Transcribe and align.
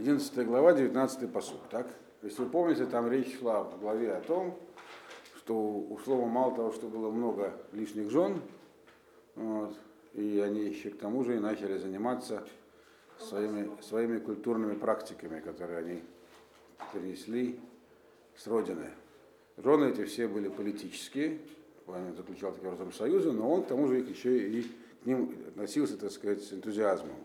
11 0.00 0.46
глава, 0.46 0.72
19 0.72 1.30
посуд, 1.30 1.60
так? 1.70 1.86
Если 2.22 2.42
вы 2.42 2.48
помните, 2.48 2.86
там 2.86 3.10
речь 3.10 3.38
шла 3.38 3.64
в 3.64 3.78
главе 3.80 4.14
о 4.14 4.22
том, 4.22 4.58
что 5.36 5.54
у 5.54 5.98
слова 5.98 6.26
мало 6.26 6.56
того, 6.56 6.72
что 6.72 6.88
было 6.88 7.10
много 7.10 7.52
лишних 7.72 8.10
жен, 8.10 8.40
вот, 9.34 9.76
и 10.14 10.40
они 10.40 10.60
еще 10.60 10.88
к 10.88 10.98
тому 10.98 11.22
же 11.22 11.36
и 11.36 11.38
начали 11.38 11.76
заниматься 11.76 12.42
своими, 13.18 13.70
своими 13.82 14.18
культурными 14.18 14.74
практиками, 14.74 15.38
которые 15.40 15.80
они 15.80 16.02
перенесли 16.94 17.60
с 18.36 18.46
родины. 18.46 18.86
Жены 19.58 19.90
эти 19.90 20.06
все 20.06 20.28
были 20.28 20.48
политические, 20.48 21.40
он 21.86 22.16
заключал 22.16 22.52
такие 22.52 22.72
образом 22.72 22.94
союзы, 22.94 23.32
но 23.32 23.52
он 23.52 23.64
к 23.64 23.66
тому 23.66 23.86
же 23.86 24.00
их 24.00 24.08
еще 24.08 24.48
и 24.48 24.62
к 25.02 25.06
ним 25.06 25.34
относился, 25.48 25.98
так 25.98 26.10
сказать, 26.10 26.42
с 26.42 26.54
энтузиазмом. 26.54 27.16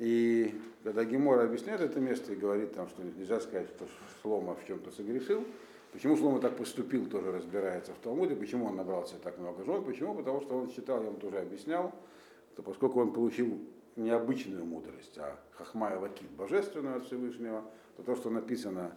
И 0.00 0.58
когда 0.82 1.04
Гемора 1.04 1.44
объясняет 1.44 1.82
это 1.82 2.00
место 2.00 2.32
и 2.32 2.34
говорит 2.34 2.72
там, 2.72 2.88
что 2.88 3.02
нельзя 3.02 3.38
сказать, 3.38 3.68
что 3.68 3.86
Шлома 4.22 4.54
в 4.54 4.66
чем-то 4.66 4.90
согрешил, 4.90 5.44
почему 5.92 6.16
Шлома 6.16 6.40
так 6.40 6.56
поступил, 6.56 7.04
тоже 7.04 7.30
разбирается 7.30 7.92
в 7.92 7.98
Талмуде, 7.98 8.34
почему 8.34 8.64
он 8.64 8.76
набрал 8.76 9.06
себе 9.06 9.18
так 9.22 9.36
много 9.36 9.62
жен, 9.62 9.84
почему? 9.84 10.14
Потому 10.14 10.40
что 10.40 10.56
он 10.56 10.70
считал, 10.70 11.02
я 11.02 11.10
вам 11.10 11.20
тоже 11.20 11.36
объяснял, 11.40 11.92
что 12.54 12.62
поскольку 12.62 12.98
он 12.98 13.12
получил 13.12 13.58
необычную 13.96 14.64
мудрость, 14.64 15.18
а 15.18 15.38
Хахма 15.52 15.90
и 15.90 15.96
Лакит, 15.96 16.30
божественную 16.30 16.96
от 16.96 17.04
Всевышнего, 17.04 17.62
то 17.98 18.02
то, 18.02 18.16
что 18.16 18.30
написано, 18.30 18.96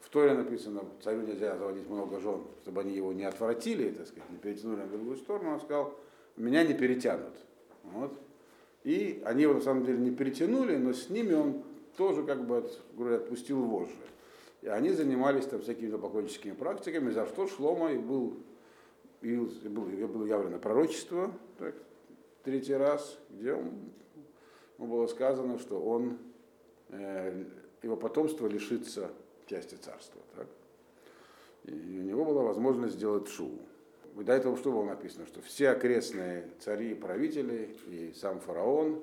в 0.00 0.10
Торе 0.10 0.34
написано, 0.34 0.82
царю 1.02 1.22
нельзя 1.22 1.56
заводить 1.56 1.88
много 1.88 2.20
жен, 2.20 2.42
чтобы 2.60 2.82
они 2.82 2.94
его 2.94 3.14
не 3.14 3.24
отвратили, 3.24 3.90
так 3.90 4.06
сказать, 4.06 4.28
не 4.28 4.36
перетянули 4.36 4.82
на 4.82 4.88
другую 4.88 5.16
сторону, 5.16 5.54
он 5.54 5.60
сказал, 5.62 5.98
меня 6.36 6.62
не 6.62 6.74
перетянут. 6.74 7.32
Вот. 7.84 8.25
И 8.86 9.20
они 9.24 9.42
его 9.42 9.54
на 9.54 9.60
самом 9.60 9.84
деле 9.84 9.98
не 9.98 10.12
перетянули, 10.12 10.76
но 10.76 10.92
с 10.92 11.10
ними 11.10 11.32
он 11.32 11.64
тоже 11.96 12.22
как 12.22 12.46
бы 12.46 12.70
говоря, 12.94 13.16
отпустил 13.16 13.60
вожжи. 13.64 13.90
И 14.62 14.68
они 14.68 14.90
занимались 14.90 15.44
там 15.46 15.60
всякими 15.60 15.90
поклонническими 15.90 16.52
практиками, 16.52 17.10
за 17.10 17.26
что 17.26 17.48
Шлома 17.48 17.90
и 17.90 17.98
был, 17.98 18.36
и 19.22 19.34
был, 19.34 19.88
и 19.88 20.04
было 20.04 20.24
явлено 20.24 20.60
пророчество, 20.60 21.32
так, 21.58 21.74
третий 22.44 22.74
раз, 22.74 23.18
где 23.30 23.54
он, 23.54 23.72
было 24.78 25.08
сказано, 25.08 25.58
что 25.58 25.80
он, 25.80 26.18
э, 26.90 27.44
его 27.82 27.96
потомство 27.96 28.46
лишится 28.46 29.10
части 29.46 29.74
царства. 29.74 30.22
Так? 30.36 30.46
И 31.64 31.72
у 31.72 32.02
него 32.02 32.24
была 32.24 32.44
возможность 32.44 32.94
сделать 32.94 33.26
шоу 33.26 33.58
до 34.24 34.32
этого 34.32 34.56
что 34.56 34.72
было 34.72 34.84
написано? 34.84 35.26
Что 35.26 35.42
все 35.42 35.70
окрестные 35.70 36.48
цари 36.60 36.92
и 36.92 36.94
правители, 36.94 37.76
и 37.88 38.12
сам 38.14 38.40
фараон, 38.40 39.02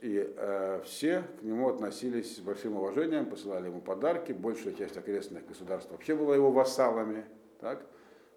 и 0.00 0.32
э, 0.36 0.80
все 0.84 1.24
к 1.40 1.42
нему 1.42 1.68
относились 1.68 2.36
с 2.36 2.40
большим 2.40 2.76
уважением, 2.76 3.26
посылали 3.26 3.66
ему 3.66 3.80
подарки, 3.80 4.32
большая 4.32 4.74
часть 4.74 4.96
окрестных 4.96 5.46
государств 5.46 5.90
вообще 5.90 6.14
была 6.14 6.34
его 6.34 6.50
вассалами, 6.50 7.24
так? 7.60 7.84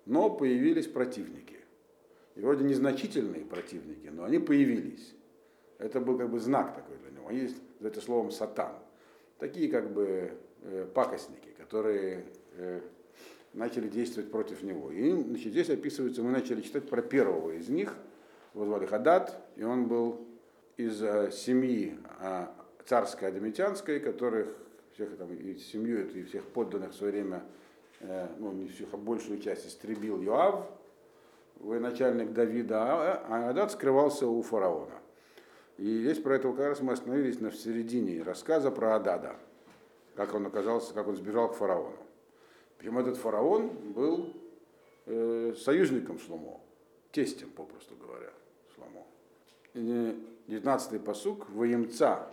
но 0.05 0.29
появились 0.29 0.87
противники. 0.87 1.57
И 2.35 2.41
вроде 2.41 2.63
незначительные 2.63 3.45
противники, 3.45 4.07
но 4.07 4.25
они 4.25 4.39
появились. 4.39 5.15
Это 5.77 5.99
был 5.99 6.17
как 6.17 6.29
бы 6.29 6.39
знак 6.39 6.75
такой 6.75 6.97
для 6.97 7.11
него. 7.11 7.27
Они 7.27 7.39
есть 7.39 7.61
за 7.79 7.87
это 7.87 8.01
словом 8.01 8.31
сатан. 8.31 8.73
Такие 9.39 9.69
как 9.69 9.91
бы 9.91 10.31
э, 10.61 10.87
пакостники, 10.93 11.49
которые 11.57 12.25
э, 12.53 12.81
начали 13.55 13.87
действовать 13.87 14.29
против 14.29 14.61
него. 14.61 14.91
И 14.91 15.11
значит, 15.11 15.51
здесь 15.51 15.69
описывается, 15.69 16.21
мы 16.21 16.31
начали 16.31 16.61
читать 16.61 16.87
про 16.87 17.01
первого 17.01 17.51
из 17.51 17.69
них, 17.69 17.95
его 18.53 18.65
звали 18.65 18.85
Хадад, 18.85 19.41
и 19.55 19.63
он 19.63 19.87
был 19.87 20.27
из 20.77 21.01
э, 21.01 21.31
семьи 21.31 21.97
э, 22.19 22.47
царской 22.85 23.29
адамитянской, 23.29 23.99
которых 23.99 24.47
всех 24.93 25.17
там, 25.17 25.33
и 25.33 25.55
семью 25.55 26.07
и 26.07 26.23
всех 26.23 26.43
подданных 26.43 26.91
в 26.91 26.95
свое 26.95 27.13
время, 27.13 27.43
э, 28.01 28.27
ну 28.39 28.51
не 28.51 28.67
всех, 28.67 28.89
а 28.93 28.97
большую 28.97 29.39
часть 29.39 29.67
истребил 29.67 30.21
Йоав, 30.21 30.65
военачальник 31.59 32.33
Давида, 32.33 32.81
а, 32.81 33.25
а 33.27 33.49
Адад 33.49 33.71
скрывался 33.71 34.27
у 34.27 34.41
фараона. 34.41 34.99
И 35.77 36.01
здесь 36.01 36.19
про 36.19 36.35
это 36.35 36.49
как 36.51 36.67
раз 36.67 36.81
мы 36.81 36.93
остановились 36.93 37.39
на 37.39 37.51
середине 37.51 38.21
рассказа 38.23 38.71
про 38.71 38.95
Адада, 38.95 39.35
как 40.15 40.33
он 40.33 40.45
оказался, 40.45 40.93
как 40.93 41.07
он 41.07 41.15
сбежал 41.15 41.49
к 41.49 41.55
фараону. 41.55 42.04
Причем 42.77 42.97
этот 42.97 43.17
фараон 43.17 43.69
был 43.93 44.33
э, 45.05 45.53
союзником 45.57 46.19
Шломо, 46.19 46.59
тестем, 47.11 47.49
попросту 47.49 47.95
говоря, 47.95 48.31
Шломо. 48.75 49.05
19-й 50.47 50.99
посук. 50.99 51.49
Воемца 51.49 52.27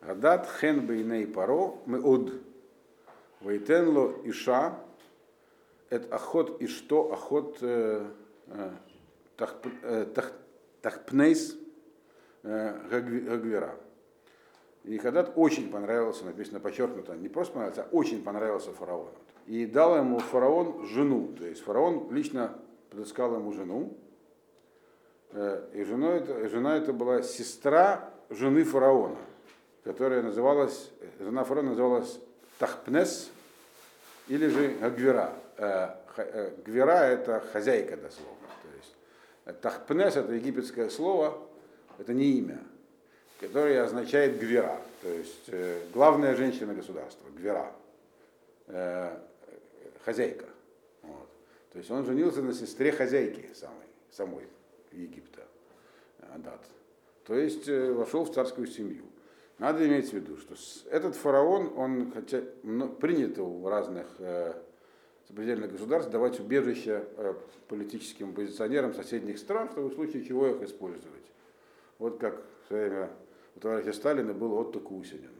Гадат 0.00 0.48
хен 0.60 0.86
бейней 0.86 1.26
паро 1.26 1.74
меод. 1.86 2.32
Вейтенло 3.40 4.14
иша 4.24 4.78
эт 5.90 6.12
охот 6.12 6.60
ишто 6.60 7.12
охот 7.12 7.58
э, 7.60 8.06
э, 9.36 10.06
тахпнейс 10.82 11.56
гагвера. 12.42 13.76
И 14.84 14.96
Хадад 14.98 15.32
очень 15.36 15.70
понравился, 15.70 16.24
написано 16.24 16.60
подчеркнуто, 16.60 17.14
не 17.14 17.28
просто 17.28 17.54
понравился, 17.54 17.82
а 17.82 17.88
очень 17.94 18.22
понравился 18.22 18.72
фараону 18.72 19.10
и 19.50 19.66
дал 19.66 19.96
ему 19.96 20.20
фараон 20.20 20.86
жену. 20.86 21.34
То 21.36 21.44
есть 21.44 21.62
фараон 21.62 22.08
лично 22.12 22.56
подыскал 22.88 23.34
ему 23.34 23.52
жену. 23.52 23.96
Э, 25.32 25.66
и 25.74 25.82
жена 25.82 26.14
это, 26.14 26.48
жена 26.48 26.76
это 26.76 26.92
была 26.92 27.22
сестра 27.22 28.10
жены 28.30 28.62
фараона, 28.62 29.16
которая 29.82 30.22
называлась, 30.22 30.92
жена 31.18 31.42
фараона 31.42 31.70
называлась 31.70 32.20
Тахпнес 32.60 33.30
или 34.28 34.46
же 34.46 34.68
Гвера. 34.96 35.32
Э, 35.56 35.96
э, 36.16 36.52
Гвера 36.64 37.06
это 37.06 37.40
хозяйка 37.52 37.96
дословно. 37.96 38.46
То 38.62 38.76
есть 38.76 39.60
Тахпнес 39.60 40.14
это 40.14 40.32
египетское 40.32 40.88
слово, 40.90 41.36
это 41.98 42.14
не 42.14 42.38
имя, 42.38 42.60
которое 43.40 43.82
означает 43.82 44.38
Гвера. 44.38 44.78
То 45.02 45.08
есть 45.08 45.50
главная 45.92 46.36
женщина 46.36 46.74
государства, 46.74 47.26
Гвера 47.36 47.72
хозяйка. 50.04 50.46
Вот. 51.02 51.28
То 51.72 51.78
есть 51.78 51.90
он 51.90 52.04
женился 52.04 52.42
на 52.42 52.52
сестре 52.52 52.92
хозяйки 52.92 53.50
самой, 53.54 53.86
самой 54.10 54.44
Египта, 54.92 55.42
Адат. 56.34 56.60
То 57.24 57.36
есть 57.36 57.68
э, 57.68 57.92
вошел 57.92 58.24
в 58.24 58.34
царскую 58.34 58.66
семью. 58.66 59.04
Надо 59.58 59.86
иметь 59.86 60.10
в 60.10 60.14
виду, 60.14 60.36
что 60.38 60.54
этот 60.90 61.14
фараон, 61.14 61.72
он 61.76 62.10
хотя 62.12 62.42
ну, 62.62 62.88
принято 62.88 63.42
у 63.42 63.68
разных 63.68 64.06
э, 64.18 64.54
государств 65.28 66.10
давать 66.10 66.40
убежище 66.40 67.04
э, 67.16 67.34
политическим 67.68 68.30
оппозиционерам 68.30 68.94
соседних 68.94 69.38
стран, 69.38 69.68
чтобы 69.70 69.90
в 69.90 69.94
случае 69.94 70.24
чего 70.24 70.48
их 70.48 70.62
использовать. 70.62 71.22
Вот 71.98 72.18
как 72.18 72.42
в 72.64 72.68
свое 72.68 72.88
время 72.88 73.10
у 73.56 73.60
товарища 73.60 73.92
Сталина 73.92 74.32
был 74.32 74.54
Отто 74.54 74.80
Кусинин. 74.80 75.32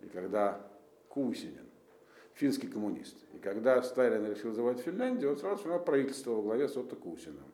И 0.00 0.06
когда 0.06 0.60
Кусинин 1.08 1.70
финский 2.40 2.68
коммунист. 2.68 3.16
И 3.34 3.38
когда 3.38 3.82
Сталин 3.82 4.26
решил 4.26 4.52
завоевать 4.52 4.82
Финляндию, 4.82 5.32
он 5.32 5.36
сразу 5.36 5.58
формировал 5.58 5.84
правительство 5.84 6.32
во 6.32 6.42
главе 6.42 6.68
с 6.68 6.76
Отто 6.76 6.96
Кусиным. 6.96 7.44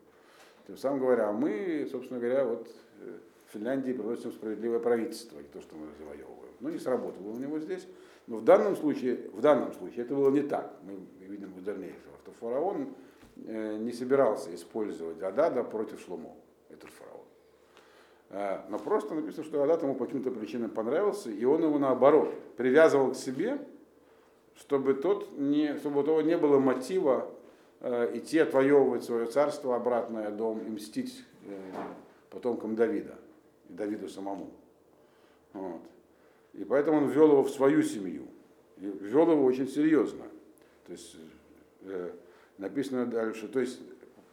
Тем 0.65 0.77
самым 0.77 1.01
говоря, 1.01 1.31
мы, 1.31 1.87
собственно 1.91 2.19
говоря, 2.19 2.45
вот 2.45 2.69
э, 3.01 3.17
в 3.47 3.53
Финляндии 3.53 3.91
приносим 3.91 4.31
справедливое 4.31 4.79
правительство, 4.79 5.39
не 5.39 5.47
то, 5.47 5.61
что 5.61 5.75
мы 5.75 5.87
завоевываем. 5.97 6.53
Ну, 6.61 6.69
не 6.69 6.79
сработало 6.79 7.29
у 7.29 7.37
него 7.37 7.59
здесь. 7.59 7.87
Но 8.27 8.37
в 8.37 8.45
данном 8.45 8.75
случае, 8.75 9.29
в 9.33 9.41
данном 9.41 9.73
случае 9.73 10.05
это 10.05 10.15
было 10.15 10.29
не 10.31 10.41
так. 10.41 10.73
Мы 10.83 10.99
видим 11.25 11.53
в 11.53 11.63
дальнейшем, 11.63 12.11
что 12.23 12.31
фараон 12.39 12.93
э, 13.45 13.77
не 13.77 13.91
собирался 13.91 14.53
использовать 14.55 15.21
Адада 15.21 15.63
против 15.63 16.01
Шлумо, 16.01 16.33
этот 16.69 16.89
фараон. 16.89 17.25
Э, 18.29 18.59
но 18.69 18.79
просто 18.79 19.13
написано, 19.13 19.43
что 19.43 19.63
Адад 19.63 19.83
ему 19.83 19.95
по 19.95 20.05
каким-то 20.05 20.31
причинам 20.31 20.69
понравился, 20.69 21.29
и 21.29 21.45
он 21.45 21.63
его 21.63 21.79
наоборот 21.79 22.33
привязывал 22.57 23.11
к 23.11 23.15
себе, 23.15 23.59
чтобы, 24.55 24.93
тот 24.95 25.37
не, 25.37 25.77
чтобы 25.77 26.01
у 26.01 26.03
того 26.03 26.21
не 26.21 26.37
было 26.37 26.59
мотива 26.59 27.29
э, 27.79 28.17
идти 28.17 28.39
отвоевывать 28.39 29.03
свое 29.03 29.27
царство, 29.27 29.75
обратное 29.75 30.29
дом 30.31 30.59
и 30.59 30.69
мстить 30.69 31.23
э, 31.45 31.59
потомкам 32.29 32.75
Давида, 32.75 33.15
и 33.69 33.73
Давиду 33.73 34.09
самому. 34.09 34.51
Вот. 35.53 35.81
И 36.53 36.63
поэтому 36.63 36.97
он 36.97 37.07
ввел 37.09 37.31
его 37.31 37.43
в 37.43 37.49
свою 37.49 37.83
семью. 37.83 38.23
И 38.77 38.85
ввел 38.85 39.31
его 39.31 39.43
очень 39.45 39.67
серьезно. 39.67 40.25
То 40.85 40.91
есть 40.91 41.15
э, 41.83 42.11
написано 42.57 43.05
дальше, 43.05 43.47
то 43.47 43.59
есть 43.59 43.79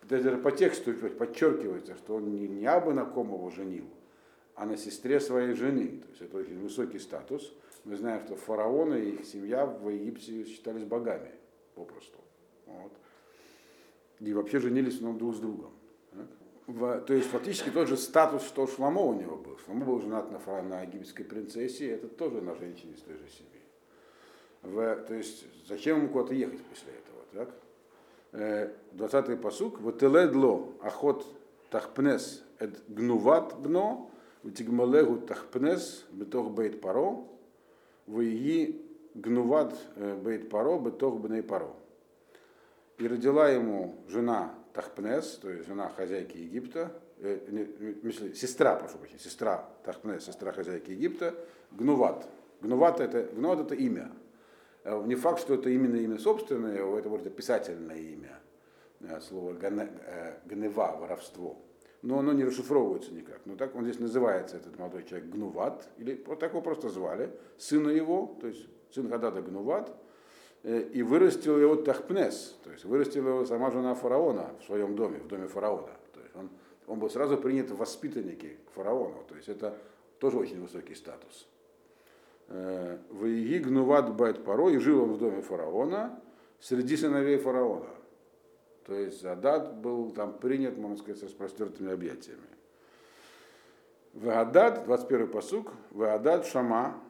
даже 0.09 0.37
по 0.39 0.51
тексту 0.53 0.93
подчеркивается, 0.93 1.97
что 1.97 2.17
он 2.17 2.31
не, 2.31 2.49
не 2.49 2.67
абы 2.67 2.93
на 2.93 3.05
ком 3.05 3.29
его 3.29 3.51
женил, 3.51 3.87
а 4.55 4.67
на 4.67 4.77
сестре 4.77 5.21
своей 5.21 5.55
жены. 5.55 6.01
То 6.03 6.09
есть 6.11 6.23
это 6.23 6.37
очень 6.37 6.59
высокий 6.59 6.99
статус. 6.99 7.53
Мы 7.85 7.97
знаем, 7.97 8.25
что 8.25 8.37
фараоны 8.37 8.95
и 8.95 9.11
их 9.17 9.25
семья 9.25 9.67
в 9.67 9.89
Египте 9.89 10.45
считались 10.45 10.85
богами 10.85 11.33
попросту. 11.75 12.19
Вот. 12.67 12.93
И 14.21 14.33
вообще 14.33 14.61
женились 14.61 15.01
ну, 15.01 15.13
друг 15.13 15.35
с 15.35 15.39
другом. 15.39 15.73
В, 16.67 17.01
то 17.03 17.13
есть 17.13 17.29
фактически 17.29 17.69
тот 17.69 17.89
же 17.89 17.99
статус, 17.99 18.43
что 18.47 18.67
Шламо 18.67 19.03
у 19.03 19.13
него 19.13 19.37
был. 19.37 19.59
Шламо 19.59 19.85
был 19.85 20.01
женат 20.01 20.31
на, 20.33 20.63
на 20.63 20.83
египетской 20.83 21.25
принцессе, 21.25 21.91
это 21.91 22.09
тоже 22.09 22.41
на 22.41 22.55
женщине 22.55 22.95
из 22.95 23.01
той 23.01 23.17
же 23.17 23.29
семьи. 23.29 23.61
В, 24.63 24.97
то 25.07 25.13
есть 25.13 25.45
зачем 25.67 25.99
ему 25.99 26.09
куда-то 26.09 26.33
ехать 26.33 26.63
после 26.63 26.95
этого, 26.95 27.23
так? 27.35 27.55
20-й 28.35 29.37
посук. 29.37 29.81
Вателедло 29.81 30.73
ахот 30.83 31.25
тахпнес 31.71 32.43
эд 32.59 32.83
гнуват 32.89 33.55
бно, 33.61 34.11
утигмалегу 34.43 35.19
тахпнес 35.19 36.05
бетох 36.11 36.51
бейт 36.51 36.81
паро, 36.81 37.25
вии 38.07 38.83
гнуват 39.15 39.75
бейт 39.97 40.51
паро 40.51 40.79
бетох 40.79 41.21
бней 41.21 41.43
паро. 41.43 41.71
И 42.99 43.09
родила 43.09 43.49
ему 43.49 43.97
жена 44.09 44.55
Тахпнес, 44.73 45.39
то 45.41 45.51
есть 45.51 45.67
жена 45.67 45.89
хозяйки 45.89 46.37
Египта, 46.37 46.93
э, 47.19 47.39
не, 47.49 48.35
сестра, 48.35 48.77
прошу 48.77 48.99
прощения, 48.99 49.21
сестра 49.21 49.69
Тахпнес, 49.85 50.25
сестра 50.25 50.53
хозяйки 50.53 50.91
Египта, 50.91 51.35
Гнуват. 51.73 52.27
Гнуват 52.61 53.01
это, 53.01 53.23
Гнуват 53.35 53.61
это 53.61 53.75
имя. 53.75 54.11
Э, 54.85 55.03
не 55.05 55.15
факт, 55.15 55.41
что 55.41 55.55
это 55.55 55.71
именно 55.71 55.97
имя 55.97 56.19
собственное, 56.19 56.77
это 56.99 57.09
может 57.09 57.27
описательное 57.27 57.97
имя. 57.97 58.39
Э, 59.01 59.21
слово 59.21 59.55
гнева, 60.45 60.97
воровство. 61.01 61.59
Но 62.03 62.19
оно 62.19 62.33
не 62.35 62.45
расшифровывается 62.45 63.13
никак. 63.13 63.41
Но 63.47 63.57
так 63.57 63.75
он 63.75 63.85
здесь 63.85 63.99
называется, 63.99 64.59
этот 64.59 64.79
молодой 64.79 65.05
человек, 65.05 65.31
Гнуват, 65.31 65.89
или 65.97 66.23
вот 66.27 66.39
так 66.39 66.51
его 66.51 66.61
просто 66.61 66.91
звали, 66.91 67.31
сына 67.57 67.89
его, 67.89 68.37
то 68.41 68.47
есть 68.47 68.69
сын 68.91 69.09
Хадада 69.09 69.41
Гнуват, 69.41 69.91
и 70.63 71.03
вырастил 71.03 71.59
его 71.59 71.77
Тахпнес, 71.77 72.59
то 72.63 72.71
есть 72.71 72.85
вырастила 72.85 73.29
его 73.31 73.47
сама 73.47 73.71
жена 73.71 73.95
фараона 73.95 74.51
в 74.61 74.65
своем 74.65 74.97
доме, 74.97 75.19
в 75.19 75.29
доме 75.29 75.47
фараона. 75.47 75.91
То 76.13 76.21
есть 76.21 76.37
он, 76.37 76.51
он 76.87 76.99
был 76.99 77.09
сразу 77.09 77.39
принят 77.39 77.71
в 77.71 77.77
воспитанники 77.77 78.59
к 78.67 78.71
фараону, 78.73 79.25
то 79.27 79.35
есть 79.35 79.49
это 79.49 79.77
тоже 80.19 80.39
очень 80.39 80.61
высокий 80.61 80.95
статус. 80.95 81.47
Э, 82.49 82.99
в 83.11 83.27
Гнуват 83.61 84.15
Байт 84.15 84.45
Паро, 84.45 84.69
и 84.69 84.79
жил 84.79 85.05
он 85.05 85.13
в 85.15 85.19
доме 85.19 85.41
фараона 85.41 86.21
среди 86.61 86.97
сыновей 86.97 87.39
фараона. 87.39 87.89
То 88.87 88.95
есть 88.95 89.25
Адад 89.25 89.77
был 89.79 90.11
там 90.11 90.39
принят, 90.39 90.77
можно 90.77 90.99
сказать, 90.99 91.19
с 91.19 91.23
распростертыми 91.23 91.93
объятиями. 91.93 92.43
Ваадад, 94.13 94.85
21 94.85 95.29
посук, 95.29 95.73
Ваадад 95.91 96.47
Шама, 96.47 97.01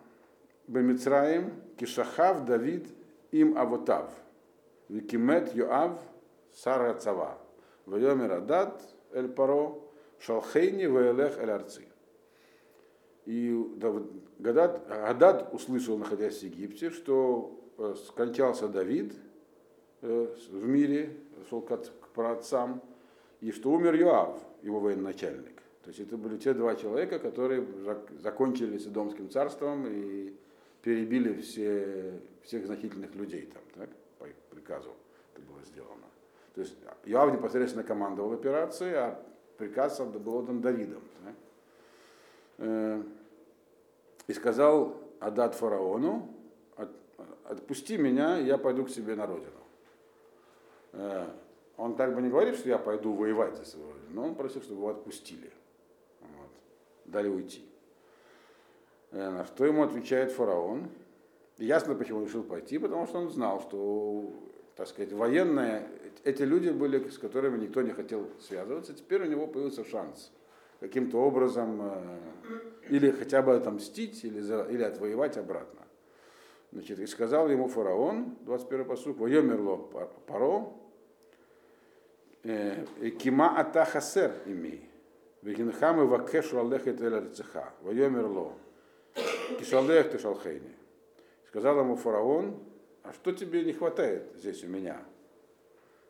Бемицраим, 0.68 1.52
Кишахав, 1.76 2.44
Давид, 2.44 2.86
им 3.32 3.58
авотав. 3.58 4.12
Викимет 4.88 5.54
Йоав 5.54 5.98
Сара 6.52 6.94
Цава. 6.94 7.38
Вайомер 7.86 8.32
Адат 8.32 8.82
Эль 9.12 9.28
Паро 9.28 9.80
Шалхейни 10.20 10.86
Ваэлех 10.86 11.38
Эль 11.38 11.50
Арци. 11.50 11.86
И 13.26 13.54
Гадад, 14.38 14.86
Гадад 14.86 15.54
услышал, 15.54 15.96
находясь 15.96 16.40
в 16.40 16.42
Египте, 16.42 16.90
что 16.90 17.58
э, 17.78 17.94
скончался 18.06 18.68
Давид 18.68 19.14
э, 20.02 20.34
в 20.50 20.66
мире, 20.66 21.16
шел 21.48 21.62
к 21.62 22.08
праотцам, 22.14 22.82
и 23.40 23.50
что 23.50 23.72
умер 23.72 23.94
Йоав, 23.94 24.38
его 24.62 24.80
военачальник. 24.80 25.62
То 25.82 25.88
есть 25.88 26.00
это 26.00 26.16
были 26.16 26.38
те 26.38 26.54
два 26.54 26.74
человека, 26.76 27.18
которые 27.18 27.66
закончили 28.22 28.78
Сидомским 28.78 29.28
царством 29.30 29.86
и 29.86 30.34
перебили 30.82 31.40
все, 31.40 32.20
всех 32.42 32.66
значительных 32.66 33.14
людей 33.14 33.48
там, 33.52 33.62
так, 33.74 33.90
по 34.18 34.24
их 34.24 34.34
приказу 34.50 34.94
это 35.34 35.42
было 35.46 35.62
сделано. 35.64 36.04
То 36.54 36.60
есть 36.60 36.74
Иоав 37.04 37.32
непосредственно 37.32 37.84
командовал 37.84 38.32
операцией, 38.32 38.94
а 38.94 39.22
приказ 39.58 39.98
был 40.00 40.36
отдан 40.36 40.60
Давидом. 40.60 41.02
Так. 41.24 41.34
Э, 42.58 43.02
и 44.26 44.32
сказал 44.32 44.96
Адат 45.20 45.54
фараону, 45.54 46.34
отпусти 47.44 47.96
меня, 47.96 48.38
я 48.38 48.58
пойду 48.58 48.84
к 48.84 48.90
себе 48.90 49.14
на 49.14 49.26
родину. 49.26 49.50
Э, 50.92 51.26
он 51.76 51.96
так 51.96 52.14
бы 52.14 52.22
не 52.22 52.30
говорит, 52.30 52.56
что 52.56 52.68
я 52.68 52.78
пойду 52.78 53.14
воевать 53.14 53.56
за 53.56 53.64
свою 53.64 53.88
родину, 53.88 54.10
но 54.10 54.24
он 54.28 54.34
просил, 54.34 54.62
чтобы 54.62 54.80
его 54.80 54.90
отпустили. 54.90 55.50
Вот. 56.20 56.50
Дали 57.06 57.28
уйти. 57.28 57.64
Э, 59.10 59.30
на 59.30 59.44
что 59.44 59.64
ему 59.64 59.82
отвечает 59.82 60.32
фараон. 60.32 60.88
Ясно, 61.58 61.94
почему 61.94 62.18
он 62.18 62.24
решил 62.24 62.42
пойти, 62.42 62.78
потому 62.78 63.06
что 63.06 63.18
он 63.18 63.30
знал, 63.30 63.60
что, 63.60 64.32
так 64.74 64.88
сказать, 64.88 65.12
военные, 65.12 65.88
эти 66.24 66.42
люди 66.42 66.70
были, 66.70 67.08
с 67.08 67.18
которыми 67.18 67.58
никто 67.58 67.82
не 67.82 67.92
хотел 67.92 68.28
связываться, 68.40 68.92
теперь 68.92 69.22
у 69.22 69.26
него 69.26 69.46
появился 69.46 69.84
шанс 69.84 70.32
каким-то 70.80 71.18
образом 71.18 71.80
э, 71.82 72.18
или 72.90 73.10
хотя 73.10 73.42
бы 73.42 73.54
отомстить, 73.54 74.24
или, 74.24 74.40
за, 74.40 74.62
или 74.64 74.82
отвоевать 74.82 75.36
обратно. 75.36 75.80
Значит, 76.72 76.98
и 76.98 77.06
сказал 77.06 77.48
ему 77.48 77.68
фараон, 77.68 78.36
21 78.40 78.84
посуд, 78.84 79.16
воемерло 79.18 79.76
паро, 80.26 80.72
э, 82.42 82.84
кима 83.18 83.58
атахасер 83.58 84.32
имей, 84.46 84.88
вегинхамы 85.42 86.06
вакешу 86.06 86.60
алехет 86.60 87.00
эль 87.00 87.14
арцеха, 87.14 87.72
воемерло, 87.82 88.54
Кишалех 89.58 90.10
ты 90.10 90.18
шалхейни. 90.18 90.74
Сказал 91.48 91.78
ему 91.78 91.96
фараон, 91.96 92.58
а 93.02 93.12
что 93.12 93.32
тебе 93.32 93.64
не 93.64 93.72
хватает 93.72 94.32
здесь 94.36 94.64
у 94.64 94.66
меня? 94.66 95.02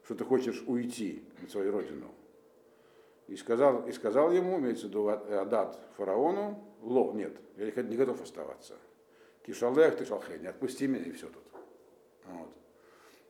Что 0.05 0.15
ты 0.15 0.25
хочешь 0.25 0.63
уйти 0.67 1.25
на 1.43 1.49
свою 1.49 1.73
родину? 1.73 2.11
И 3.27 3.37
сказал, 3.37 3.87
и 3.87 3.93
сказал 3.93 4.33
ему, 4.33 4.59
имеется 4.59 4.87
в 4.87 4.91
виду 4.91 5.09
Адат 5.09 5.79
фараону, 5.97 6.63
ло, 6.83 7.13
нет, 7.13 7.35
я 7.57 7.83
не 7.83 7.97
готов 7.97 8.21
оставаться. 8.23 8.75
Кишалех 9.47 9.97
ты 9.97 10.05
шалхейни, 10.05 10.47
отпусти 10.47 10.87
меня 10.87 11.05
и 11.05 11.13
все 11.13 11.27
тут. 11.27 11.43
Вот. 12.27 12.49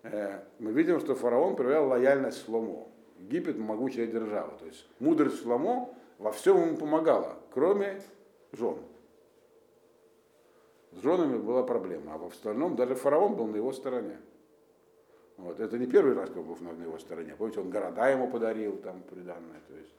Э, 0.05 0.45
мы 0.59 0.73
видим, 0.73 1.01
что 1.01 1.15
фараон 1.15 1.57
проявлял 1.57 1.89
лояльность 1.89 2.45
Шломо. 2.45 2.89
Египет 3.19 3.59
могучая 3.59 4.07
держава. 4.07 4.57
То 4.59 4.67
есть 4.67 4.87
мудрость 4.99 5.43
Шломо 5.43 5.93
во 6.19 6.33
всем 6.33 6.61
ему 6.61 6.77
помогала, 6.77 7.37
кроме 7.53 8.01
жен. 8.53 8.79
С 10.93 11.03
женами 11.03 11.39
была 11.39 11.65
проблема, 11.65 12.15
а 12.15 12.19
в 12.19 12.27
остальном 12.27 12.77
даже 12.77 12.95
фараон 12.95 13.35
был 13.35 13.47
на 13.47 13.57
его 13.57 13.73
стороне. 13.73 14.19
Вот. 15.37 15.61
Это 15.61 15.79
не 15.79 15.87
первый 15.87 16.15
раз, 16.15 16.31
как 16.31 16.45
был 16.45 16.57
на 16.57 16.83
его 16.83 16.99
стороне. 16.99 17.35
Помните, 17.37 17.61
он 17.61 17.71
города 17.71 18.09
ему 18.09 18.31
подарил, 18.31 18.77
там, 18.79 19.03
приданное. 19.03 19.61
То 19.69 19.77
есть 19.77 19.93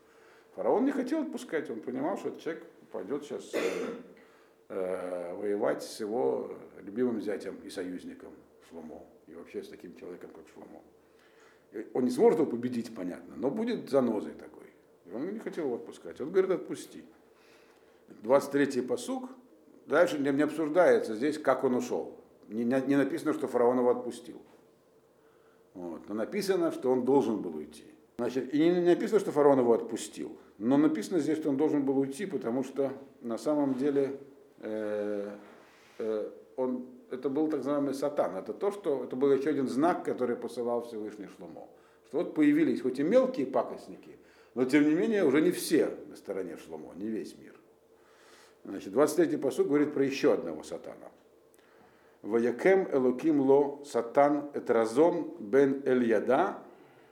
фараон 0.56 0.86
не 0.86 0.92
хотел 0.92 1.22
отпускать, 1.22 1.70
он 1.70 1.82
понимал, 1.82 2.18
что 2.18 2.30
этот 2.30 2.42
человек 2.42 2.64
пойдет 2.92 3.24
сейчас 3.24 3.54
э, 3.54 3.60
э, 4.70 5.36
воевать 5.36 5.84
с 5.84 6.00
его 6.00 6.52
любимым 6.82 7.22
зятем 7.22 7.58
и 7.64 7.70
союзником 7.70 8.32
Шломо. 8.70 9.04
И 9.28 9.36
вообще 9.36 9.64
с 9.64 9.70
таким 9.70 9.96
человеком, 9.96 10.32
как 10.34 10.46
Шломо. 10.54 10.82
Он 11.94 12.06
не 12.06 12.12
сможет 12.12 12.40
его 12.40 12.50
победить, 12.50 12.96
понятно, 12.96 13.36
но 13.36 13.50
будет 13.50 13.90
занозой 13.90 14.34
такой. 14.34 14.72
И 15.06 15.12
он 15.12 15.34
не 15.34 15.40
хотел 15.40 15.66
его 15.66 15.76
отпускать. 15.76 16.22
Он 16.22 16.32
говорит, 16.32 16.52
отпусти. 16.52 17.04
23-й 18.24 18.82
посуг, 18.84 19.30
Дальше 19.86 20.18
не, 20.18 20.32
не 20.32 20.42
обсуждается 20.42 21.16
здесь, 21.16 21.38
как 21.38 21.64
он 21.64 21.76
ушел. 21.76 22.20
Не, 22.48 22.64
не 22.64 22.96
написано, 22.96 23.34
что 23.34 23.48
фараон 23.48 23.80
его 23.80 23.92
отпустил. 23.92 24.42
Вот. 25.76 26.08
Но 26.08 26.16
написано, 26.16 26.72
что 26.72 26.92
он 26.92 27.06
должен 27.06 27.42
был 27.42 27.56
уйти. 27.56 27.84
Значит, 28.18 28.54
и 28.54 28.60
не 28.60 28.82
написано, 28.82 29.20
что 29.20 29.32
фараон 29.32 29.60
его 29.60 29.74
отпустил. 29.74 30.38
Но 30.58 30.78
написано 30.78 31.20
здесь, 31.20 31.38
что 31.38 31.50
он 31.50 31.58
должен 31.58 31.86
был 31.86 32.00
уйти, 32.00 32.26
потому 32.26 32.64
что 32.64 32.94
на 33.22 33.38
самом 33.38 33.74
деле 33.76 34.18
э, 34.60 35.30
э, 36.00 36.30
он, 36.56 36.86
это 37.12 37.30
был 37.30 37.50
так 37.50 37.58
называемый 37.58 37.94
сатан. 37.94 38.38
Это 38.38 38.54
то, 38.54 38.72
что 38.72 39.04
это 39.04 39.18
был 39.18 39.32
еще 39.34 39.50
один 39.50 39.68
знак, 39.68 40.06
который 40.06 40.38
посылал 40.38 40.84
Всевышний 40.84 41.28
Шломо. 41.36 41.68
Что 42.08 42.20
вот 42.20 42.34
появились 42.34 42.82
хоть 42.82 43.00
и 43.00 43.04
мелкие 43.04 43.46
пакостники, 43.46 44.18
но 44.54 44.64
тем 44.64 44.88
не 44.88 44.96
менее 44.96 45.26
уже 45.26 45.42
не 45.42 45.52
все 45.52 45.90
на 46.08 46.16
стороне 46.16 46.56
Шломо, 46.56 46.94
не 46.96 47.08
весь 47.08 47.38
мир. 47.38 47.54
Значит, 48.64 48.94
23-й 48.94 49.38
посуд 49.38 49.68
говорит 49.68 49.94
про 49.94 50.06
еще 50.06 50.34
одного 50.34 50.64
сатана. 50.64 51.12
Ваякем 52.26 52.88
элоким 52.92 53.40
ло 53.40 53.84
сатан 53.86 54.50
этразон 54.56 55.36
бен 55.40 55.84
эль-яда, 55.86 56.58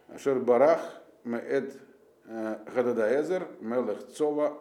ашер 0.08 0.40
барах 0.40 1.04
меэд 1.24 1.80
э, 2.26 2.58
гададаэзер 2.74 3.48
мелех 3.60 4.08
цова 4.08 4.58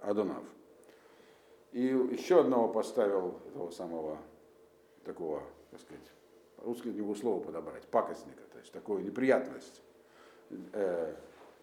адонав. 0.00 0.42
И 1.72 1.82
еще 1.82 2.40
одного 2.40 2.68
поставил 2.68 3.40
этого 3.48 3.70
самого 3.72 4.16
такого, 5.04 5.42
так 5.70 5.80
сказать, 5.80 6.10
русский 6.64 6.92
не 6.92 7.02
могу 7.02 7.14
слово 7.14 7.44
подобрать, 7.44 7.86
пакостника, 7.88 8.42
то 8.52 8.58
есть 8.58 8.72
такую 8.72 9.04
неприятность. 9.04 9.82
Э, 10.72 11.14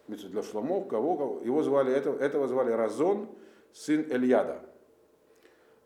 для 0.06 0.44
Шломов, 0.44 0.86
кого, 0.86 1.16
кого, 1.16 1.40
его 1.40 1.60
звали, 1.64 1.92
этого, 1.92 2.16
этого 2.20 2.46
звали 2.46 2.70
Разон, 2.70 3.28
сын 3.72 4.06
Эльяда. 4.12 4.60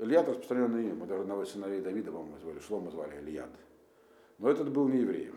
Ильяд 0.03 0.29
распространенное 0.29 0.83
имя, 0.83 0.95
мы 0.95 1.07
даже 1.07 1.23
одного 1.23 1.43
из 1.43 1.51
сыновей 1.51 1.81
Давида, 1.81 2.11
по-моему, 2.13 2.39
звали, 2.39 2.59
Шлома 2.59 2.91
звали 2.91 3.17
Ильяд. 3.21 3.51
Но 4.39 4.51
этот 4.51 4.71
был 4.71 4.89
не 4.89 4.99
евреем. 4.99 5.37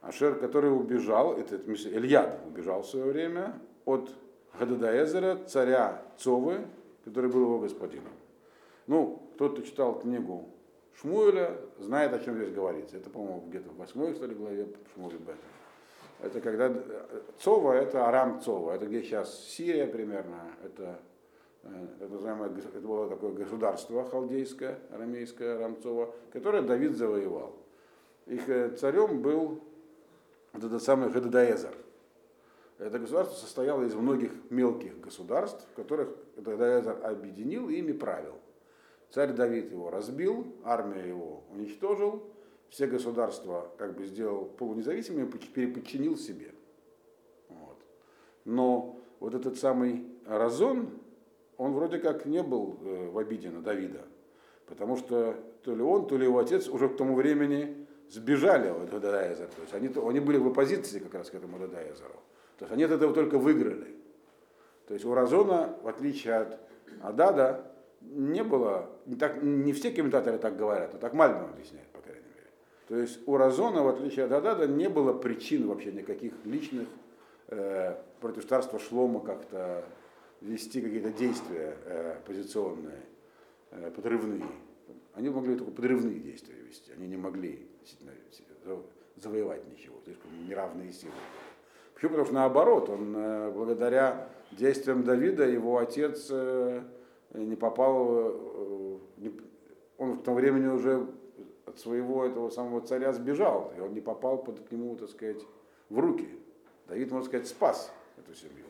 Ашер, 0.00 0.38
который 0.38 0.70
убежал, 0.70 1.36
этот 1.36 1.66
Ильяд 1.68 2.40
убежал 2.46 2.82
в 2.82 2.86
свое 2.86 3.06
время 3.06 3.60
от 3.84 4.10
Хададаэзера, 4.52 5.44
царя 5.46 6.02
Цовы, 6.18 6.66
который 7.04 7.30
был 7.30 7.42
его 7.42 7.58
господином. 7.58 8.12
Ну, 8.86 9.30
тот, 9.36 9.54
кто 9.54 9.62
читал 9.62 9.98
книгу 9.98 10.48
Шмуэля, 11.00 11.56
знает, 11.78 12.12
о 12.12 12.20
чем 12.20 12.36
здесь 12.36 12.52
говорится. 12.52 12.96
Это, 12.96 13.10
по-моему, 13.10 13.44
где-то 13.48 13.70
в 13.70 13.76
восьмой, 13.76 14.14
что 14.14 14.26
ли, 14.26 14.34
главе 14.34 14.68
Шмуэля 14.94 15.18
Бета. 15.18 15.38
Это 16.22 16.40
когда 16.40 16.72
Цова, 17.40 17.72
это 17.72 18.06
Арам 18.06 18.40
Цова, 18.40 18.72
это 18.72 18.86
где 18.86 19.02
сейчас 19.02 19.44
Сирия 19.44 19.86
примерно, 19.86 20.52
это 20.64 20.98
это, 22.00 22.08
называемое, 22.08 22.50
это 22.50 22.86
было 22.86 23.08
такое 23.08 23.32
государство 23.32 24.04
халдейское, 24.04 24.78
арамейское, 24.90 25.58
Рамцово, 25.58 26.14
которое 26.32 26.62
Давид 26.62 26.96
завоевал. 26.96 27.56
Их 28.26 28.48
э, 28.48 28.70
царем 28.76 29.22
был 29.22 29.60
вот 30.52 30.64
этот 30.64 30.82
самый 30.82 31.10
Хададаэзер. 31.10 31.74
Это 32.78 32.98
государство 32.98 33.36
состояло 33.36 33.84
из 33.84 33.94
многих 33.94 34.32
мелких 34.50 35.00
государств, 35.00 35.66
которых 35.74 36.10
Хададаэзер 36.36 37.04
объединил 37.04 37.68
и 37.68 37.76
ими 37.76 37.92
правил. 37.92 38.34
Царь 39.10 39.32
Давид 39.32 39.70
его 39.70 39.90
разбил, 39.90 40.46
армия 40.64 41.08
его 41.08 41.44
уничтожил, 41.50 42.24
все 42.68 42.86
государства 42.86 43.70
как 43.78 43.96
бы 43.96 44.04
сделал 44.04 44.44
полунезависимыми, 44.44 45.30
переподчинил 45.30 46.16
себе. 46.16 46.52
Вот. 47.48 47.78
Но 48.44 48.98
вот 49.20 49.34
этот 49.34 49.56
самый 49.58 50.04
Разон, 50.26 50.90
он 51.58 51.72
вроде 51.72 51.98
как 51.98 52.26
не 52.26 52.42
был 52.42 52.78
э, 52.82 53.08
в 53.10 53.18
обиде 53.18 53.50
на 53.50 53.62
Давида, 53.62 54.02
потому 54.66 54.96
что 54.96 55.36
то 55.62 55.74
ли 55.74 55.82
он, 55.82 56.06
то 56.06 56.16
ли 56.16 56.24
его 56.24 56.38
отец 56.38 56.68
уже 56.68 56.88
к 56.88 56.96
тому 56.96 57.14
времени 57.14 57.86
сбежали 58.08 58.68
от 58.68 58.90
Дадаезера. 58.90 59.48
То 59.48 59.62
есть 59.62 59.74
они, 59.74 59.90
они 60.08 60.20
были 60.20 60.38
в 60.38 60.46
оппозиции 60.48 60.98
как 60.98 61.14
раз 61.14 61.30
к 61.30 61.34
этому 61.34 61.58
Дадаезеру. 61.58 62.20
То 62.58 62.64
есть 62.64 62.72
они 62.72 62.84
от 62.84 62.92
этого 62.92 63.12
только 63.12 63.38
выиграли. 63.38 63.94
То 64.86 64.94
есть 64.94 65.04
у 65.04 65.14
Разона, 65.14 65.76
в 65.82 65.88
отличие 65.88 66.34
от 66.34 66.60
Адада, 67.02 67.72
не 68.00 68.44
было, 68.44 68.88
не, 69.06 69.16
так, 69.16 69.42
не 69.42 69.72
все 69.72 69.90
комментаторы 69.90 70.38
так 70.38 70.56
говорят, 70.56 70.92
но 70.92 70.98
так 70.98 71.12
Мальбим 71.12 71.46
объясняет, 71.46 71.88
по 71.88 72.00
крайней 72.00 72.28
мере. 72.28 72.48
То 72.88 72.96
есть 72.96 73.26
у 73.26 73.36
Разона, 73.36 73.82
в 73.82 73.88
отличие 73.88 74.26
от 74.26 74.32
Адада, 74.32 74.68
не 74.68 74.88
было 74.88 75.12
причин 75.12 75.66
вообще 75.66 75.90
никаких 75.92 76.32
личных 76.44 76.86
э, 77.48 77.96
против 78.20 78.46
царства 78.46 78.78
Шлома 78.78 79.20
как-то 79.20 79.84
вести 80.46 80.80
какие-то 80.80 81.10
действия 81.10 81.76
э, 81.84 82.16
позиционные, 82.26 83.02
э, 83.70 83.90
подрывные. 83.90 84.44
Они 85.14 85.28
могли 85.28 85.56
только 85.56 85.72
подрывные 85.72 86.18
действия 86.20 86.54
вести, 86.54 86.92
они 86.92 87.08
не 87.08 87.16
могли 87.16 87.66
завоевать 89.16 89.66
ничего, 89.70 89.96
слишком 90.04 90.30
неравные 90.48 90.92
силы. 90.92 91.12
Почему? 91.94 92.10
Потому 92.10 92.26
что 92.26 92.34
наоборот, 92.34 92.88
он 92.90 93.14
э, 93.16 93.50
благодаря 93.50 94.28
действиям 94.52 95.02
Давида, 95.02 95.48
его 95.48 95.78
отец 95.78 96.28
э, 96.30 96.82
не 97.32 97.56
попал, 97.56 98.06
э, 98.10 99.30
он 99.98 100.12
в 100.12 100.22
то 100.22 100.34
времени 100.34 100.66
уже 100.66 101.06
от 101.64 101.78
своего 101.78 102.24
этого 102.24 102.50
самого 102.50 102.82
царя 102.82 103.12
сбежал, 103.12 103.72
и 103.76 103.80
он 103.80 103.94
не 103.94 104.00
попал 104.00 104.38
под 104.38 104.60
к 104.60 104.70
нему, 104.70 104.94
так 104.96 105.08
сказать, 105.08 105.42
в 105.88 105.98
руки. 105.98 106.28
Давид, 106.86 107.10
можно 107.10 107.26
сказать, 107.26 107.48
спас 107.48 107.90
эту 108.18 108.34
семью. 108.34 108.65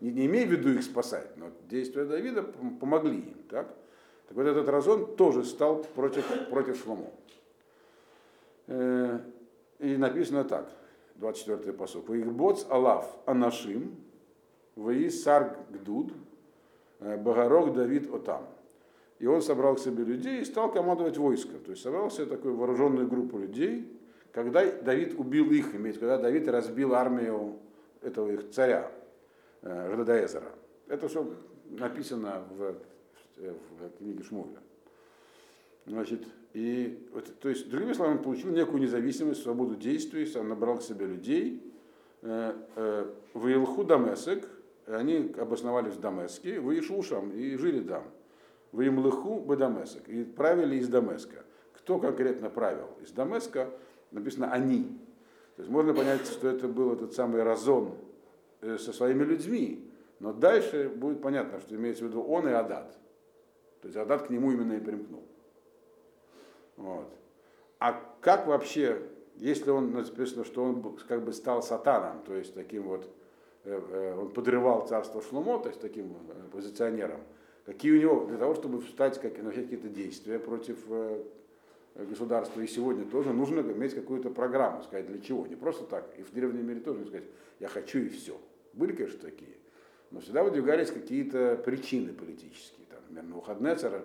Не, 0.00 0.12
не 0.12 0.26
имея 0.26 0.46
в 0.46 0.50
виду 0.50 0.70
их 0.70 0.82
спасать, 0.82 1.36
но 1.36 1.50
действия 1.68 2.04
Давида 2.04 2.42
помогли 2.42 3.18
им. 3.18 3.36
Так, 3.48 3.74
так 4.28 4.36
вот 4.36 4.46
этот 4.46 4.68
Разон 4.68 5.16
тоже 5.16 5.44
стал 5.44 5.84
против, 5.94 6.24
против 6.48 6.82
Шломо. 6.82 7.10
Э, 8.66 9.20
и 9.78 9.96
написано 9.96 10.44
так, 10.44 10.70
24-й 11.20 11.72
посок. 11.72 12.08
Ваихбоц 12.08 12.66
Алав 12.68 13.06
Анашим, 13.26 13.96
Ваи 14.76 15.08
Сарг 15.08 15.58
Гдуд, 15.70 16.12
э, 17.00 17.16
Багарок 17.16 17.74
Давид 17.74 18.12
Отам. 18.12 18.46
И 19.18 19.26
он 19.26 19.42
собрал 19.42 19.76
к 19.76 19.78
себе 19.78 20.04
людей 20.04 20.40
и 20.40 20.44
стал 20.44 20.72
командовать 20.72 21.16
войском. 21.16 21.60
То 21.60 21.70
есть 21.70 21.82
собрал 21.82 22.10
себе 22.10 22.26
такую 22.26 22.56
вооруженную 22.56 23.06
группу 23.06 23.38
людей, 23.38 23.90
когда 24.32 24.68
Давид 24.70 25.18
убил 25.18 25.50
их, 25.52 25.74
имеется, 25.74 26.00
когда 26.00 26.18
Давид 26.18 26.48
разбил 26.48 26.94
армию 26.94 27.56
этого 28.02 28.32
их 28.32 28.50
царя, 28.50 28.90
Рададаэзера. 29.64 30.52
Это 30.88 31.08
все 31.08 31.26
написано 31.70 32.44
в, 32.50 32.74
в 33.36 33.98
книге 33.98 34.22
Шмуэля. 34.22 34.60
Значит, 35.86 36.22
и, 36.54 37.08
вот, 37.12 37.26
то 37.40 37.48
есть, 37.48 37.68
другими 37.68 37.92
словами, 37.92 38.18
получил 38.18 38.50
некую 38.50 38.80
независимость, 38.80 39.42
свободу 39.42 39.74
действий, 39.74 40.26
сам 40.26 40.48
набрал 40.48 40.78
к 40.78 40.82
себе 40.82 41.06
людей. 41.06 41.62
Э, 42.22 42.54
э, 42.76 43.12
в 43.34 43.48
Илху 43.48 43.84
Дамесек, 43.84 44.48
они 44.86 45.34
обосновались 45.36 45.94
в 45.94 46.00
Дамеске, 46.00 46.60
в 46.60 46.70
Ишушам 46.78 47.32
и 47.32 47.56
жили 47.56 47.82
там. 47.82 48.04
В 48.72 48.80
Имлыху 48.86 49.40
Бадамесек, 49.40 50.08
и 50.08 50.24
правили 50.24 50.76
из 50.76 50.88
Дамеска. 50.88 51.44
Кто 51.74 51.98
конкретно 51.98 52.50
правил? 52.50 52.88
Из 53.02 53.12
Дамеска 53.12 53.70
написано 54.10 54.50
«они». 54.50 54.84
То 55.56 55.62
есть 55.62 55.70
можно 55.70 55.94
понять, 55.94 56.26
что 56.26 56.48
это 56.48 56.66
был 56.66 56.92
этот 56.92 57.12
самый 57.12 57.42
Разон 57.42 57.90
э, 57.90 58.13
со 58.78 58.92
своими 58.92 59.24
людьми, 59.24 59.90
но 60.20 60.32
дальше 60.32 60.88
будет 60.88 61.20
понятно, 61.20 61.60
что 61.60 61.74
имеется 61.74 62.04
в 62.04 62.08
виду 62.08 62.22
он 62.22 62.48
и 62.48 62.52
Адат. 62.52 62.96
То 63.80 63.88
есть 63.88 63.96
Адат 63.96 64.26
к 64.26 64.30
нему 64.30 64.52
именно 64.52 64.72
и 64.72 64.80
примкнул. 64.80 65.22
Вот. 66.76 67.08
А 67.78 68.00
как 68.20 68.46
вообще, 68.46 69.02
если 69.36 69.70
он 69.70 69.92
написано, 69.92 70.44
что 70.44 70.64
он 70.64 70.96
как 71.08 71.22
бы 71.22 71.32
стал 71.32 71.62
сатаном, 71.62 72.22
то 72.22 72.34
есть 72.34 72.54
таким 72.54 72.84
вот, 72.84 73.06
э, 73.64 73.80
э, 73.90 74.18
он 74.18 74.30
подрывал 74.30 74.86
царство 74.86 75.20
Шлумо, 75.20 75.58
то 75.58 75.68
есть 75.68 75.80
таким 75.80 76.16
э, 76.28 76.50
позиционером, 76.50 77.20
какие 77.66 77.92
у 77.92 78.00
него, 78.00 78.24
для 78.26 78.38
того, 78.38 78.54
чтобы 78.54 78.80
встать 78.80 79.20
как, 79.20 79.36
на 79.42 79.52
какие-то 79.52 79.88
действия 79.88 80.38
против 80.38 80.78
государства, 81.94 82.60
и 82.60 82.66
сегодня 82.66 83.04
тоже 83.04 83.32
нужно 83.32 83.60
иметь 83.60 83.94
какую-то 83.94 84.30
программу, 84.30 84.82
сказать 84.82 85.06
для 85.06 85.20
чего, 85.20 85.46
не 85.46 85.54
просто 85.54 85.84
так, 85.84 86.08
и 86.18 86.22
в 86.22 86.32
древнем 86.32 86.66
мире 86.66 86.80
тоже 86.80 87.04
сказать, 87.04 87.24
я 87.60 87.68
хочу 87.68 87.98
и 87.98 88.08
все. 88.08 88.38
Были, 88.74 88.92
конечно, 88.92 89.20
такие, 89.20 89.56
но 90.10 90.20
всегда 90.20 90.42
выдвигались 90.44 90.90
какие-то 90.90 91.56
причины 91.64 92.12
политические, 92.12 92.86
там, 92.88 93.00
например, 93.08 93.24
Навуходнецера, 93.24 94.04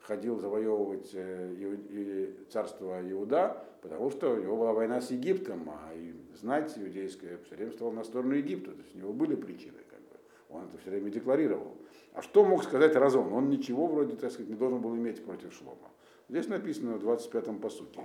ходил 0.00 0.38
завоевывать 0.38 1.10
э, 1.12 2.32
царство 2.50 2.98
Иуда, 3.10 3.64
потому 3.82 4.10
что 4.10 4.32
у 4.32 4.36
него 4.36 4.56
была 4.56 4.72
война 4.72 5.00
с 5.02 5.10
Египтом, 5.10 5.68
а 5.68 5.92
знать 6.40 6.72
иудейское 6.76 7.38
все 7.44 7.56
время 7.56 7.72
стало 7.72 7.90
на 7.90 8.04
сторону 8.04 8.34
Египта. 8.34 8.70
То 8.70 8.80
есть 8.80 8.94
у 8.94 8.98
него 8.98 9.12
были 9.12 9.34
причины, 9.34 9.78
как 9.90 10.00
бы. 10.00 10.16
он 10.48 10.64
это 10.64 10.78
все 10.78 10.90
время 10.90 11.10
декларировал. 11.10 11.76
А 12.14 12.22
что 12.22 12.44
мог 12.44 12.64
сказать 12.64 12.96
Разон? 12.96 13.32
Он 13.32 13.50
ничего 13.50 13.86
вроде, 13.86 14.16
так 14.16 14.32
сказать, 14.32 14.48
не 14.48 14.56
должен 14.56 14.80
был 14.80 14.96
иметь 14.96 15.22
против 15.22 15.52
Шлома. 15.52 15.90
Здесь 16.28 16.48
написано 16.48 16.96
в 16.96 17.06
25-м 17.06 17.58
посуке. 17.58 18.00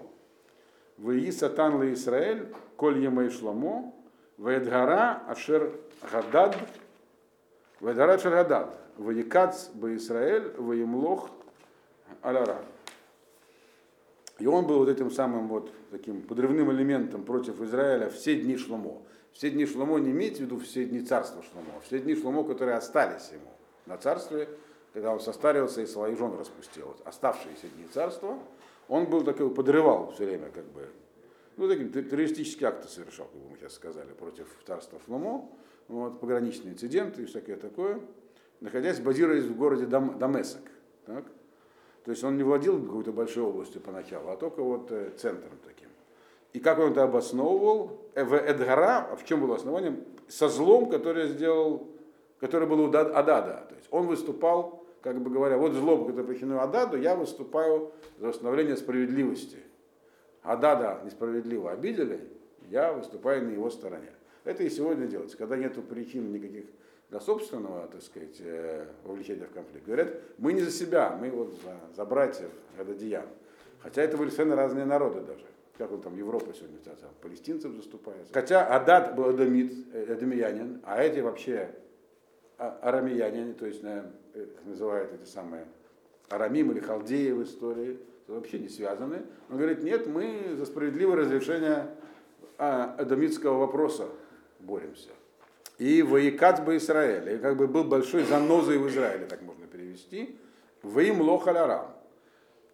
Ваи 0.97 1.31
сатан 1.31 1.75
ла 1.75 1.91
Исраэль, 1.91 2.47
коль 2.75 2.99
емей 2.99 3.29
шломо, 3.29 3.93
ваэдгара 4.37 5.23
ашер 5.27 5.79
гадад, 6.11 6.57
ваэдгара 7.79 8.13
ашер 8.13 8.31
гадад, 8.31 8.77
ваикац 8.97 9.69
ба 9.73 9.95
Исраэль, 9.95 10.53
ваимлох 10.57 11.29
Аляра. 12.21 12.63
И 14.39 14.47
он 14.47 14.65
был 14.65 14.79
вот 14.79 14.89
этим 14.89 15.11
самым 15.11 15.47
вот 15.47 15.71
таким 15.91 16.21
подрывным 16.21 16.71
элементом 16.71 17.23
против 17.23 17.61
Израиля 17.61 18.09
все 18.09 18.35
дни 18.35 18.57
Шломо. 18.57 19.01
Все 19.31 19.49
дни 19.49 19.65
Шломо 19.65 19.97
не 19.99 20.11
имеется 20.11 20.43
в 20.43 20.45
виду 20.45 20.59
все 20.59 20.85
дни 20.85 21.01
царства 21.01 21.43
Шломо, 21.43 21.79
все 21.85 21.99
дни 21.99 22.15
Шломо, 22.15 22.43
которые 22.43 22.77
остались 22.77 23.29
ему 23.31 23.51
на 23.85 23.97
царстве, 23.97 24.47
когда 24.93 25.11
он 25.11 25.19
состарился 25.19 25.81
и 25.81 25.85
своих 25.85 26.17
жен 26.17 26.37
распустил. 26.37 26.87
Вот 26.87 27.01
оставшиеся 27.05 27.67
дни 27.75 27.85
царства, 27.91 28.37
он 28.87 29.05
был 29.05 29.23
такой, 29.23 29.49
подрывал 29.49 30.11
все 30.13 30.25
время, 30.25 30.49
как 30.49 30.65
бы, 30.65 30.87
ну, 31.57 31.67
такие 31.67 31.89
террористические 31.89 32.69
акты 32.69 32.87
совершал, 32.87 33.27
как 33.27 33.41
бы 33.41 33.49
мы 33.49 33.57
сейчас 33.57 33.73
сказали, 33.73 34.11
против 34.13 34.47
царства 34.65 34.99
Шломо, 35.05 35.49
вот, 35.87 36.19
пограничные 36.19 36.73
инциденты 36.73 37.23
и 37.23 37.25
всякое 37.25 37.57
такое, 37.57 37.99
находясь, 38.61 38.99
базируясь 38.99 39.45
в 39.45 39.55
городе 39.55 39.85
Дам, 39.85 40.17
Дамесок. 40.17 40.61
Так? 41.05 41.25
То 42.05 42.11
есть 42.11 42.23
он 42.23 42.37
не 42.37 42.43
владел 42.43 42.81
какой-то 42.81 43.11
большой 43.11 43.43
областью 43.43 43.81
поначалу, 43.81 44.29
а 44.29 44.35
только 44.35 44.61
вот 44.61 44.91
э, 44.91 45.11
центром 45.17 45.57
таким. 45.65 45.89
И 46.51 46.59
как 46.59 46.79
он 46.79 46.91
это 46.91 47.03
обосновывал? 47.03 47.99
Э, 48.13 48.23
в 48.23 48.33
Эдгара, 48.33 49.07
а 49.11 49.15
в 49.15 49.25
чем 49.25 49.41
было 49.41 49.55
основание? 49.55 49.97
Со 50.27 50.49
злом, 50.49 50.89
который 50.89 51.27
сделал, 51.29 51.87
который 52.39 52.67
был 52.67 52.81
у 52.81 52.87
Адада. 52.87 53.65
То 53.69 53.75
есть 53.75 53.87
он 53.89 54.07
выступал, 54.07 54.85
как 55.01 55.21
бы 55.21 55.29
говоря, 55.29 55.57
вот 55.57 55.73
зло, 55.73 56.05
которое 56.05 56.25
причинено 56.25 56.61
Ададу, 56.61 56.97
я 56.97 57.15
выступаю 57.15 57.91
за 58.19 58.27
восстановление 58.27 58.77
справедливости. 58.77 59.57
Адада 60.41 61.01
несправедливо 61.05 61.71
обидели, 61.71 62.19
я 62.69 62.91
выступаю 62.91 63.45
на 63.45 63.51
его 63.51 63.69
стороне. 63.69 64.11
Это 64.43 64.63
и 64.63 64.69
сегодня 64.69 65.07
делается, 65.07 65.37
когда 65.37 65.55
нет 65.55 65.73
причин 65.87 66.31
никаких 66.31 66.65
для 67.09 67.19
собственного, 67.19 67.87
так 67.87 68.01
сказать, 68.01 68.37
э, 68.39 68.87
вовлечения 69.03 69.45
в 69.45 69.51
конфликт. 69.51 69.85
Говорят, 69.85 70.15
мы 70.37 70.53
не 70.53 70.61
за 70.61 70.71
себя, 70.71 71.15
мы 71.19 71.29
вот 71.29 71.53
за, 71.63 71.95
за 71.95 72.05
братьев 72.05 72.49
Гададиян. 72.77 73.27
Хотя 73.81 74.01
это 74.01 74.17
были 74.17 74.29
совершенно 74.29 74.55
разные 74.55 74.85
народы 74.85 75.21
даже. 75.21 75.45
Как 75.77 75.91
он 75.91 76.01
там, 76.01 76.17
Европа 76.17 76.53
сегодня, 76.53 76.77
там, 76.79 77.11
палестинцев 77.21 77.73
заступает. 77.73 78.27
Хотя 78.31 78.65
Адад 78.65 79.15
был 79.15 79.31
эдомит, 79.31 79.73
эдомиянин, 79.93 80.81
а 80.83 81.03
эти 81.03 81.19
вообще 81.19 81.69
а- 82.57 82.79
арамеяне, 82.81 83.53
то 83.53 83.65
есть 83.65 83.83
э, 83.83 84.03
э, 84.33 84.45
называют 84.65 85.13
эти 85.13 85.27
самые 85.27 85.65
арамим 86.29 86.71
или 86.71 86.79
халдеи 86.79 87.31
в 87.31 87.43
истории, 87.43 87.99
вообще 88.27 88.59
не 88.59 88.69
связаны. 88.69 89.21
Он 89.49 89.57
говорит, 89.57 89.83
нет, 89.83 90.07
мы 90.07 90.55
за 90.57 90.65
справедливое 90.65 91.17
разрешение 91.17 91.87
а, 92.57 92.95
адамитского 92.97 93.59
вопроса 93.59 94.07
боремся. 94.63 95.09
И 95.77 96.01
воекат 96.01 96.63
бы 96.63 96.77
Израиль, 96.77 97.35
и 97.35 97.37
как 97.37 97.57
бы 97.57 97.67
был 97.67 97.83
большой 97.83 98.23
занозой 98.23 98.77
в 98.77 98.87
Израиле, 98.89 99.25
так 99.25 99.41
можно 99.41 99.65
перевести, 99.67 100.39
вы 100.81 101.07
им 101.07 101.21
лохалярам. 101.21 101.87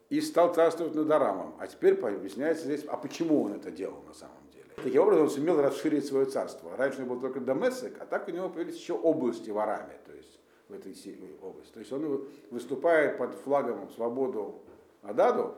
И 0.10 0.22
стал 0.22 0.53
царствовать 0.53 0.96
над 0.96 1.10
Арамом. 1.12 1.55
А 1.60 1.67
теперь 1.67 1.93
объясняется 1.93 2.65
здесь, 2.65 2.84
а 2.88 2.98
почему 2.98 3.43
он 3.43 3.53
это 3.53 3.69
делал 3.69 4.01
на 4.08 4.13
самом 4.13 4.50
деле. 4.51 4.65
Таким 4.75 5.03
образом, 5.03 5.25
он 5.25 5.29
сумел 5.29 5.62
расширить 5.62 6.08
свое 6.08 6.25
царство. 6.25 6.75
Раньше 6.75 7.03
он 7.03 7.10
был 7.10 7.19
только 7.19 7.39
Дамесек, 7.39 7.96
а 8.00 8.05
так 8.05 8.27
у 8.27 8.31
него 8.31 8.50
появились 8.50 8.79
еще 8.79 8.93
области 8.93 9.51
в 9.51 9.60
Араме, 9.60 9.98
то 10.05 10.12
есть 10.13 10.39
в 10.67 10.74
этой 10.74 10.96
области. 11.41 11.74
То 11.74 11.79
есть 11.79 11.91
он 11.91 12.27
выступает 12.50 13.17
под 13.17 13.36
флагом 13.36 13.89
свободу 13.91 14.62
Ададу, 15.03 15.55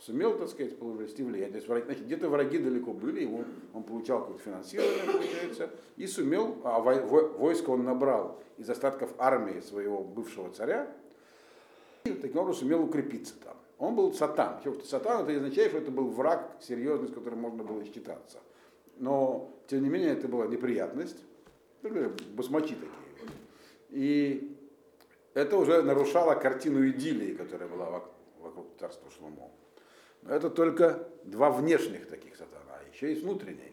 сумел, 0.00 0.36
так 0.38 0.48
сказать, 0.48 0.78
приобрести 0.78 1.22
влияние. 1.22 1.60
То 1.60 1.74
есть, 1.74 1.86
значит, 1.86 2.04
где-то 2.04 2.28
враги 2.28 2.58
далеко 2.58 2.92
были, 2.92 3.22
его, 3.22 3.44
он 3.74 3.82
получал 3.82 4.20
какое-то 4.20 4.42
финансирование, 4.42 5.12
получается, 5.12 5.70
и 5.96 6.06
сумел, 6.06 6.56
а 6.64 6.78
войско 6.80 7.70
он 7.70 7.84
набрал 7.84 8.40
из 8.56 8.68
остатков 8.70 9.10
армии 9.18 9.60
своего 9.60 10.02
бывшего 10.02 10.50
царя, 10.50 10.88
и 12.04 12.10
таким 12.10 12.38
образом 12.38 12.60
сумел 12.60 12.84
укрепиться 12.84 13.34
там. 13.44 13.56
Он 13.78 13.94
был 13.94 14.12
сатан. 14.12 14.60
Сатан 14.84 15.22
это 15.22 15.36
означает, 15.36 15.70
что 15.70 15.78
это 15.78 15.90
был 15.90 16.08
враг 16.08 16.56
серьезный, 16.60 17.08
с 17.08 17.12
которым 17.12 17.40
можно 17.40 17.62
было 17.62 17.84
считаться. 17.84 18.38
Но, 18.96 19.50
тем 19.68 19.82
не 19.84 19.88
менее, 19.88 20.10
это 20.10 20.26
была 20.26 20.46
неприятность. 20.46 21.18
Басмачи 21.82 22.74
такие. 22.74 23.30
И 23.90 24.56
это 25.34 25.56
уже 25.56 25.82
нарушало 25.82 26.34
картину 26.34 26.88
идиллии, 26.88 27.34
которая 27.34 27.68
была 27.68 28.02
вокруг 28.40 28.66
царства 28.80 29.08
Шломо. 29.12 29.52
Но 30.22 30.34
это 30.34 30.50
только 30.50 31.08
два 31.24 31.50
внешних 31.50 32.06
таких 32.08 32.36
сатана, 32.36 32.78
а 32.78 32.88
еще 32.94 33.10
есть 33.10 33.22
внутренний. 33.22 33.72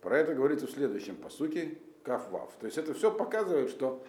Про 0.00 0.18
это 0.18 0.34
говорится 0.34 0.66
в 0.66 0.70
следующем 0.70 1.16
посуке 1.16 1.78
Кафвав. 2.02 2.52
То 2.60 2.66
есть 2.66 2.78
это 2.78 2.94
все 2.94 3.10
показывает, 3.10 3.70
что 3.70 4.04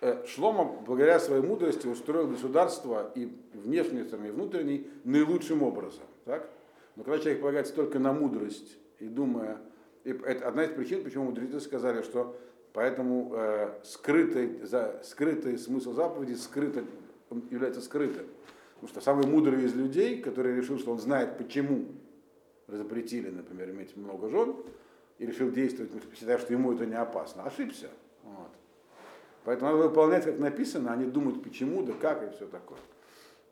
э, 0.00 0.24
Шлома, 0.26 0.64
благодаря 0.86 1.18
своей 1.18 1.42
мудрости, 1.42 1.86
устроил 1.86 2.28
государство 2.28 3.10
и 3.14 3.32
внешней 3.52 4.04
стороны, 4.04 4.28
и 4.28 4.30
внутренней 4.30 4.88
наилучшим 5.04 5.62
образом. 5.62 6.04
Так? 6.24 6.48
Но 6.96 7.02
когда 7.02 7.18
человек 7.18 7.40
полагается 7.40 7.74
только 7.74 7.98
на 7.98 8.12
мудрость 8.12 8.76
и 8.98 9.06
думая, 9.06 9.58
и 10.04 10.10
это 10.10 10.46
одна 10.46 10.64
из 10.64 10.70
причин, 10.70 11.02
почему 11.02 11.24
мудрецы 11.24 11.60
сказали, 11.60 12.02
что 12.02 12.36
поэтому 12.72 13.32
э, 13.34 13.80
скрытый, 13.82 14.62
за, 14.62 15.00
скрытый 15.04 15.58
смысл 15.58 15.92
заповеди 15.92 16.34
скрыто, 16.34 16.84
является 17.50 17.80
скрытым. 17.80 18.26
Потому 18.80 18.88
что 18.88 19.00
самый 19.02 19.26
мудрый 19.26 19.62
из 19.64 19.74
людей, 19.74 20.22
который 20.22 20.56
решил, 20.56 20.78
что 20.78 20.92
он 20.92 20.98
знает, 20.98 21.36
почему 21.36 21.88
запретили, 22.66 23.28
например, 23.28 23.70
иметь 23.70 23.94
много 23.94 24.30
жен, 24.30 24.56
и 25.18 25.26
решил 25.26 25.50
действовать, 25.50 25.92
считая, 26.14 26.38
что 26.38 26.54
ему 26.54 26.72
это 26.72 26.86
не 26.86 26.94
опасно, 26.94 27.42
ошибся. 27.42 27.90
Вот. 28.22 28.48
Поэтому 29.44 29.72
надо 29.72 29.88
выполнять, 29.88 30.24
как 30.24 30.38
написано, 30.38 30.92
а 30.92 30.96
не 30.96 31.04
думать, 31.04 31.42
почему, 31.42 31.82
да 31.82 31.92
как 31.92 32.26
и 32.26 32.34
все 32.34 32.46
такое. 32.46 32.78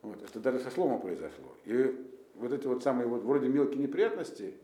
Вот. 0.01 0.23
Это 0.23 0.41
даже 0.41 0.61
со 0.61 0.71
слома 0.71 0.99
произошло. 0.99 1.53
И 1.67 1.95
вот 2.37 2.51
эти 2.51 2.67
вот 2.67 2.83
самые 2.83 3.07
вот 3.07 3.23
вроде 3.23 3.49
мелкие 3.49 3.83
неприятности 3.83 4.55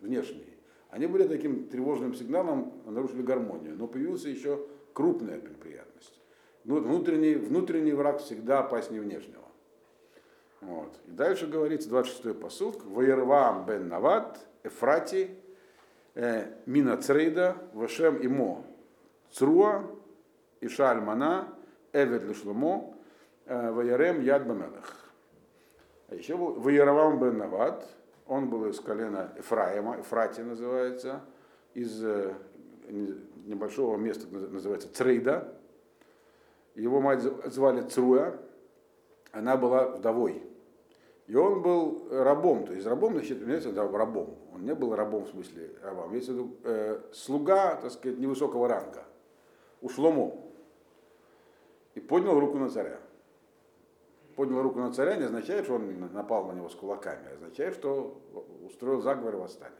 внешние, 0.00 0.54
они 0.90 1.06
были 1.06 1.26
таким 1.26 1.68
тревожным 1.68 2.14
сигналом, 2.14 2.72
нарушили 2.86 3.22
гармонию. 3.22 3.74
Но 3.76 3.88
появился 3.88 4.28
еще 4.28 4.64
крупная 4.92 5.40
неприятность. 5.40 6.20
Ну, 6.62 6.78
внутренний, 6.80 7.34
внутренний 7.34 7.92
враг 7.92 8.20
всегда 8.20 8.60
опаснее 8.60 9.00
внешнего. 9.00 9.41
Вот. 10.62 10.96
И 11.06 11.10
дальше 11.10 11.46
говорится 11.46 11.88
26-й 11.90 12.34
посуд. 12.34 12.82
Ваервам 12.84 13.66
бен 13.66 13.88
Нават, 13.88 14.38
Эфрати, 14.62 15.36
э, 16.14 16.46
Мина 16.66 17.00
Вашем 17.72 18.16
Имо, 18.22 18.64
Цруа, 19.32 19.84
Иша 20.60 20.92
Альмана, 20.92 21.48
Эвед 21.92 22.22
Лешломо, 22.22 22.94
э, 23.46 23.72
Ваерем 23.72 24.20
Яд 24.22 24.46
Бамелах. 24.46 25.10
А 26.08 26.14
еще 26.14 26.36
был 26.36 26.52
Ваервам 26.60 27.18
бен 27.18 27.38
Нават, 27.38 27.84
он 28.28 28.48
был 28.48 28.68
из 28.68 28.78
колена 28.78 29.32
Ефраима, 29.36 29.98
Ефрати 29.98 30.42
называется, 30.42 31.22
из 31.74 32.04
э, 32.04 32.34
небольшого 33.46 33.96
места, 33.96 34.28
называется 34.30 34.92
Црейда. 34.94 35.52
Его 36.76 37.00
мать 37.00 37.20
звали 37.20 37.82
Цруя, 37.82 38.38
она 39.32 39.56
была 39.56 39.88
вдовой. 39.88 40.51
И 41.32 41.34
он 41.34 41.62
был 41.62 42.08
рабом, 42.10 42.66
то 42.66 42.74
есть 42.74 42.86
рабом, 42.86 43.14
значит, 43.14 43.42
имеется 43.42 43.72
да, 43.72 43.88
рабом. 43.88 44.36
Он 44.52 44.66
не 44.66 44.74
был 44.74 44.94
рабом 44.94 45.24
в 45.24 45.30
смысле 45.30 45.70
раба, 45.82 46.06
имеется 46.08 46.32
в 46.32 46.34
виду 46.34 46.56
э, 46.62 47.00
слуга, 47.14 47.76
так 47.76 47.90
сказать, 47.90 48.18
невысокого 48.18 48.68
ранга. 48.68 49.04
У 49.80 49.88
Шломо. 49.88 50.36
И 51.94 52.00
поднял 52.00 52.38
руку 52.38 52.58
на 52.58 52.68
царя. 52.68 53.00
Поднял 54.36 54.60
руку 54.60 54.78
на 54.80 54.92
царя 54.92 55.16
не 55.16 55.24
означает, 55.24 55.64
что 55.64 55.76
он 55.76 56.12
напал 56.12 56.44
на 56.48 56.52
него 56.52 56.68
с 56.68 56.74
кулаками, 56.74 57.26
а 57.30 57.34
означает, 57.36 57.76
что 57.76 58.20
устроил 58.66 59.00
заговор 59.00 59.36
и 59.36 59.38
восстание. 59.38 59.78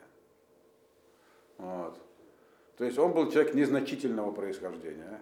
Вот. 1.59 2.01
То 2.79 2.85
есть 2.85 2.99
он 2.99 3.13
был 3.13 3.31
человек 3.31 3.53
незначительного 3.53 4.33
происхождения. 4.33 5.21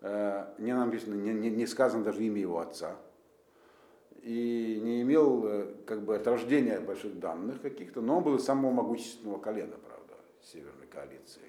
Э, 0.00 0.46
не 0.56 0.74
написано, 0.74 1.14
не, 1.14 1.34
не, 1.34 1.50
не 1.50 1.66
сказано 1.66 2.04
даже 2.04 2.24
имя 2.24 2.40
его 2.40 2.58
отца 2.58 2.96
и 4.22 4.80
не 4.82 5.02
имел 5.02 5.44
э, 5.46 5.66
как 5.84 6.02
бы 6.02 6.14
от 6.14 6.26
рождения 6.26 6.78
больших 6.78 7.18
данных 7.18 7.60
каких-то, 7.60 8.00
но 8.00 8.18
он 8.18 8.22
был 8.22 8.36
из 8.36 8.44
самого 8.44 8.70
могущественного 8.70 9.38
колена, 9.38 9.74
правда, 9.84 10.14
северной 10.40 10.86
коалиции. 10.86 11.42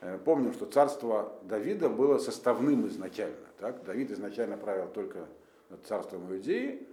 Э, 0.00 0.18
помним, 0.18 0.52
что 0.52 0.66
царство 0.66 1.32
Давида 1.42 1.88
было 1.88 2.18
составным 2.18 2.88
изначально. 2.88 3.46
Так? 3.58 3.84
Давид 3.84 4.10
изначально 4.10 4.56
правил 4.56 4.88
только 4.88 5.28
над 5.70 5.86
царством 5.86 6.28
Иудеи, 6.32 6.86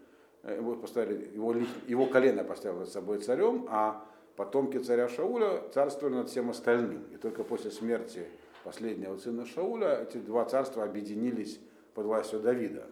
э, 0.43 0.57
его, 0.57 0.75
поставили, 0.75 1.33
его, 1.33 1.55
его 1.87 2.05
колено 2.05 2.43
поставило 2.43 2.81
над 2.81 2.89
собой 2.89 3.17
царем, 3.17 3.65
а 3.69 4.05
потомки 4.35 4.77
царя 4.77 5.09
Шауля 5.09 5.63
царствовали 5.73 6.15
над 6.15 6.29
всем 6.29 6.51
остальным. 6.51 7.03
И 7.11 7.17
только 7.17 7.43
после 7.43 7.71
смерти 7.71 8.27
последнего 8.63 9.17
сына 9.17 9.47
Шауля 9.47 10.03
эти 10.03 10.17
два 10.17 10.45
царства 10.45 10.83
объединились 10.83 11.59
под 11.95 12.05
властью 12.05 12.41
Давида. 12.41 12.85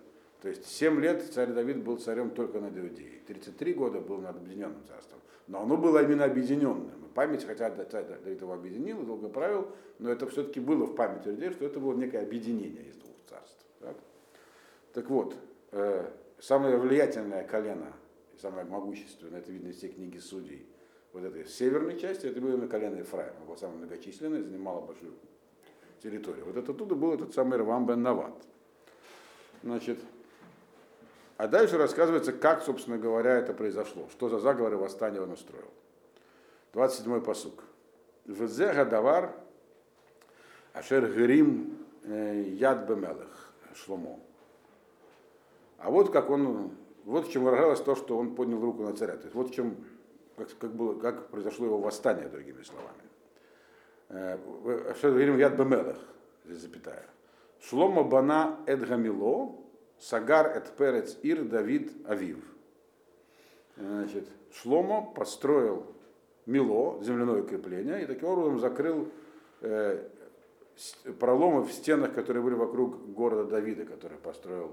То 0.47 0.51
есть 0.51 0.65
7 0.65 1.01
лет 1.01 1.21
царь 1.33 1.51
Давид 1.51 1.83
был 1.83 1.97
царем 1.97 2.29
только 2.29 2.61
над 2.61 2.77
Иудеей. 2.77 3.19
33 3.27 3.73
года 3.73 3.99
был 3.99 4.19
над 4.19 4.37
объединенным 4.37 4.81
царством. 4.87 5.19
Но 5.47 5.63
оно 5.63 5.75
было 5.75 6.01
именно 6.01 6.23
объединенным. 6.23 7.09
Память, 7.13 7.43
хотя 7.43 7.69
царь 7.83 8.05
Давид 8.23 8.39
его 8.39 8.53
объединил, 8.53 9.03
долго 9.03 9.27
правил, 9.27 9.67
но 9.99 10.09
это 10.09 10.25
все-таки 10.27 10.61
было 10.61 10.85
в 10.85 10.95
памяти 10.95 11.27
людей, 11.27 11.51
что 11.51 11.65
это 11.65 11.81
было 11.81 11.93
некое 11.95 12.21
объединение 12.21 12.85
из 12.85 12.95
двух 12.95 13.17
царств. 13.27 13.65
Так, 13.81 13.97
так 14.93 15.09
вот, 15.09 15.35
э, 15.73 16.09
самое 16.39 16.77
влиятельное 16.77 17.43
колено, 17.43 17.91
самое 18.41 18.65
могущественное, 18.65 19.41
это 19.41 19.51
видно 19.51 19.67
из 19.67 19.75
всей 19.79 19.89
книги 19.89 20.17
судей, 20.17 20.65
вот 21.11 21.25
этой 21.25 21.45
северной 21.45 21.99
части, 21.99 22.27
это 22.27 22.39
было 22.39 22.51
именно 22.51 22.69
колено 22.69 22.95
Ефраима, 22.95 23.45
было 23.45 23.57
самое 23.57 23.79
многочисленное, 23.79 24.43
занимало 24.43 24.79
большую 24.79 25.11
территорию. 26.01 26.45
Вот 26.45 26.55
это 26.55 26.71
оттуда 26.71 26.95
был 26.95 27.13
этот 27.13 27.33
самый 27.33 27.57
Рвам 27.57 27.85
Нават. 28.01 28.47
Значит, 29.61 29.99
а 31.37 31.47
дальше 31.47 31.77
рассказывается, 31.77 32.33
как, 32.33 32.63
собственно 32.63 32.97
говоря, 32.97 33.35
это 33.37 33.53
произошло, 33.53 34.07
что 34.11 34.27
за 34.27 34.39
заговор 34.39 34.73
и 34.73 34.75
восстание 34.75 35.21
он 35.21 35.31
устроил. 35.31 35.69
27-й 36.73 37.21
посук. 37.21 37.63
Везега 38.25 38.85
давар 38.85 39.35
ашер 40.73 41.07
грим 41.11 41.77
э, 42.03 42.43
яд 42.49 42.89
бемелех 42.89 43.53
шломо. 43.75 44.19
А 45.77 45.91
вот 45.91 46.11
как 46.11 46.31
он, 46.31 46.71
вот 47.05 47.27
в 47.27 47.31
чем 47.31 47.43
выражалось 47.43 47.81
то, 47.81 47.95
что 47.95 48.17
он 48.17 48.33
поднял 48.33 48.59
руку 48.59 48.81
на 48.81 48.95
царя. 48.95 49.15
То 49.15 49.23
есть 49.23 49.35
вот 49.35 49.51
в 49.51 49.53
чем, 49.53 49.77
как, 50.35 50.49
как, 50.57 50.73
было, 50.73 50.99
как 50.99 51.29
произошло 51.29 51.67
его 51.67 51.77
восстание, 51.77 52.29
другими 52.29 52.63
словами. 52.63 53.03
Э, 54.09 54.37
ашер 54.89 55.13
грим 55.13 55.37
яд 55.37 55.53
бемелех, 55.53 55.99
здесь 56.45 56.61
запятая. 56.61 57.05
Шломо 57.61 58.03
бана 58.03 58.57
эдгамило, 58.65 59.55
Сагар 59.99 60.57
эт 60.57 60.75
перец 60.77 61.17
ир 61.23 61.43
Давид 61.43 61.91
Авив. 62.07 62.43
Значит, 63.75 64.27
Шломо 64.53 65.01
построил 65.13 65.85
Мило, 66.45 67.03
земляное 67.03 67.43
крепление, 67.43 68.03
и 68.03 68.05
таким 68.05 68.29
образом 68.29 68.59
закрыл 68.59 69.09
э, 69.61 70.07
проломы 71.19 71.63
в 71.63 71.71
стенах, 71.71 72.13
которые 72.13 72.41
были 72.41 72.53
вокруг 72.53 73.11
города 73.11 73.43
Давида, 73.43 73.85
который 73.85 74.17
построил 74.17 74.71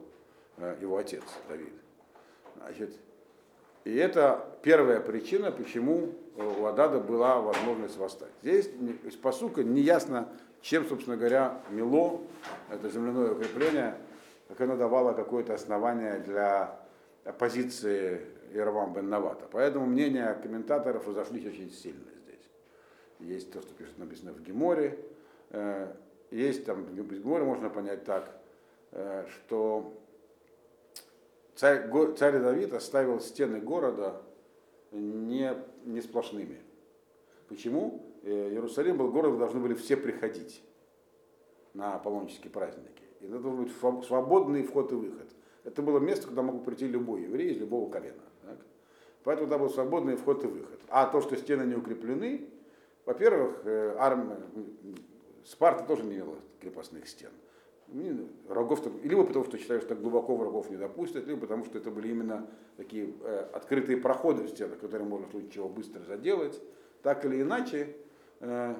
э, 0.56 0.76
его 0.80 0.96
отец 0.96 1.22
Давид. 1.48 1.72
Значит, 2.56 2.96
и 3.84 3.94
это 3.94 4.46
первая 4.62 5.00
причина, 5.00 5.50
почему 5.50 6.14
у 6.36 6.64
Адада 6.64 7.00
была 7.00 7.40
возможность 7.40 7.96
восстать. 7.96 8.32
Здесь 8.42 8.70
из 9.04 9.14
посука 9.14 9.62
неясно, 9.62 10.28
чем, 10.62 10.86
собственно 10.86 11.16
говоря, 11.16 11.60
Мило, 11.70 12.20
это 12.70 12.88
земляное 12.88 13.32
укрепление, 13.32 13.96
как 14.54 14.68
оно 14.68 14.76
давало 14.76 15.14
какое-то 15.14 15.52
основание 15.54 16.20
для 16.20 16.80
позиции 17.38 18.20
Ирвам 18.52 18.92
бен 18.92 19.08
Навата. 19.08 19.46
Поэтому 19.50 19.86
мнения 19.86 20.32
комментаторов 20.42 21.08
разошлись 21.08 21.44
очень 21.44 21.72
сильно 21.72 22.04
здесь. 22.22 22.50
Есть 23.18 23.52
то, 23.52 23.60
что 23.60 23.74
пишет, 23.74 23.98
написано 23.98 24.32
в 24.32 24.40
Геморе, 24.42 24.96
э, 25.50 25.92
есть 26.30 26.64
там, 26.64 26.84
в 26.84 26.94
Геморе 26.94 27.44
можно 27.44 27.68
понять 27.68 28.04
так, 28.04 28.30
э, 28.92 29.26
что 29.28 29.92
царь, 31.56 31.90
царь 32.16 32.38
Давид 32.38 32.74
оставил 32.74 33.18
стены 33.20 33.60
города 33.60 34.22
не, 34.92 35.52
не 35.84 36.00
сплошными. 36.00 36.60
Почему? 37.48 38.06
Э, 38.22 38.50
Иерусалим 38.50 38.98
был 38.98 39.10
город, 39.10 39.30
где 39.30 39.38
должны 39.40 39.58
были 39.58 39.74
все 39.74 39.96
приходить 39.96 40.62
на 41.72 41.98
паломнические 41.98 42.52
праздники. 42.52 43.03
И 43.24 43.26
это 43.26 43.38
должен 43.38 43.64
быть 43.64 44.06
свободный 44.06 44.62
вход 44.62 44.92
и 44.92 44.94
выход. 44.94 45.26
Это 45.64 45.80
было 45.80 45.98
место, 45.98 46.28
куда 46.28 46.42
мог 46.42 46.62
прийти 46.64 46.86
любой 46.86 47.22
еврей 47.22 47.52
из 47.52 47.58
любого 47.58 47.90
колена. 47.90 48.22
Так? 48.42 48.58
Поэтому 49.24 49.48
там 49.48 49.60
был 49.62 49.70
свободный 49.70 50.16
вход 50.16 50.44
и 50.44 50.46
выход. 50.46 50.78
А 50.88 51.06
то, 51.06 51.22
что 51.22 51.36
стены 51.36 51.62
не 51.62 51.74
укреплены, 51.74 52.48
во-первых, 53.06 53.62
э, 53.64 53.96
армия, 53.98 54.38
Спарта 55.44 55.84
тоже 55.84 56.04
не 56.04 56.16
имела 56.16 56.36
крепостных 56.60 57.08
стен. 57.08 57.30
Врагов, 58.48 58.80
либо 59.02 59.24
потому, 59.24 59.44
что 59.44 59.58
считают, 59.58 59.82
что 59.84 59.94
так 59.94 60.02
глубоко 60.02 60.36
врагов 60.36 60.70
не 60.70 60.76
допустят, 60.76 61.26
либо 61.26 61.40
потому, 61.40 61.64
что 61.64 61.78
это 61.78 61.90
были 61.90 62.08
именно 62.08 62.46
такие 62.76 63.14
э, 63.22 63.48
открытые 63.52 63.98
проходы 63.98 64.44
в 64.44 64.48
стенах, 64.48 64.78
которые 64.80 65.08
можно 65.08 65.28
в 65.28 65.30
случае 65.30 65.50
чего 65.50 65.68
быстро 65.68 66.02
заделать. 66.02 66.60
Так 67.02 67.24
или 67.24 67.42
иначе, 67.42 67.94
э, 68.40 68.74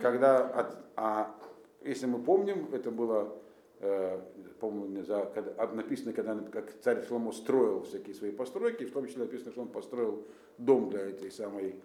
когда, 0.00 0.48
от, 0.48 0.76
а, 0.96 1.34
если 1.82 2.06
мы 2.06 2.22
помним, 2.22 2.68
это 2.72 2.90
было 2.90 3.36
э, 3.80 4.20
помню, 4.60 5.04
за, 5.04 5.30
когда, 5.34 5.66
написано, 5.68 6.12
когда 6.12 6.34
как 6.50 6.72
царь 6.80 7.04
Шломо 7.06 7.32
строил 7.32 7.82
всякие 7.82 8.14
свои 8.14 8.30
постройки, 8.30 8.84
в 8.84 8.92
том 8.92 9.06
числе 9.06 9.22
написано, 9.22 9.52
что 9.52 9.62
он 9.62 9.68
построил 9.68 10.26
дом 10.58 10.90
для 10.90 11.00
этой 11.00 11.30
самой 11.30 11.76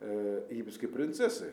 э, 0.00 0.46
египетской 0.50 0.86
принцессы, 0.86 1.52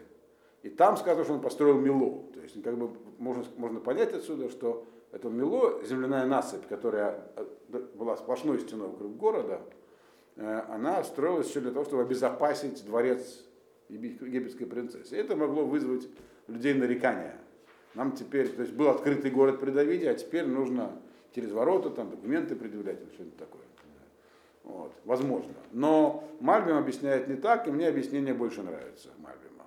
и 0.64 0.70
там 0.70 0.98
сказано, 0.98 1.24
что 1.24 1.34
он 1.34 1.42
построил 1.42 1.80
Мило. 1.80 2.24
То 2.34 2.42
есть 2.42 2.62
как 2.62 2.78
бы 2.78 2.90
можно, 3.18 3.44
можно 3.58 3.80
понять 3.80 4.14
отсюда, 4.14 4.50
что 4.50 4.86
это 5.12 5.30
Мило, 5.30 5.84
земляная 5.84 6.26
насыпь, 6.26 6.68
которая 6.68 7.32
э, 7.36 7.46
была 7.96 8.18
сплошной 8.18 8.60
стеной 8.60 8.90
вокруг 8.90 9.16
города, 9.18 9.62
э, 10.36 10.62
она 10.70 11.04
строилась 11.04 11.50
еще 11.50 11.62
для 11.62 11.72
того, 11.72 11.86
чтобы 11.86 12.04
обезопасить 12.04 12.86
дворец 12.86 13.46
египетской 13.90 14.66
принцессы. 14.66 15.16
И 15.16 15.20
это 15.20 15.36
могло 15.36 15.66
вызвать 15.66 16.08
людей 16.48 16.74
нарекания. 16.74 17.40
Нам 17.98 18.12
теперь, 18.12 18.48
то 18.48 18.62
есть 18.62 18.76
был 18.76 18.90
открытый 18.90 19.32
город 19.32 19.60
при 19.60 19.72
Давиде, 19.72 20.12
а 20.12 20.14
теперь 20.14 20.46
нужно 20.46 20.92
через 21.34 21.52
ворота 21.52 21.90
там 21.90 22.12
документы 22.12 22.56
предъявлять 22.56 23.02
или 23.02 23.10
что-нибудь 23.10 23.38
такое. 23.38 23.64
Вот, 24.64 24.94
возможно. 25.04 25.56
Но 25.72 26.24
Мальбим 26.40 26.78
объясняет 26.78 27.28
не 27.28 27.36
так, 27.36 27.68
и 27.68 27.72
мне 27.72 27.88
объяснение 27.88 28.36
больше 28.36 28.62
нравится 28.62 29.10
Мальбима. 29.18 29.66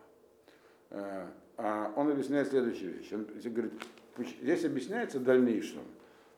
Э, 0.91 1.27
а 1.57 1.93
он 1.97 2.13
объясняет 2.13 2.47
следующую 2.47 2.99
вещь. 2.99 3.13
Он 3.13 3.27
говорит, 3.53 3.73
здесь 4.41 4.65
объясняется 4.65 5.19
в 5.19 5.25
дальнейшем, 5.25 5.83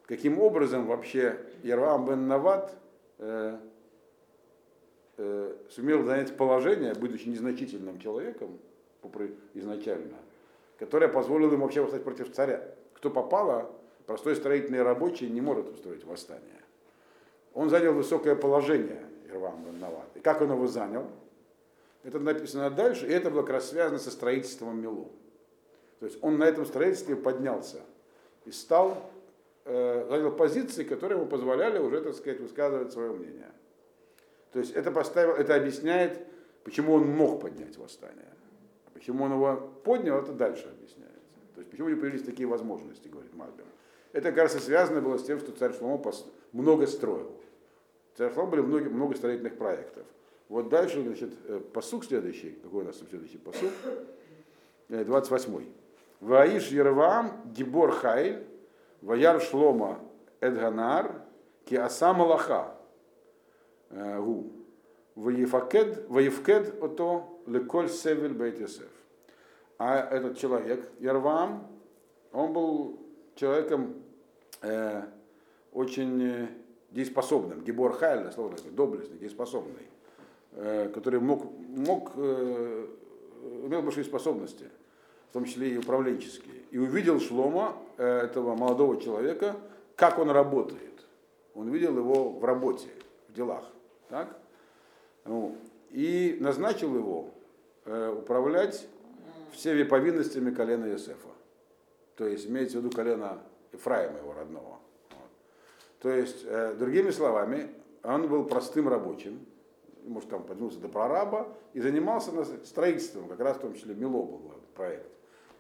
каким 0.07 0.39
образом 0.39 0.87
вообще 0.87 1.41
Ярвам 1.63 2.07
бен 2.07 2.27
Нават 2.27 2.75
э, 3.19 3.59
э, 5.19 5.57
сумел 5.69 6.05
занять 6.05 6.35
положение, 6.39 6.95
будучи 6.95 7.29
незначительным 7.29 7.99
человеком 7.99 8.59
изначально, 9.53 10.17
которое 10.83 11.07
позволило 11.07 11.53
ему 11.53 11.63
вообще 11.63 11.81
восстать 11.81 12.03
против 12.03 12.33
царя. 12.33 12.61
Кто 12.95 13.09
попало, 13.09 13.71
простой 14.05 14.35
строительный 14.35 14.83
рабочий 14.83 15.31
не 15.31 15.41
может 15.41 15.69
устроить 15.69 16.05
восстание. 16.05 16.61
Он 17.55 17.71
занял 17.71 17.93
высокое 17.93 18.35
положение, 18.35 19.01
Ирвам 19.29 19.63
бен 19.63 19.79
Нават. 19.79 20.09
И 20.17 20.19
как 20.19 20.41
он 20.41 20.51
его 20.51 20.67
занял? 20.67 21.07
Это 22.03 22.19
написано 22.19 22.69
дальше, 22.69 23.07
и 23.07 23.13
это 23.13 23.31
было 23.31 23.43
как 23.43 23.51
раз 23.51 23.69
связано 23.69 24.01
со 24.01 24.11
строительством 24.11 24.83
Милу. 24.83 25.13
То 26.01 26.07
есть 26.07 26.19
он 26.21 26.39
на 26.39 26.45
этом 26.45 26.67
строительстве 26.67 27.15
поднялся 27.15 27.83
и 28.45 28.51
стал, 28.51 29.09
э, 29.65 30.07
занял 30.11 30.33
позиции, 30.33 30.83
которые 30.83 31.21
ему 31.21 31.29
позволяли 31.29 31.79
уже, 31.79 32.01
так 32.01 32.17
сказать, 32.17 32.41
высказывать 32.41 32.93
свое 32.93 33.13
мнение. 33.13 33.53
То 34.53 34.59
есть 34.59 34.73
это, 34.73 34.91
поставил, 34.91 35.35
это 35.35 35.55
объясняет, 35.55 36.27
почему 36.65 36.95
он 36.95 37.07
мог 37.07 37.41
поднять 37.41 37.77
восстание. 37.77 38.33
Почему 39.03 39.25
он 39.25 39.33
его 39.33 39.57
поднял, 39.83 40.21
это 40.21 40.31
дальше 40.31 40.69
объясняется. 40.69 41.35
То 41.57 41.61
есть 41.61 41.69
почему 41.73 41.89
у 41.89 41.91
него 41.91 42.01
появились 42.01 42.23
такие 42.23 42.47
возможности, 42.47 43.09
говорит 43.09 43.35
Мальбим. 43.35 43.65
Это, 44.13 44.31
кажется, 44.31 44.61
связано 44.61 45.01
было 45.01 45.19
с 45.19 45.25
тем, 45.25 45.41
что 45.41 45.51
царь 45.51 45.73
Шломо 45.77 46.01
много 46.53 46.87
строил. 46.87 47.33
Царь 48.17 48.33
Шломо 48.33 48.53
были 48.53 48.61
много, 48.61 48.91
много 48.91 49.17
строительных 49.17 49.57
проектов. 49.57 50.07
Вот 50.49 50.69
дальше, 50.69 51.03
значит, 51.03 51.33
э, 51.49 51.59
посук 51.73 52.05
следующий. 52.05 52.53
Какой 52.63 52.85
у 52.85 52.87
нас 52.87 52.97
следующий 52.99 53.39
посук? 53.39 53.73
28. 54.89 55.53
Э, 55.57 55.65
Ваиш 56.21 56.69
Ервам 56.69 57.43
Гибор 57.47 57.91
Хайль, 57.91 58.47
Ваяр 59.01 59.41
Шлома 59.41 59.99
Эдганар, 60.39 61.23
Ки 61.65 61.75
Асама 61.75 62.23
Лаха. 62.23 62.77
Э, 63.91 64.21
гу. 64.21 64.53
Ваевкед, 65.17 66.09
Ваевкед 66.09 66.81
ото 66.81 67.32
леколь 67.47 67.89
севель 67.89 68.33
бейтесев. 68.33 68.89
А 69.79 69.99
этот 69.99 70.39
человек, 70.39 70.89
Ярвам, 71.01 71.67
он 72.33 72.53
был 72.53 73.01
человеком 73.35 73.95
э, 74.63 75.03
очень 75.73 76.49
дееспособным. 76.91 77.63
Гибор 77.63 77.93
Хайль, 77.95 78.31
слово 78.33 78.57
такое, 78.57 78.73
доблестный, 78.73 79.19
дееспособный. 79.19 79.89
Э, 80.55 80.91
который 80.93 81.19
мог, 81.19 81.51
мог 81.61 82.13
э, 82.15 82.87
имел 83.65 83.81
большие 83.81 84.05
способности, 84.05 84.69
в 85.31 85.33
том 85.33 85.47
числе 85.47 85.71
и 85.71 85.79
управленческие. 85.79 86.57
И 86.71 86.77
увидел 86.77 87.21
Шлома, 87.21 87.75
э, 87.97 88.07
этого 88.07 88.55
молодого 88.55 89.01
человека, 89.01 89.57
как 89.97 90.19
он 90.19 90.29
работает. 90.31 91.07
Он 91.55 91.71
видел 91.71 91.97
его 91.97 92.29
в 92.29 92.45
работе, 92.45 92.89
в 93.29 93.33
делах. 93.33 93.65
Так? 94.11 94.39
Ну, 95.25 95.57
и 95.93 96.37
назначил 96.41 96.95
его 96.95 97.29
управлять 97.85 98.89
всеми 99.53 99.83
повинностями 99.83 100.53
колена 100.53 100.87
Иосифа. 100.87 101.29
То 102.17 102.27
есть 102.27 102.49
имеется 102.49 102.79
в 102.79 102.85
виду 102.85 102.95
колено 102.95 103.43
Ефраима, 103.73 104.19
его 104.19 104.33
родного. 104.33 104.79
Вот. 105.11 105.31
То 106.01 106.11
есть, 106.11 106.47
другими 106.79 107.11
словами, 107.11 107.71
он 108.03 108.29
был 108.29 108.45
простым 108.45 108.89
рабочим, 108.89 109.47
может, 110.05 110.31
там 110.31 110.43
поднялся 110.43 110.81
до 110.81 110.89
прораба 110.89 111.57
и 111.75 111.81
занимался 111.81 112.33
строительством, 112.65 113.29
как 113.29 113.41
раз 113.41 113.57
в 113.57 113.61
том 113.61 113.75
числе 113.75 113.95
Мило 113.95 114.11
был 114.11 114.53
проект. 114.75 115.07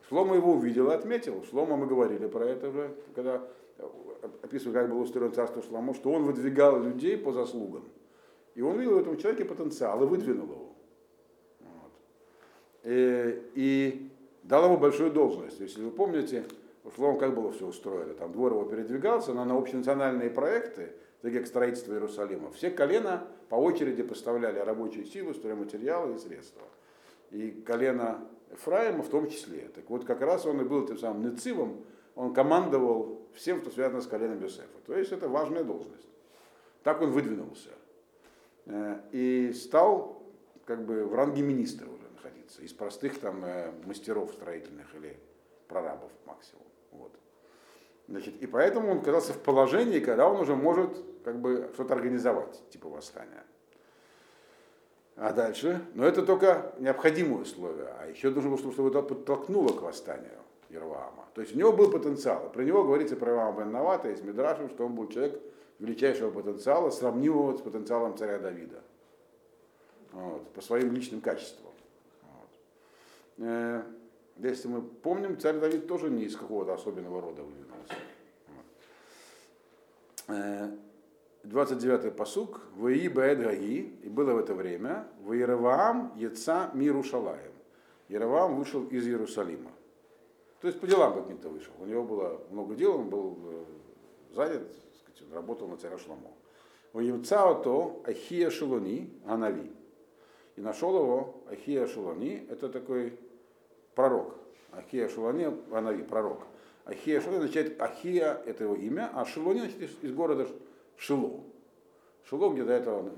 Шлома 0.09 0.35
его 0.35 0.55
увидел 0.55 0.90
и 0.90 0.95
отметил. 0.95 1.45
Шлома 1.45 1.77
мы 1.77 1.87
говорили 1.87 2.27
про 2.27 2.45
это 2.47 2.68
уже, 2.68 2.95
когда 3.14 3.42
описывали, 4.42 4.75
как 4.75 4.90
было 4.90 5.01
устроено 5.01 5.33
царство 5.33 5.62
Шлома, 5.62 5.95
что 5.95 6.11
он 6.12 6.25
выдвигал 6.25 6.81
людей 6.81 7.16
по 7.16 7.33
заслугам. 7.33 7.85
И 8.55 8.62
он 8.62 8.79
видел 8.79 8.97
в 8.97 8.99
этом 8.99 9.17
человеке 9.17 9.45
потенциал 9.45 10.03
и 10.03 10.07
выдвинул 10.07 10.47
его. 10.47 10.77
Вот. 11.61 11.93
И, 12.85 12.88
э, 12.91 13.41
и 13.55 14.11
дал 14.43 14.65
ему 14.67 14.77
большую 14.77 15.11
должность. 15.11 15.61
Если 15.61 15.83
вы 15.83 15.91
помните, 15.91 16.45
у 16.85 16.91
Шлома 16.91 17.19
как 17.19 17.35
было 17.35 17.53
все 17.53 17.67
устроено. 17.67 18.15
Там 18.15 18.33
двор 18.33 18.53
его 18.53 18.65
передвигался, 18.65 19.33
но 19.33 19.45
на 19.45 19.57
общенациональные 19.57 20.31
проекты, 20.31 20.93
такие 21.23 21.41
как 21.41 21.49
строительство 21.49 21.93
Иерусалима, 21.93 22.51
все 22.51 22.71
колена 22.71 23.27
по 23.49 23.55
очереди 23.55 24.03
поставляли 24.03 24.59
рабочую 24.59 25.05
силу, 25.07 25.33
стройматериалы 25.33 26.15
и 26.15 26.19
средства. 26.19 26.62
И 27.31 27.51
колено 27.67 28.27
Ефраима 28.51 29.03
в 29.03 29.09
том 29.09 29.31
числе. 29.31 29.71
Так 29.75 29.88
вот, 29.88 30.05
как 30.05 30.21
раз 30.21 30.45
он 30.45 30.61
и 30.61 30.65
был 30.65 30.87
тем 30.87 30.99
самым 30.99 31.23
нецивом, 31.23 31.85
он 32.15 32.35
командовал 32.35 33.23
всем, 33.35 33.62
что 33.62 33.71
связано 33.71 34.03
с 34.03 34.07
коленом 34.07 34.43
Йосефа. 34.43 34.79
То 34.87 34.95
есть 34.95 35.12
это 35.12 35.29
важная 35.29 35.65
должность. 35.65 36.07
Так 36.83 37.01
он 37.01 37.11
выдвинулся. 37.11 37.71
Э, 38.66 39.01
и 39.11 39.53
стал 39.53 40.22
как 40.64 40.85
бы 40.85 41.05
в 41.05 41.14
ранге 41.14 41.42
министра 41.42 41.87
уже 41.88 42.09
находиться, 42.14 42.62
из 42.62 42.72
простых 42.72 43.18
там 43.18 43.44
э, 43.44 43.72
мастеров 43.85 44.33
строительных 44.33 44.94
или 44.94 45.18
прорабов 45.68 46.11
максимум. 46.27 46.64
Вот. 46.92 47.12
Значит, 48.09 48.40
и 48.40 48.46
поэтому 48.46 48.92
он 48.92 48.98
оказался 48.98 49.33
в 49.33 49.40
положении, 49.40 50.01
когда 50.01 50.29
он 50.29 50.40
уже 50.40 50.55
может 50.55 50.96
как 51.25 51.40
бы 51.40 51.70
что-то 51.75 51.94
организовать, 51.94 52.62
типа 52.70 52.88
восстания. 52.88 53.44
А 55.16 55.33
дальше? 55.33 55.85
Но 55.94 56.07
это 56.07 56.25
только 56.25 56.72
необходимое 56.79 57.42
условие. 57.42 57.88
А 57.98 58.07
еще 58.07 58.31
нужно 58.31 58.51
было, 58.51 58.72
чтобы 58.72 58.88
это 58.88 59.03
подтолкнуло 59.03 59.68
к 59.68 59.83
восстанию 59.83 60.40
Ерваама. 60.70 61.27
То 61.35 61.42
есть 61.42 61.55
у 61.55 61.59
него 61.59 61.72
был 61.72 61.90
потенциал. 61.90 62.51
Про 62.51 62.62
него 62.62 62.83
говорится 62.83 63.16
про 63.16 63.33
Ерваама 63.33 63.61
бен 63.61 63.72
Навата 63.72 64.09
из 64.11 64.22
Мидрашем, 64.22 64.70
что 64.70 64.87
он 64.87 64.94
был 64.94 65.09
человек 65.09 65.40
величайшего 65.79 66.31
потенциала, 66.31 66.91
сравнимого 66.91 67.57
с 67.57 67.61
потенциалом 67.61 68.17
царя 68.17 68.39
Давида. 68.39 68.83
Вот, 70.13 70.49
по 70.53 70.61
своим 70.61 70.93
личным 70.93 71.21
качествам. 71.21 71.73
Вот. 72.23 73.47
Э, 73.47 73.83
Если 74.39 74.69
мы 74.69 74.83
помним, 74.83 75.39
царь 75.39 75.59
Давид 75.59 75.87
тоже 75.87 76.11
не 76.11 76.25
из 76.25 76.37
какого-то 76.37 76.75
особенного 76.75 77.21
рода 77.21 77.43
выдвинулся. 77.43 77.97
29-й 81.45 82.11
посук. 82.13 82.61
Ваи 82.77 83.09
Баэд 83.09 83.41
и 83.61 84.09
было 84.09 84.35
в 84.35 84.39
это 84.39 84.55
время, 84.55 85.09
в 85.21 85.33
Иераваам 85.33 86.13
Яца 86.17 86.71
Миру 86.75 87.03
Шалаем. 87.03 87.53
Яровам 88.09 88.57
вышел 88.57 88.85
из 88.89 89.07
Иерусалима. 89.07 89.71
То 90.61 90.69
есть 90.69 90.79
по 90.79 90.87
делам 90.87 91.15
каким-то 91.15 91.49
вышел. 91.49 91.73
У 91.79 91.87
него 91.87 92.05
было 92.05 92.41
много 92.51 92.75
дел, 92.75 93.01
он 93.01 93.09
был 93.09 93.39
э, 93.43 93.65
занят, 94.35 94.63
работал 95.33 95.68
на 95.68 95.77
царя 95.77 95.99
Шламо. 95.99 96.31
то 96.92 98.03
Ахия 98.07 98.51
Шелони, 98.51 99.11
Анави. 99.27 99.71
И 100.57 100.61
нашел 100.61 100.95
его 100.95 101.42
Ахия 101.51 101.87
Шелони, 101.87 102.47
это 102.51 102.68
такой 102.68 103.18
пророк. 103.95 104.37
Ахия 104.73 105.09
Шелони, 105.09 105.51
Анави, 105.73 106.03
пророк. 106.03 106.42
Ахия 106.85 107.21
Шелони 107.21 107.38
означает 107.38 107.81
Ахия, 107.81 108.42
это 108.47 108.64
его 108.64 108.75
имя, 108.75 109.11
а 109.14 109.25
Шелони 109.25 109.61
значит 109.61 110.05
из 110.05 110.12
города 110.12 110.47
Шило. 110.97 111.40
Шило, 112.29 112.53
где 112.53 112.64
до 112.64 112.73
этого 112.73 113.11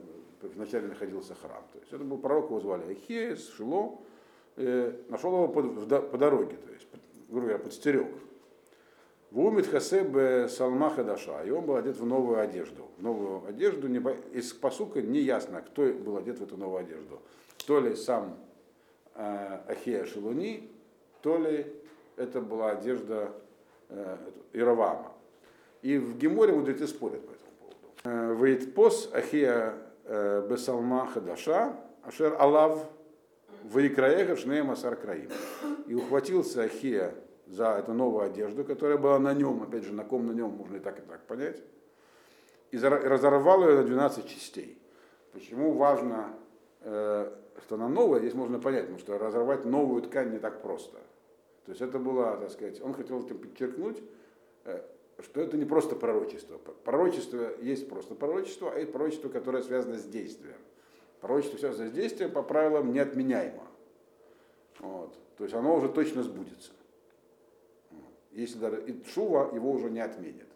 вначале 0.42 0.88
находился 0.88 1.34
храм. 1.34 1.62
То 1.72 1.78
есть 1.78 1.92
это 1.92 2.04
был 2.04 2.18
пророк, 2.18 2.50
его 2.50 2.60
звали 2.60 2.92
Ахия, 2.92 3.36
Шило, 3.36 3.98
э, 4.56 4.92
нашел 5.08 5.32
его 5.32 5.48
по, 5.48 5.62
по 6.00 6.18
дороге, 6.18 6.56
то 6.56 6.72
есть, 6.72 6.86
грубо 7.28 7.48
говоря, 7.48 7.58
подстерег. 7.58 8.06
Вумит 9.34 9.66
Хасеб 9.66 10.48
Салмаха 10.48 11.02
Даша, 11.02 11.42
и 11.42 11.50
он 11.50 11.66
был 11.66 11.74
одет 11.74 11.96
в 11.96 12.06
новую 12.06 12.38
одежду. 12.38 12.88
В 12.98 13.02
новую 13.02 13.44
одежду, 13.44 13.88
не, 13.88 13.98
из 14.32 14.52
посука 14.52 15.02
не 15.02 15.18
ясно, 15.18 15.60
кто 15.60 15.86
был 15.86 16.18
одет 16.18 16.38
в 16.38 16.44
эту 16.44 16.56
новую 16.56 16.82
одежду. 16.82 17.20
То 17.66 17.80
ли 17.80 17.96
сам 17.96 18.38
э, 19.16 19.58
Ахия 19.66 20.04
Шилуни, 20.04 20.70
то 21.20 21.36
ли 21.36 21.66
это 22.16 22.40
была 22.40 22.70
одежда 22.70 23.32
э, 23.88 24.16
Иравама. 24.52 25.10
И 25.82 25.98
в 25.98 26.16
Геморе 26.16 26.52
мудрецы 26.52 26.86
спорят 26.86 27.26
по 27.26 27.32
этому 27.32 27.50
поводу. 27.58 27.88
Э, 28.04 28.36
Вейтпос 28.40 29.10
Ахия 29.12 29.74
э, 30.04 30.46
Бесалма 30.48 31.08
Хадаша, 31.08 31.74
Ашер 32.04 32.36
Алав 32.38 32.88
Ваикраеха 33.64 34.36
Шнеема 34.36 34.76
Саркраим. 34.76 35.28
И 35.88 35.94
ухватился 35.94 36.62
Ахия 36.62 37.14
за 37.46 37.76
эту 37.78 37.92
новую 37.92 38.24
одежду, 38.24 38.64
которая 38.64 38.98
была 38.98 39.18
на 39.18 39.34
нем, 39.34 39.62
опять 39.62 39.84
же, 39.84 39.92
на 39.92 40.04
ком 40.04 40.26
на 40.26 40.32
нем, 40.32 40.50
можно 40.50 40.76
и 40.76 40.80
так, 40.80 40.98
и 40.98 41.02
так 41.02 41.26
понять, 41.26 41.60
и 42.70 42.78
разорвал 42.78 43.68
ее 43.68 43.76
на 43.76 43.84
12 43.84 44.26
частей. 44.26 44.78
Почему 45.32 45.72
важно, 45.72 46.34
э, 46.80 47.30
что 47.64 47.74
она 47.74 47.88
новая, 47.88 48.20
здесь 48.20 48.34
можно 48.34 48.58
понять, 48.58 48.82
потому 48.82 48.98
что 48.98 49.18
разорвать 49.18 49.64
новую 49.64 50.02
ткань 50.02 50.32
не 50.32 50.38
так 50.38 50.62
просто. 50.62 50.98
То 51.66 51.70
есть 51.70 51.80
это 51.80 51.98
было, 51.98 52.36
так 52.36 52.50
сказать, 52.50 52.80
он 52.82 52.94
хотел 52.94 53.24
этим 53.24 53.38
подчеркнуть, 53.38 54.02
э, 54.64 54.82
что 55.20 55.40
это 55.40 55.56
не 55.56 55.64
просто 55.64 55.94
пророчество. 55.94 56.58
Пророчество 56.84 57.52
есть 57.60 57.88
просто 57.88 58.14
пророчество, 58.14 58.72
а 58.72 58.76
это 58.76 58.92
пророчество, 58.92 59.28
которое 59.28 59.62
связано 59.62 59.98
с 59.98 60.04
действием. 60.04 60.56
Пророчество 61.20 61.58
связано 61.58 61.88
с 61.88 61.92
действием 61.92 62.32
по 62.32 62.42
правилам 62.42 62.92
неотменяемо. 62.92 63.62
Вот. 64.80 65.14
То 65.38 65.44
есть 65.44 65.54
оно 65.54 65.76
уже 65.76 65.88
точно 65.88 66.22
сбудется. 66.22 66.72
Если 68.34 68.58
даже 68.58 68.82
и 68.82 69.04
Шува 69.04 69.50
его 69.54 69.70
уже 69.70 69.90
не 69.90 70.00
отменит. 70.00 70.48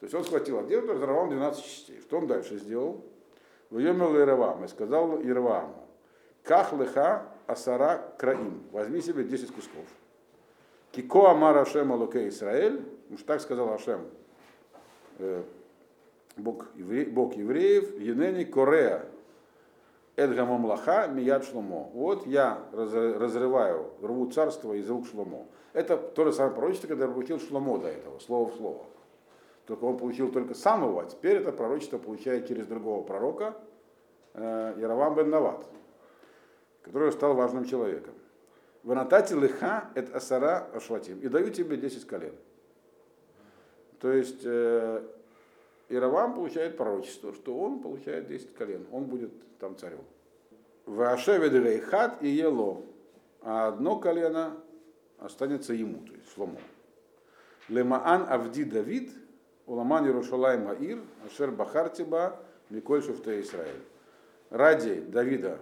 То 0.00 0.04
есть 0.04 0.14
он 0.14 0.24
схватил 0.24 0.60
одежду, 0.60 0.94
разорвал 0.94 1.28
12 1.28 1.64
частей. 1.64 2.00
Что 2.00 2.18
он 2.18 2.26
дальше 2.26 2.58
сделал? 2.58 3.04
Выемел 3.70 4.16
Иравам 4.16 4.64
и 4.64 4.68
сказал 4.68 5.20
Ираваму, 5.20 5.86
Ках 6.44 6.72
леха 6.72 7.28
асара 7.46 8.14
краим. 8.18 8.62
Возьми 8.72 9.00
себе 9.02 9.24
10 9.24 9.52
кусков. 9.52 9.84
Кико 10.92 11.30
амар 11.30 11.58
Ашем 11.58 11.92
Алуке 11.92 12.28
Исраэль. 12.28 12.82
Уж 13.10 13.22
так 13.22 13.40
сказал 13.40 13.72
Ашем, 13.72 14.06
э, 15.18 15.42
Бог, 16.36 16.66
евре, 16.76 17.06
Бог 17.06 17.36
евреев, 17.36 17.98
Енени 17.98 18.44
Корея, 18.44 19.06
Эдгама 20.18 20.58
Млаха, 20.58 21.06
Мияд 21.06 21.44
Шломо. 21.44 21.90
Вот 21.94 22.26
я 22.26 22.58
разрываю, 22.72 23.92
рву 24.02 24.28
царство 24.32 24.72
из 24.72 24.90
рук 24.90 25.06
Шломо. 25.06 25.46
Это 25.72 25.96
то 25.96 26.24
же 26.24 26.32
самое 26.32 26.56
пророчество, 26.56 26.88
когда 26.88 27.06
получил 27.06 27.38
Шломо 27.38 27.78
до 27.78 27.86
этого, 27.86 28.18
слово 28.18 28.50
в 28.50 28.56
слово. 28.56 28.84
Только 29.66 29.84
он 29.84 29.96
получил 29.96 30.32
только 30.32 30.54
сам 30.54 30.82
его, 30.82 30.98
а 30.98 31.04
теперь 31.04 31.36
это 31.36 31.52
пророчество 31.52 31.98
получает 31.98 32.48
через 32.48 32.66
другого 32.66 33.04
пророка, 33.04 33.54
э, 34.34 34.74
Яровам 34.78 35.14
бен 35.14 35.30
Нават, 35.30 35.64
который 36.82 37.12
стал 37.12 37.34
важным 37.34 37.64
человеком. 37.64 38.14
В 38.82 38.90
анатате 38.90 39.36
лиха 39.36 39.88
это 39.94 40.16
асара 40.16 40.66
ашватим. 40.74 41.20
И 41.20 41.28
даю 41.28 41.50
тебе 41.50 41.76
10 41.76 42.04
колен. 42.06 42.34
То 44.00 44.10
есть 44.10 44.40
э, 44.44 45.00
Иравам 45.88 46.34
получает 46.34 46.76
пророчество, 46.76 47.32
что 47.32 47.58
он 47.58 47.80
получает 47.80 48.26
10 48.28 48.54
колен, 48.54 48.86
он 48.92 49.04
будет 49.04 49.30
там 49.58 49.76
царем. 49.76 50.00
В 50.84 51.00
Ашеведрейхат 51.02 52.22
и 52.22 52.28
Ело, 52.28 52.82
а 53.40 53.68
одно 53.68 53.96
колено 53.96 54.56
останется 55.18 55.72
ему, 55.72 56.04
то 56.06 56.14
есть 56.14 56.32
Шломо. 56.34 56.58
Лемаан 57.68 58.26
Авди 58.28 58.64
Давид, 58.64 59.10
Уламан 59.66 60.06
Иерушалай 60.06 60.58
Маир, 60.58 61.00
Ашер 61.26 61.50
Бахартиба, 61.50 62.40
Миколь 62.70 63.02
Шуфте 63.02 63.40
Израиль. 63.40 63.82
Ради 64.50 65.00
Давида, 65.00 65.58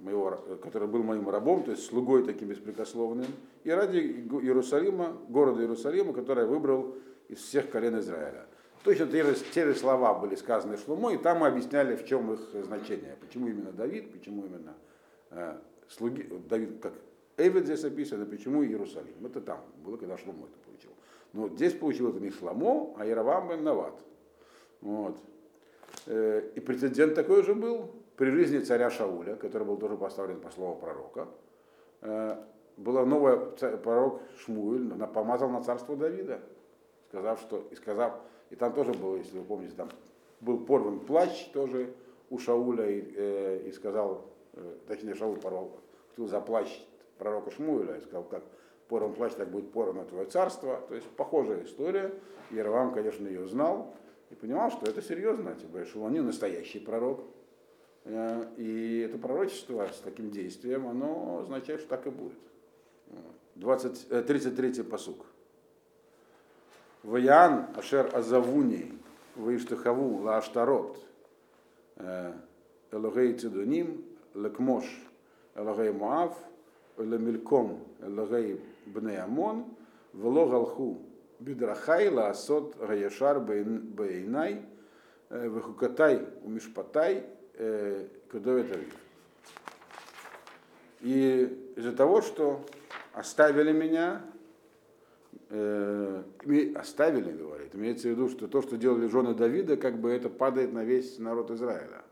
моего, 0.00 0.30
который 0.62 0.88
был 0.88 1.02
моим 1.02 1.28
рабом, 1.28 1.62
то 1.62 1.70
есть 1.70 1.84
слугой 1.84 2.24
таким 2.24 2.48
беспрекословным, 2.48 3.26
и 3.64 3.70
ради 3.70 3.98
Иерусалима, 3.98 5.18
города 5.28 5.60
Иерусалима, 5.60 6.12
который 6.12 6.44
я 6.44 6.46
выбрал 6.46 6.94
из 7.28 7.38
всех 7.38 7.70
колен 7.70 7.98
Израиля. 7.98 8.46
Точно 8.84 9.06
те 9.06 9.22
же, 9.22 9.36
те 9.54 9.64
же 9.64 9.74
слова 9.74 10.14
были 10.14 10.34
сказаны 10.34 10.76
Шлумо, 10.76 11.12
и 11.12 11.16
там 11.16 11.38
мы 11.38 11.46
объясняли, 11.48 11.94
в 11.94 12.04
чем 12.04 12.32
их 12.32 12.40
значение. 12.64 13.16
Почему 13.20 13.48
именно 13.48 13.70
Давид, 13.70 14.10
почему 14.10 14.44
именно 14.44 14.74
э, 15.30 15.56
слуги, 15.88 16.24
Давид, 16.48 16.80
как 16.82 16.92
Эвид 17.36 17.64
здесь 17.64 17.84
описан, 17.84 18.22
а 18.22 18.26
почему 18.26 18.64
Иерусалим. 18.64 19.24
Это 19.24 19.40
там 19.40 19.60
было, 19.84 19.96
когда 19.96 20.18
Шлумо 20.18 20.46
это 20.46 20.58
получил. 20.66 20.90
Но 21.32 21.48
здесь 21.48 21.74
получил 21.74 22.10
это 22.10 22.20
не 22.20 22.30
Шломо, 22.30 22.94
а 22.98 23.06
Яровам 23.06 23.48
бен 23.48 23.62
Нават. 23.62 23.94
Вот. 24.80 25.16
Э, 26.06 26.50
и 26.54 26.60
прецедент 26.60 27.14
такой 27.14 27.44
же 27.44 27.54
был 27.54 27.90
при 28.16 28.30
жизни 28.30 28.58
царя 28.58 28.90
Шауля, 28.90 29.36
который 29.36 29.66
был 29.66 29.76
тоже 29.76 29.96
поставлен 29.96 30.40
по 30.40 30.50
слову 30.50 30.76
пророка. 30.76 31.28
Э, 32.00 32.36
была 32.76 33.04
новая 33.04 33.36
пророк 33.36 34.22
Шмуэль, 34.38 34.92
помазал 35.14 35.50
на 35.50 35.62
царство 35.62 35.96
Давида, 35.96 36.40
сказав, 37.08 37.40
что, 37.40 37.66
и 37.70 37.76
сказав, 37.76 38.20
и 38.52 38.54
там 38.54 38.74
тоже 38.74 38.92
было, 38.92 39.16
если 39.16 39.38
вы 39.38 39.44
помните, 39.44 39.72
там 39.74 39.88
был 40.40 40.58
порван 40.58 41.00
плащ 41.00 41.50
тоже 41.52 41.94
у 42.28 42.38
Шауля, 42.38 42.86
и, 42.86 43.02
э, 43.16 43.62
и 43.66 43.72
сказал, 43.72 44.26
э, 44.52 44.74
точнее, 44.86 45.14
Шауль 45.14 45.40
порвал, 45.40 45.80
хотел 46.10 46.26
за 46.26 46.38
плащ 46.40 46.68
пророка 47.16 47.50
Шмуэля, 47.50 47.96
и 47.96 48.00
сказал, 48.02 48.24
как 48.24 48.44
порван 48.88 49.14
плащ, 49.14 49.32
так 49.32 49.50
будет 49.50 49.72
порвано 49.72 50.04
твое 50.04 50.26
царство. 50.26 50.82
То 50.86 50.94
есть 50.94 51.08
похожая 51.16 51.64
история. 51.64 52.12
Яровам, 52.50 52.92
конечно, 52.92 53.26
ее 53.26 53.48
знал 53.48 53.94
и 54.28 54.34
понимал, 54.34 54.70
что 54.70 54.84
это 54.84 55.00
серьезно, 55.00 55.54
типа, 55.54 55.86
что 55.86 56.02
он 56.02 56.12
не 56.12 56.20
настоящий 56.20 56.78
пророк. 56.78 57.24
Э, 58.04 58.52
и 58.58 58.98
это 58.98 59.16
пророчество 59.16 59.86
с 59.86 60.00
таким 60.00 60.30
действием, 60.30 60.86
оно 60.88 61.38
означает, 61.38 61.80
что 61.80 61.88
так 61.88 62.06
и 62.06 62.10
будет. 62.10 62.38
20, 63.54 64.10
33-й 64.10 64.84
посук. 64.84 65.24
Ваян 67.02 67.66
Ашер 67.76 68.10
Азавуни 68.14 68.98
Ваиштахаву 69.34 70.22
Лааштарот 70.22 70.98
Элогей 72.92 73.34
Цидуним 73.36 74.04
Лекмош 74.34 74.84
Элогей 75.54 75.90
Моав 75.92 76.36
Лемильком 76.98 77.80
Элогей 78.00 78.60
Бне 78.86 79.18
Амон 79.18 79.64
Вело 80.12 80.46
Галху 80.46 81.02
Бидрахай 81.40 82.08
Лаасот 82.08 82.76
Гаяшар 82.76 83.40
Бейнай 83.40 84.62
Вехукатай 85.28 86.26
Умишпатай 86.44 87.26
Кудовет 88.30 88.70
Авив. 88.76 88.96
И 91.00 91.72
из-за 91.74 91.92
того, 91.92 92.22
что 92.22 92.64
оставили 93.12 93.72
меня, 93.72 94.22
э, 95.50 96.22
оставили, 96.74 97.32
говорит, 97.32 97.74
имеется 97.74 98.08
в 98.08 98.12
виду, 98.12 98.28
что 98.28 98.48
то, 98.48 98.62
что 98.62 98.76
делали 98.76 99.06
жены 99.06 99.34
Давида, 99.34 99.76
как 99.76 100.00
бы 100.00 100.10
это 100.10 100.28
падает 100.28 100.72
на 100.72 100.84
весь 100.84 101.18
народ 101.18 101.50
Израиля. 101.50 102.02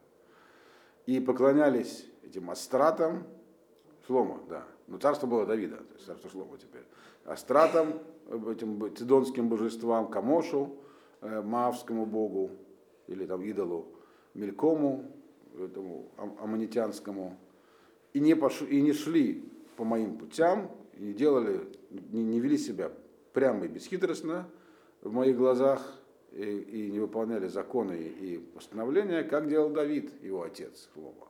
И 1.07 1.21
поклонялись 1.21 2.07
этим 2.23 2.51
астратам, 2.51 3.25
Шлома, 4.07 4.41
да, 4.49 4.65
но 4.87 4.99
царство 4.99 5.27
было 5.27 5.47
Давида, 5.47 5.77
то 5.77 5.95
есть 5.95 6.07
царство 6.07 6.31
Шлома 6.31 6.59
теперь, 6.59 6.85
астратам, 7.25 8.01
этим 8.51 8.95
цидонским 8.97 9.49
божествам, 9.49 10.09
Камошу, 10.09 10.77
э, 11.21 11.43
Маавскому 11.43 12.07
богу, 12.07 12.51
или 13.07 13.27
там 13.27 13.43
идолу, 13.43 13.87
Мелькому, 14.35 15.05
этому 15.59 16.11
аммонитянскому, 16.17 17.37
и 18.13 18.21
не, 18.21 18.35
пош... 18.35 18.63
и 18.63 18.81
не 18.81 18.93
шли 18.93 19.45
по 19.77 19.85
моим 19.85 20.19
путям, 20.19 20.71
не 20.97 21.13
делали, 21.13 21.61
не, 21.91 22.23
не 22.23 22.41
вели 22.41 22.59
себя 22.59 22.91
прямо 23.33 23.65
и 23.65 23.69
бесхитростно 23.69 24.49
в 25.03 25.13
моих 25.13 25.37
глазах, 25.37 25.83
и, 26.33 26.43
и 26.43 26.91
не 26.91 27.01
выполняли 27.01 27.49
законы 27.49 27.95
и 27.95 28.39
постановления, 28.39 29.25
как 29.25 29.49
делал 29.49 29.71
Давид, 29.71 30.13
его 30.23 30.43
отец 30.43 30.89
Шлома. 30.95 31.27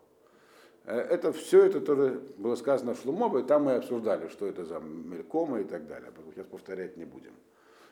Э, 0.84 0.98
это 0.98 1.32
все 1.32 1.64
это 1.64 1.80
тоже 1.80 2.20
было 2.36 2.56
сказано 2.56 2.94
в 2.94 3.00
Шлумове, 3.00 3.44
там 3.44 3.64
мы 3.64 3.74
обсуждали, 3.74 4.28
что 4.28 4.46
это 4.46 4.64
за 4.64 4.80
мелькома 4.80 5.60
и 5.60 5.64
так 5.64 5.86
далее. 5.86 6.10
Сейчас 6.34 6.46
повторять 6.46 6.96
не 6.96 7.04
будем. 7.04 7.32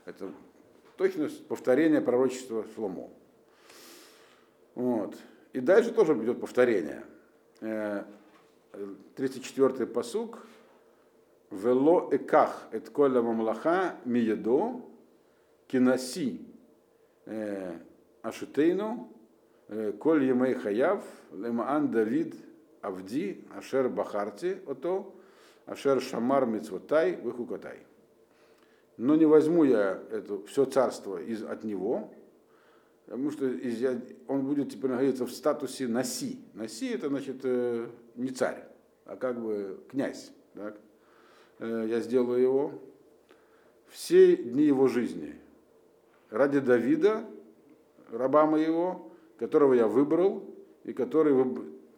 Это 0.05 0.33
точно 0.97 1.29
повторение 1.49 2.01
пророчества 2.01 2.65
Шломо. 2.75 3.11
Вот. 4.75 5.17
И 5.53 5.61
дальше 5.61 5.93
тоже 5.93 6.15
идет 6.23 6.41
повторение. 6.41 7.05
34-й 7.61 9.83
э, 9.83 9.87
посук. 9.87 10.47
Вело 11.51 12.09
эках 12.13 12.69
эт 12.73 12.91
коля 12.91 13.23
мамлаха 13.23 13.97
миедо 14.05 14.83
кинаси 15.67 16.47
ашитейну 18.23 19.13
э, 19.69 19.93
коль 19.93 20.25
емей 20.25 20.55
хаяв 20.55 21.05
лемаан 21.33 21.91
Давид 21.91 22.35
Авди 22.83 23.45
Ашер 23.57 23.89
Бахарти 23.89 24.59
Ото 24.67 25.15
Ашер 25.67 26.01
Шамар 26.01 26.47
Мицвотай 26.47 27.17
Выхукотай. 27.17 27.79
Но 28.97 29.15
не 29.15 29.27
возьму 29.27 29.65
я 29.65 30.03
это 30.11 30.45
все 30.47 30.65
царство 30.65 31.23
из, 31.23 31.43
от 31.43 31.65
него, 31.65 32.13
потому 33.07 33.31
что 33.31 33.51
он 34.27 34.45
будет 34.45 34.73
теперь 34.73 34.91
находиться 34.91 35.25
в 35.25 35.31
статусе 35.31 35.87
Наси. 35.87 36.45
Наси 36.55 36.89
это 36.89 37.09
значит 37.09 37.41
э, 37.45 37.89
не 38.17 38.31
царь, 38.31 38.65
а 39.05 39.17
как 39.17 39.41
бы 39.41 39.81
князь. 39.89 40.33
Так? 40.55 40.79
Э, 41.59 41.87
я 41.89 42.01
сделаю 42.01 42.41
его 42.41 42.73
все 43.89 44.37
дни 44.37 44.65
его 44.65 44.89
жизни 44.89 45.35
ради 46.31 46.61
Давида, 46.61 47.25
раба 48.11 48.47
моего, 48.47 49.11
которого 49.39 49.75
я 49.75 49.87
выбрал, 49.87 50.45
и 50.85 50.93
который 50.93 51.35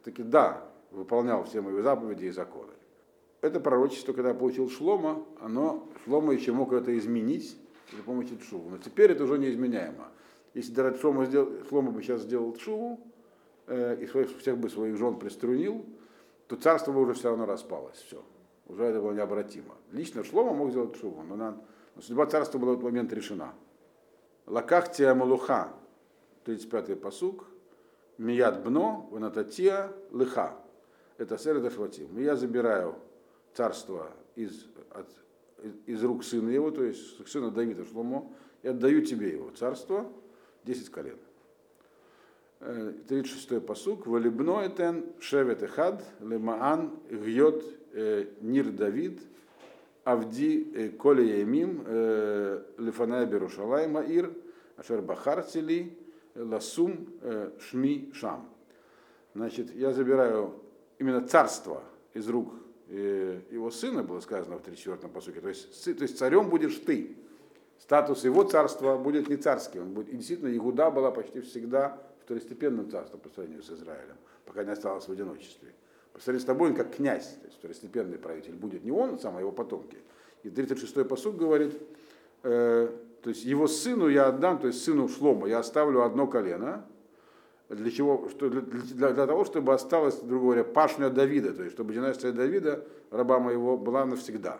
таки, 0.03 0.23
да, 0.23 0.65
выполнял 0.91 1.43
все 1.43 1.61
мои 1.61 1.81
заповеди 1.81 2.25
и 2.25 2.31
законы. 2.31 2.71
Это 3.41 3.59
пророчество, 3.59 4.13
когда 4.13 4.33
получил 4.33 4.69
Шлома, 4.69 5.25
оно, 5.39 5.87
Шлома 6.05 6.33
еще 6.33 6.51
мог 6.51 6.73
это 6.73 6.97
изменить 6.97 7.57
при 7.89 8.01
помощи 8.01 8.37
Тшуву. 8.37 8.69
Но 8.69 8.77
теперь 8.77 9.11
это 9.11 9.23
уже 9.23 9.37
неизменяемо. 9.39 10.09
Если 10.53 10.73
даже 10.73 10.97
Шлома, 10.99 11.25
сделал, 11.25 11.51
Шлома 11.67 11.91
бы 11.91 12.03
сейчас 12.03 12.21
сделал 12.21 12.53
Тшуву, 12.53 12.99
э, 13.67 13.97
и 14.01 14.07
своих, 14.07 14.37
всех 14.37 14.57
бы 14.57 14.69
своих 14.69 14.97
жен 14.97 15.17
приструнил, 15.17 15.85
то 16.47 16.55
царство 16.55 16.91
бы 16.91 17.01
уже 17.01 17.13
все 17.13 17.29
равно 17.29 17.45
распалось. 17.45 17.97
Все. 17.97 18.23
Уже 18.71 18.85
это 18.85 19.01
было 19.01 19.11
необратимо. 19.11 19.75
Лично 19.91 20.23
Шлома 20.23 20.53
мог 20.53 20.71
сделать 20.71 20.93
Тшуву, 20.93 21.23
но, 21.23 21.35
но 21.35 22.01
судьба 22.01 22.25
царства 22.25 22.57
была 22.57 22.71
в 22.71 22.73
этот 22.75 22.85
момент 22.85 23.11
решена. 23.11 23.53
Лакахтия 24.45 25.13
Малуха, 25.13 25.73
35-й 26.45 26.95
посук, 26.95 27.47
Мият 28.17 28.63
Бно, 28.63 29.09
Ванататия 29.11 29.91
Лыха. 30.11 30.55
Это 31.17 31.37
Сер 31.37 31.59
Дашватим. 31.59 32.17
Я 32.17 32.37
забираю 32.37 32.95
царство 33.53 34.09
из, 34.35 34.67
от, 34.91 35.07
из 35.85 36.01
рук 36.03 36.23
сына 36.23 36.49
его, 36.49 36.71
то 36.71 36.83
есть 36.83 37.27
сына 37.27 37.51
Давида 37.51 37.85
Шломо, 37.85 38.31
и 38.63 38.69
отдаю 38.69 39.03
тебе 39.03 39.31
его 39.31 39.49
царство, 39.51 40.09
10 40.63 40.89
колен. 40.89 41.17
36-й 42.61 43.57
э, 43.57 43.59
посук. 43.59 44.07
Валибно 44.07 44.65
этен 44.65 45.05
шевет 45.19 45.61
эхад 45.61 46.05
лемаан 46.21 46.99
гьет 47.09 47.80
нир 47.93 48.71
Давид 48.71 49.21
авди 50.03 50.71
э, 50.73 50.89
коли 50.89 51.23
ямим 51.39 51.83
лифанай 52.77 53.25
берушалай 53.25 53.87
маир 53.87 54.33
ашер 54.77 55.01
бахарцели 55.01 55.97
ласум 56.35 57.07
шми 57.59 58.11
шам. 58.13 58.49
Значит, 59.33 59.73
я 59.75 59.93
забираю 59.93 60.61
именно 60.99 61.27
царство 61.27 61.83
из 62.13 62.27
рук 62.27 62.53
его 62.89 63.71
сына, 63.71 64.03
было 64.03 64.19
сказано 64.19 64.57
в 64.57 64.67
34-м 64.67 65.09
посуке. 65.11 65.39
То 65.39 65.47
есть, 65.47 65.85
то 65.85 66.03
есть 66.03 66.17
царем 66.17 66.49
будешь 66.49 66.75
ты. 66.79 67.15
Статус 67.81 68.23
его 68.23 68.43
царства 68.43 68.97
будет 68.97 69.27
не 69.27 69.37
царский. 69.37 69.79
Он 69.79 69.93
будет, 69.93 70.09
и 70.09 70.17
действительно, 70.17 70.55
Игуда 70.55 70.91
была 70.91 71.09
почти 71.11 71.41
всегда 71.41 71.97
второстепенным 72.23 72.89
царством 72.89 73.19
по 73.19 73.29
сравнению 73.29 73.63
с 73.63 73.71
Израилем, 73.71 74.17
пока 74.45 74.63
не 74.63 74.71
осталось 74.71 75.07
в 75.07 75.11
одиночестве. 75.11 75.73
По 76.13 76.19
сравнению 76.19 76.41
с 76.41 76.45
тобой 76.45 76.69
он 76.69 76.75
как 76.75 76.95
князь, 76.95 77.27
то 77.41 77.45
есть 77.45 77.57
второстепенный 77.57 78.17
правитель 78.17 78.53
будет 78.53 78.83
не 78.83 78.91
он 78.91 79.19
сам, 79.19 79.37
а 79.37 79.39
его 79.39 79.51
потомки. 79.51 79.97
И 80.43 80.49
36-й 80.49 81.05
посуд 81.05 81.37
говорит, 81.37 81.79
э, 82.43 82.89
то 83.21 83.29
есть 83.29 83.45
его 83.45 83.67
сыну 83.67 84.07
я 84.07 84.27
отдам, 84.27 84.59
то 84.59 84.67
есть 84.67 84.83
сыну 84.83 85.07
Шлома, 85.07 85.47
я 85.47 85.59
оставлю 85.59 86.03
одно 86.03 86.27
колено, 86.27 86.85
для 87.69 87.89
чего? 87.89 88.27
Что 88.29 88.49
для, 88.49 88.61
для, 88.61 89.11
для 89.11 89.27
того, 89.27 89.45
чтобы 89.45 89.73
осталась, 89.73 90.21
грубо 90.21 90.45
говоря, 90.45 90.63
пашня 90.65 91.09
Давида, 91.09 91.53
то 91.53 91.63
есть 91.63 91.73
чтобы 91.73 91.93
династия 91.93 92.31
Давида, 92.31 92.83
раба 93.11 93.39
моего, 93.39 93.77
была 93.77 94.05
навсегда. 94.05 94.59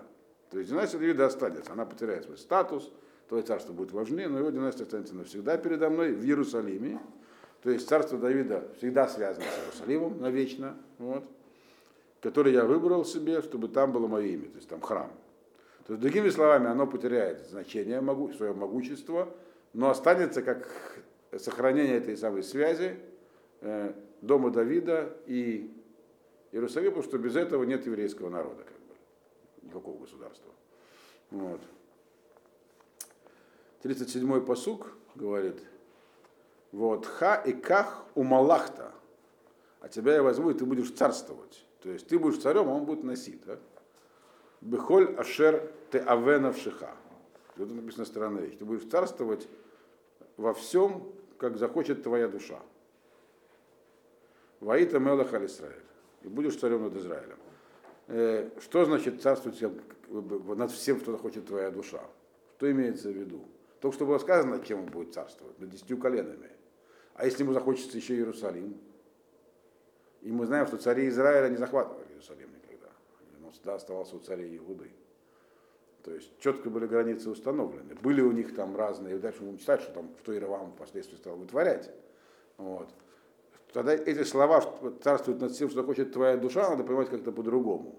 То 0.50 0.60
есть 0.60 0.70
династия 0.70 0.98
Давида 0.98 1.26
останется, 1.26 1.74
она 1.74 1.86
потеряет 1.86 2.26
свой 2.26 2.38
статус, 2.38 2.92
твое 3.28 3.44
царство 3.44 3.74
будет 3.74 3.92
важнее, 3.92 4.30
но 4.30 4.40
его 4.40 4.50
династия 4.50 4.84
останется 4.84 5.16
навсегда 5.16 5.58
передо 5.58 5.90
мной 5.90 6.14
в 6.14 6.24
Иерусалиме. 6.24 7.02
То 7.64 7.70
есть 7.70 7.88
царство 7.88 8.18
Давида 8.18 8.70
всегда 8.78 9.08
связано 9.08 9.46
с 9.46 9.60
Иерусалимом 9.66 10.22
навечно, 10.22 10.78
вот, 10.98 11.26
который 12.22 12.54
я 12.54 12.66
выбрал 12.66 13.04
себе, 13.04 13.42
чтобы 13.42 13.68
там 13.68 13.92
было 13.92 14.08
мое 14.08 14.28
имя, 14.28 14.48
то 14.50 14.58
есть 14.58 14.70
там 14.70 14.80
храм. 14.80 15.12
То 15.86 15.94
есть, 15.94 16.02
другими 16.02 16.30
словами, 16.30 16.68
оно 16.68 16.86
потеряет 16.86 17.40
значение, 17.50 18.00
могу, 18.00 18.32
свое 18.34 18.54
могущество, 18.54 19.34
но 19.74 19.90
останется 19.90 20.44
как 20.44 20.68
сохранение 21.38 21.98
этой 21.98 22.16
самой 22.16 22.44
связи 22.44 23.00
э, 23.62 23.94
дома 24.22 24.52
Давида 24.52 25.18
и 25.26 25.74
Иерусалима, 26.52 26.92
потому 26.92 27.10
что 27.10 27.18
без 27.18 27.36
этого 27.36 27.64
нет 27.64 27.86
еврейского 27.88 28.30
народа, 28.30 28.64
как 28.64 28.78
бы, 28.78 29.68
никакого 29.68 29.98
государства. 30.00 30.52
Вот. 31.32 31.62
37-й 33.84 34.42
посук 34.42 34.94
говорит, 35.16 35.60
вот, 36.72 37.08
ха 37.08 37.36
и 37.36 37.54
ках 37.54 38.06
у 38.14 38.22
Малахта, 38.22 38.92
а 39.80 39.90
тебя 39.90 40.14
я 40.14 40.24
возьму, 40.24 40.52
и 40.52 40.54
ты 40.54 40.66
будешь 40.66 40.92
царствовать. 40.92 41.66
То 41.82 41.90
есть 41.90 42.08
ты 42.08 42.20
будешь 42.20 42.42
царем, 42.42 42.70
а 42.70 42.74
он 42.74 42.86
будет 42.86 43.04
носить. 43.04 43.44
Да? 43.46 43.58
Бехоль 44.62 45.16
ашер 45.16 45.72
те 45.92 46.00
авена 46.00 46.52
в 46.52 46.58
шиха. 46.58 46.96
Вот 47.58 47.72
написано 47.72 48.40
вещь. 48.40 48.58
Ты 48.58 48.66
будешь 48.66 48.90
царствовать 48.90 49.48
во 50.38 50.54
всем, 50.54 51.12
как 51.38 51.58
захочет 51.58 52.04
твоя 52.04 52.28
душа. 52.28 52.60
Ваита 54.60 55.00
Мелах 55.00 55.34
Израиль. 55.34 55.84
И 56.22 56.28
будешь 56.28 56.56
царем 56.56 56.84
над 56.84 56.96
Израилем. 56.96 57.38
Э, 58.08 58.50
что 58.60 58.86
значит 58.86 59.22
царствовать 59.22 59.60
над 60.10 60.72
всем, 60.72 61.00
что 61.00 61.14
захочет 61.14 61.48
твоя 61.48 61.72
душа? 61.72 62.04
Что 62.58 62.72
имеется 62.72 63.10
в 63.10 63.14
виду? 63.14 63.44
Только 63.80 63.96
что 63.96 64.06
было 64.06 64.20
сказано, 64.20 64.64
чем 64.64 64.82
он 64.82 64.86
будет 64.86 65.16
царствовать, 65.16 65.58
над 65.60 65.72
десятью 65.72 65.98
коленами. 65.98 66.52
А 67.16 67.26
если 67.26 67.42
ему 67.42 67.54
захочется 67.54 67.98
еще 67.98 68.16
Иерусалим? 68.16 68.78
И 70.22 70.32
мы 70.32 70.46
знаем, 70.46 70.68
что 70.68 70.78
цари 70.78 71.08
Израиля 71.08 71.50
не 71.50 71.58
захватывали 71.58 72.06
Иерусалим 72.10 72.50
никогда. 72.54 72.90
Он 73.44 73.52
всегда 73.52 73.76
оставался 73.76 74.16
у 74.16 74.20
царей 74.20 74.58
Иуды. 74.58 74.92
То 76.04 76.12
есть 76.12 76.32
четко 76.40 76.70
были 76.70 76.88
границы 76.88 77.30
установлены. 77.30 77.96
Были 77.96 78.22
у 78.22 78.32
них 78.32 78.56
там 78.56 78.76
разные, 78.76 79.16
и 79.16 79.20
дальше 79.20 79.42
будем 79.42 79.58
читать, 79.58 79.82
что 79.82 79.94
там, 79.94 80.10
что 80.22 80.34
Иеравам 80.34 80.72
впоследствии 80.74 81.18
стал 81.18 81.36
вытворять. 81.36 81.92
Вот. 82.58 82.90
Тогда 83.74 83.94
эти 83.94 84.24
слова 84.24 84.62
царствуют 85.02 85.42
над 85.42 85.52
всем, 85.52 85.70
что 85.70 85.84
хочет 85.84 86.12
твоя 86.12 86.38
душа, 86.38 86.70
надо 86.70 86.84
понимать 86.84 87.10
как-то 87.10 87.32
по-другому. 87.32 87.96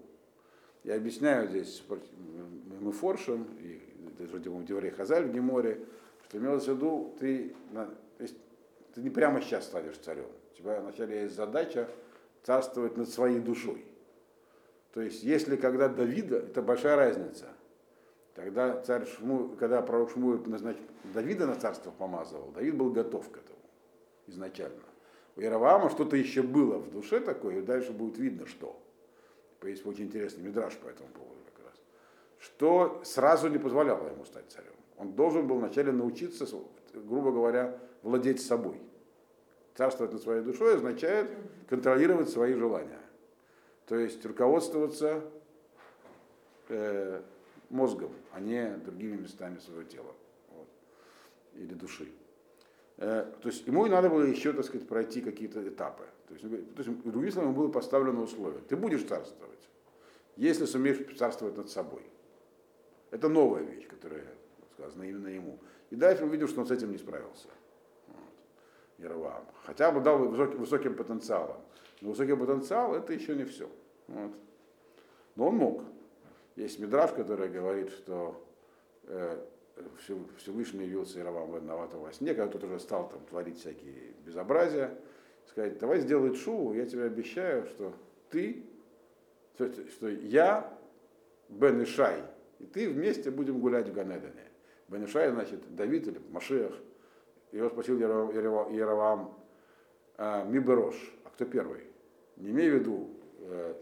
Я 0.83 0.95
объясняю 0.95 1.47
здесь 1.47 1.83
мы 1.87 2.91
форшем, 2.91 3.47
и 3.61 3.81
вроде 4.25 4.49
бы 4.49 4.63
Деврей 4.63 4.91
Хазаль 4.91 5.25
в 5.25 5.33
Геморе, 5.33 5.79
что 6.27 6.37
имелось 6.37 6.65
в 6.65 6.75
виду, 6.75 7.15
ты, 7.19 7.55
ты 8.93 9.01
не 9.01 9.09
прямо 9.09 9.41
сейчас 9.41 9.65
станешь 9.65 9.97
царем. 9.97 10.27
У 10.51 10.57
тебя 10.57 10.79
вначале 10.81 11.23
есть 11.23 11.35
задача 11.35 11.89
царствовать 12.43 12.97
над 12.97 13.09
своей 13.09 13.39
душой. 13.39 13.85
То 14.93 15.01
есть, 15.01 15.23
если 15.23 15.55
когда 15.55 15.89
Давида, 15.89 16.37
это 16.37 16.61
большая 16.61 16.95
разница– 16.95 17.47
когда 18.35 18.81
царь 18.81 19.05
Шму, 19.05 19.49
когда 19.59 19.81
пророк 19.81 20.15
назнач... 20.15 20.77
Давида 21.13 21.45
на 21.45 21.55
царство 21.55 21.91
помазывал, 21.91 22.51
Давид 22.51 22.75
был 22.75 22.91
готов 22.91 23.29
к 23.29 23.37
этому 23.37 23.59
изначально. 24.27 24.81
У 25.35 25.41
Яроваама 25.41 25.89
что-то 25.89 26.15
еще 26.15 26.41
было 26.41 26.77
в 26.77 26.91
душе 26.91 27.19
такое, 27.19 27.59
и 27.59 27.61
дальше 27.61 27.91
будет 27.91 28.17
видно, 28.17 28.47
что. 28.47 28.79
Есть 29.63 29.85
очень 29.85 30.05
интересный 30.05 30.43
мидраж 30.43 30.75
по 30.77 30.87
этому 30.87 31.09
поводу 31.09 31.39
как 31.53 31.65
раз. 31.65 31.75
Что 32.39 33.01
сразу 33.05 33.47
не 33.47 33.57
позволяло 33.57 34.09
ему 34.09 34.25
стать 34.25 34.45
царем. 34.49 34.73
Он 34.97 35.13
должен 35.13 35.47
был 35.47 35.57
вначале 35.57 35.91
научиться, 35.91 36.45
грубо 36.93 37.31
говоря, 37.31 37.79
владеть 38.01 38.41
собой. 38.41 38.81
Царствовать 39.75 40.13
над 40.13 40.21
своей 40.21 40.43
душой 40.43 40.75
означает 40.75 41.29
контролировать 41.67 42.29
свои 42.29 42.53
желания. 42.53 42.99
То 43.87 43.97
есть 43.97 44.23
руководствоваться 44.25 45.23
э, 46.69 47.21
мозгом, 47.69 48.11
а 48.31 48.39
не 48.39 48.77
другими 48.77 49.17
местами 49.17 49.57
своего 49.59 49.83
тела 49.83 50.13
вот, 50.55 50.67
или 51.55 51.73
души. 51.73 52.07
Э, 52.97 53.31
то 53.41 53.49
есть 53.49 53.65
ему 53.65 53.85
надо 53.87 54.09
было 54.09 54.21
еще, 54.21 54.53
так 54.53 54.65
сказать, 54.65 54.87
пройти 54.87 55.21
какие-то 55.21 55.67
этапы. 55.67 56.03
То 56.27 56.33
есть, 56.35 56.75
то 56.75 56.83
есть 56.83 57.03
другими 57.03 57.31
словами, 57.31 57.53
было 57.53 57.69
поставлено 57.69 58.21
условие. 58.21 58.61
Ты 58.61 58.75
будешь 58.75 59.03
царствовать, 59.03 59.69
если 60.37 60.65
сумеешь 60.65 61.17
царствовать 61.17 61.57
над 61.57 61.69
собой. 61.69 62.03
Это 63.11 63.27
новая 63.27 63.63
вещь, 63.63 63.87
которая 63.87 64.25
сказана 64.75 65.03
именно 65.03 65.27
ему. 65.27 65.59
И 65.89 65.95
дальше 65.95 66.23
он 66.23 66.29
видел, 66.29 66.47
что 66.47 66.61
он 66.61 66.67
с 66.67 66.71
этим 66.71 66.91
не 66.91 66.97
справился. 66.97 67.49
Яровам. 68.97 69.45
Хотя 69.63 69.91
бы 69.91 70.01
дал 70.01 70.17
высоким, 70.19 70.59
высоким 70.59 70.95
потенциалом. 70.95 71.57
Но 72.01 72.09
высокий 72.09 72.35
потенциал 72.35 72.95
это 72.95 73.13
еще 73.13 73.35
не 73.35 73.45
все. 73.45 73.69
Вот. 74.07 74.31
Но 75.35 75.47
он 75.47 75.55
мог. 75.55 75.83
Есть 76.55 76.79
Мидраж, 76.79 77.11
который 77.11 77.49
говорит, 77.49 77.89
что 77.89 78.45
э, 79.03 79.43
Всевышний 80.37 80.85
явился 80.85 81.19
Яровам 81.19 81.55
виноватого 81.55 82.03
во 82.03 82.13
сне, 82.13 82.33
когда 82.33 82.51
тот 82.51 82.63
уже 82.63 82.79
стал 82.79 83.09
там 83.09 83.21
творить 83.25 83.59
всякие 83.59 84.13
безобразия, 84.25 84.95
сказать, 85.47 85.79
давай 85.79 85.99
сделай 85.99 86.35
шоу, 86.35 86.73
я 86.73 86.85
тебе 86.85 87.05
обещаю, 87.05 87.65
что 87.65 87.93
ты, 88.29 88.63
что, 89.55 89.71
что 89.89 90.09
я, 90.09 90.77
Бен 91.49 91.83
Ишай, 91.83 92.23
и 92.59 92.65
ты 92.65 92.89
вместе 92.89 93.31
будем 93.31 93.59
гулять 93.59 93.89
в 93.89 93.93
Ганедане. 93.93 94.49
Бен 94.87 95.05
Ишай, 95.05 95.31
значит, 95.31 95.75
Давид 95.75 96.07
или 96.07 96.19
Машех. 96.29 96.73
Его 97.53 97.69
спросил 97.69 97.99
Яровам 97.99 99.37
а, 100.17 100.43
Миберош, 100.43 100.95
а 101.23 101.29
кто 101.29 101.45
первый? 101.45 101.87
Не 102.37 102.49
имею 102.49 102.77
в 102.77 102.79
виду 102.79 103.09
э, 103.41 103.75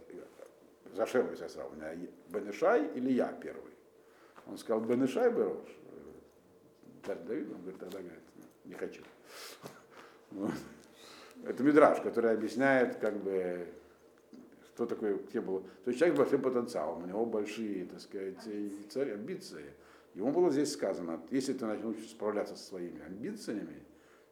Зашем, 0.94 1.30
если 1.32 1.44
я 1.44 1.50
сравниваю, 1.50 2.10
Бенешай 2.28 2.86
или 2.96 3.12
я 3.14 3.32
первый? 3.32 3.72
Он 4.46 4.58
сказал, 4.58 4.82
Бенешай 4.82 5.32
Берош. 5.32 5.70
Царь 7.06 7.20
Давид, 7.20 7.48
он 7.50 7.62
говорит, 7.62 7.80
тогда 7.80 8.00
говорит, 8.00 8.20
не 8.66 8.74
хочу. 8.74 9.02
Это 11.46 11.64
Мидраж, 11.64 12.02
который 12.02 12.34
объясняет, 12.34 12.98
как 12.98 13.16
бы, 13.18 13.68
что 14.76 14.86
такое, 14.86 15.16
где 15.16 15.40
было. 15.40 15.62
То 15.62 15.92
есть 15.92 16.00
человек 16.00 16.18
большим 16.18 16.42
потенциалом, 16.42 17.04
у 17.04 17.08
него 17.08 17.26
большие, 17.26 17.86
так 17.86 18.02
сказать, 18.02 18.38
царь, 18.90 19.14
амбиции. 19.14 19.74
Ему 20.14 20.32
было 20.32 20.52
здесь 20.52 20.74
сказано, 20.74 21.22
если 21.30 21.54
ты 21.54 21.66
начнешь 21.66 22.10
справляться 22.10 22.56
со 22.56 22.66
своими 22.66 23.02
амбициями, 23.06 23.84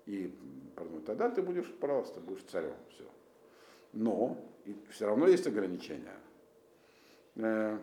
и 0.06 0.36
пардон, 0.76 1.02
тогда 1.04 1.30
ты 1.30 1.42
будешь, 1.42 1.72
пожалуйста, 1.80 2.20
будешь 2.20 2.44
царем. 2.44 2.74
Все. 2.90 3.06
Но 3.94 4.38
и 4.66 4.76
все 4.90 5.06
равно 5.06 5.28
есть 5.28 5.48
ограничения. 5.48 6.18
Э, 7.36 7.78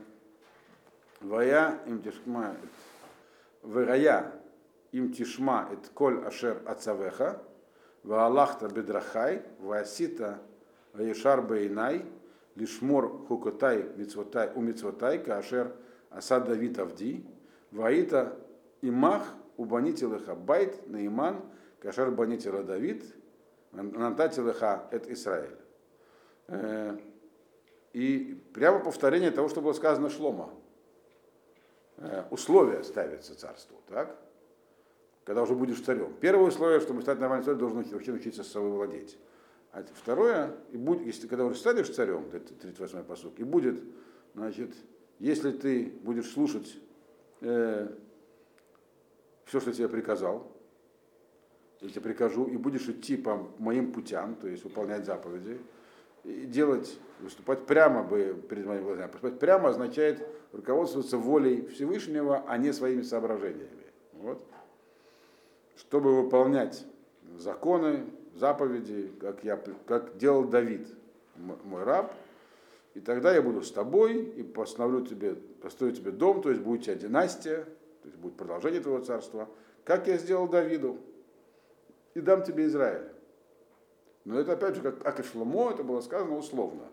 Вая 1.20 1.80
им 1.86 2.02
тишма, 2.02 2.56
вая 3.62 4.32
им 4.92 5.12
тишма 5.12 5.68
et 5.72 5.88
коль 5.94 6.22
ашер 6.26 6.60
ацавеха, 6.66 7.42
ваалахта 8.02 8.68
бедрахай, 8.68 9.42
ваасита 9.58 10.42
ваешар 10.92 11.40
бейнай, 11.40 12.04
лишмор 12.54 13.26
хукотай 13.28 13.86
мицвотай, 13.96 14.52
у 14.54 14.60
мицвотай, 14.60 15.18
кашер 15.18 15.72
асад 16.10 16.44
Давид 16.44 16.78
Авди, 16.78 17.24
ваита 17.76 18.36
имах 18.82 19.34
убанителеха 19.56 20.34
байт 20.34 20.88
наиман, 20.88 21.42
кашер 21.80 22.10
банителя 22.10 22.62
Давид, 22.62 23.04
нантателеха 23.72 24.88
эт 24.90 25.08
Израиль. 25.08 25.56
Э, 26.48 26.98
и 27.92 28.42
прямо 28.52 28.80
повторение 28.80 29.30
того, 29.30 29.48
что 29.48 29.60
было 29.60 29.72
сказано 29.72 30.10
Шлома. 30.10 30.50
Э, 31.98 32.24
условия 32.30 32.82
ставятся 32.82 33.38
царству, 33.38 33.80
так? 33.88 34.16
Когда 35.24 35.42
уже 35.42 35.54
будешь 35.54 35.80
царем. 35.80 36.14
Первое 36.20 36.48
условие, 36.48 36.80
чтобы 36.80 37.02
стать 37.02 37.18
нормальным 37.18 37.44
царем, 37.44 37.58
должен 37.58 37.82
вообще 37.82 38.12
научиться 38.12 38.44
с 38.44 38.48
собой 38.48 38.70
владеть. 38.70 39.18
А 39.72 39.82
второе, 39.94 40.54
и 40.72 40.76
будь, 40.76 41.02
если 41.02 41.26
когда 41.26 41.44
уже 41.44 41.58
станешь 41.58 41.90
царем, 41.90 42.26
38-й 42.32 43.02
посук, 43.02 43.38
и 43.38 43.44
будет, 43.44 43.82
значит, 44.34 44.74
если 45.18 45.50
ты 45.50 45.92
будешь 46.02 46.30
слушать 46.30 46.78
э, 47.40 47.88
все, 49.44 49.60
что 49.60 49.70
я 49.70 49.76
тебе 49.76 49.88
приказал, 49.88 50.52
я 51.80 51.88
тебе 51.88 52.00
прикажу, 52.00 52.46
и 52.46 52.56
будешь 52.56 52.88
идти 52.88 53.16
по 53.16 53.48
моим 53.58 53.92
путям, 53.92 54.34
то 54.36 54.48
есть 54.48 54.64
выполнять 54.64 55.04
заповеди, 55.04 55.60
и 56.24 56.46
делать, 56.46 56.98
выступать 57.20 57.66
прямо 57.66 58.02
бы 58.02 58.42
перед 58.48 58.66
моими 58.66 58.82
глазами. 58.82 59.06
Выступать 59.06 59.38
прямо 59.38 59.68
означает 59.68 60.26
руководствоваться 60.52 61.18
волей 61.18 61.66
Всевышнего, 61.66 62.44
а 62.48 62.58
не 62.58 62.72
своими 62.72 63.02
соображениями. 63.02 63.86
Вот. 64.14 64.44
Чтобы 65.76 66.22
выполнять 66.22 66.84
законы, 67.36 68.06
заповеди, 68.34 69.12
как, 69.20 69.44
я, 69.44 69.56
как 69.86 70.16
делал 70.16 70.44
Давид, 70.44 70.88
мой 71.36 71.84
раб, 71.84 72.12
и 72.96 73.00
тогда 73.00 73.34
я 73.34 73.42
буду 73.42 73.62
с 73.62 73.70
тобой 73.70 74.22
и 74.22 74.42
постановлю 74.42 75.04
тебе, 75.04 75.34
построю 75.34 75.92
тебе 75.92 76.12
дом, 76.12 76.40
то 76.40 76.48
есть 76.48 76.62
будет 76.62 76.80
у 76.80 76.84
тебя 76.84 76.94
династия, 76.94 77.64
то 77.64 78.08
есть 78.08 78.16
будет 78.16 78.38
продолжение 78.38 78.80
твоего 78.80 79.04
царства, 79.04 79.50
как 79.84 80.06
я 80.06 80.16
сделал 80.16 80.48
Давиду, 80.48 80.98
и 82.14 82.22
дам 82.22 82.42
тебе 82.42 82.64
Израиль. 82.64 83.12
Но 84.24 84.40
это 84.40 84.54
опять 84.54 84.76
же, 84.76 84.80
как, 84.80 85.02
как 85.02 85.20
и 85.20 85.22
Шломо, 85.24 85.72
это 85.72 85.84
было 85.84 86.00
сказано 86.00 86.38
условно. 86.38 86.84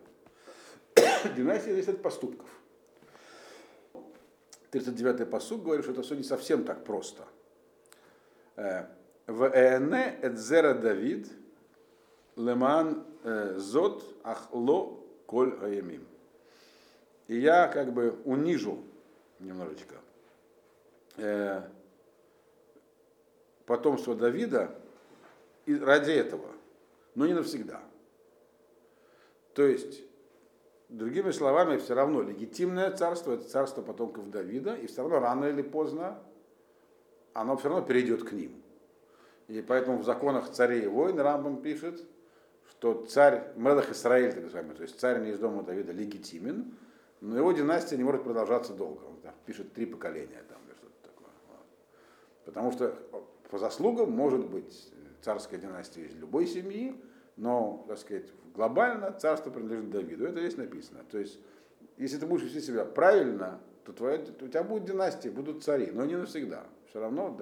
Династия 1.36 1.70
зависит 1.70 1.94
от 1.94 2.02
поступков. 2.02 2.50
39-й 4.70 5.24
посуд 5.24 5.62
говорит, 5.62 5.84
что 5.84 5.92
это 5.92 6.02
все 6.02 6.16
не 6.16 6.22
совсем 6.22 6.64
так 6.64 6.84
просто. 6.84 7.24
Э, 8.56 8.88
в 9.26 9.48
Эне 9.48 10.18
Эдзера 10.20 10.74
Давид 10.74 11.32
Леман 12.36 13.06
э, 13.22 13.54
Зод 13.56 14.04
Ахло 14.22 15.03
Коль 15.34 15.50
Гаямим. 15.50 16.06
И 17.26 17.40
я 17.40 17.66
как 17.66 17.92
бы 17.92 18.20
унижу 18.24 18.78
немножечко 19.40 19.96
э, 21.16 21.60
потомство 23.66 24.14
Давида 24.14 24.70
и 25.66 25.76
ради 25.76 26.12
этого, 26.12 26.46
но 27.16 27.26
не 27.26 27.32
навсегда. 27.32 27.82
То 29.54 29.64
есть, 29.64 30.04
другими 30.88 31.32
словами, 31.32 31.78
все 31.78 31.94
равно 31.94 32.22
легитимное 32.22 32.92
царство, 32.92 33.32
это 33.32 33.48
царство 33.48 33.82
потомков 33.82 34.30
Давида, 34.30 34.76
и 34.76 34.86
все 34.86 35.02
равно 35.02 35.18
рано 35.18 35.46
или 35.46 35.62
поздно 35.62 36.16
оно 37.32 37.56
все 37.56 37.70
равно 37.70 37.84
перейдет 37.84 38.22
к 38.22 38.30
ним. 38.30 38.62
И 39.48 39.60
поэтому 39.62 39.98
в 39.98 40.04
законах 40.04 40.48
царей 40.52 40.84
и 40.84 40.86
войн 40.86 41.18
Рамбам 41.18 41.60
пишет, 41.60 42.06
что 42.84 43.02
царь 43.06 43.44
Мелах 43.56 43.90
Исраиль, 43.90 44.34
так 44.34 44.42
называемый, 44.42 44.76
то 44.76 44.82
есть 44.82 45.00
царь 45.00 45.18
не 45.22 45.30
из 45.30 45.38
дома 45.38 45.62
Давида, 45.62 45.92
легитимен, 45.92 46.74
но 47.22 47.38
его 47.38 47.50
династия 47.52 47.96
не 47.96 48.04
может 48.04 48.24
продолжаться 48.24 48.74
долго. 48.74 49.02
Он 49.04 49.16
там, 49.22 49.32
пишет 49.46 49.72
три 49.72 49.86
поколения 49.86 50.42
там, 50.50 50.58
или 50.66 50.74
что-то 50.74 51.08
такое. 51.08 51.30
Вот. 51.48 51.64
Потому 52.44 52.72
что 52.72 52.94
по 53.48 53.56
заслугам 53.56 54.12
может 54.12 54.46
быть 54.50 54.92
царская 55.22 55.58
династия 55.58 56.02
из 56.02 56.14
любой 56.16 56.46
семьи, 56.46 56.94
но, 57.38 57.86
так 57.88 57.96
сказать, 57.96 58.26
глобально 58.54 59.12
царство 59.12 59.48
принадлежит 59.48 59.88
Давиду. 59.88 60.26
Это 60.26 60.40
здесь 60.40 60.58
написано. 60.58 61.04
То 61.10 61.16
есть, 61.16 61.40
если 61.96 62.18
ты 62.18 62.26
будешь 62.26 62.42
вести 62.42 62.60
себя 62.60 62.84
правильно, 62.84 63.60
то 63.86 63.94
твоя, 63.94 64.18
у 64.18 64.48
тебя 64.48 64.62
будет 64.62 64.84
династия, 64.84 65.30
будут 65.30 65.64
цари, 65.64 65.90
но 65.90 66.04
не 66.04 66.16
навсегда. 66.16 66.66
Все 66.90 67.00
равно 67.00 67.34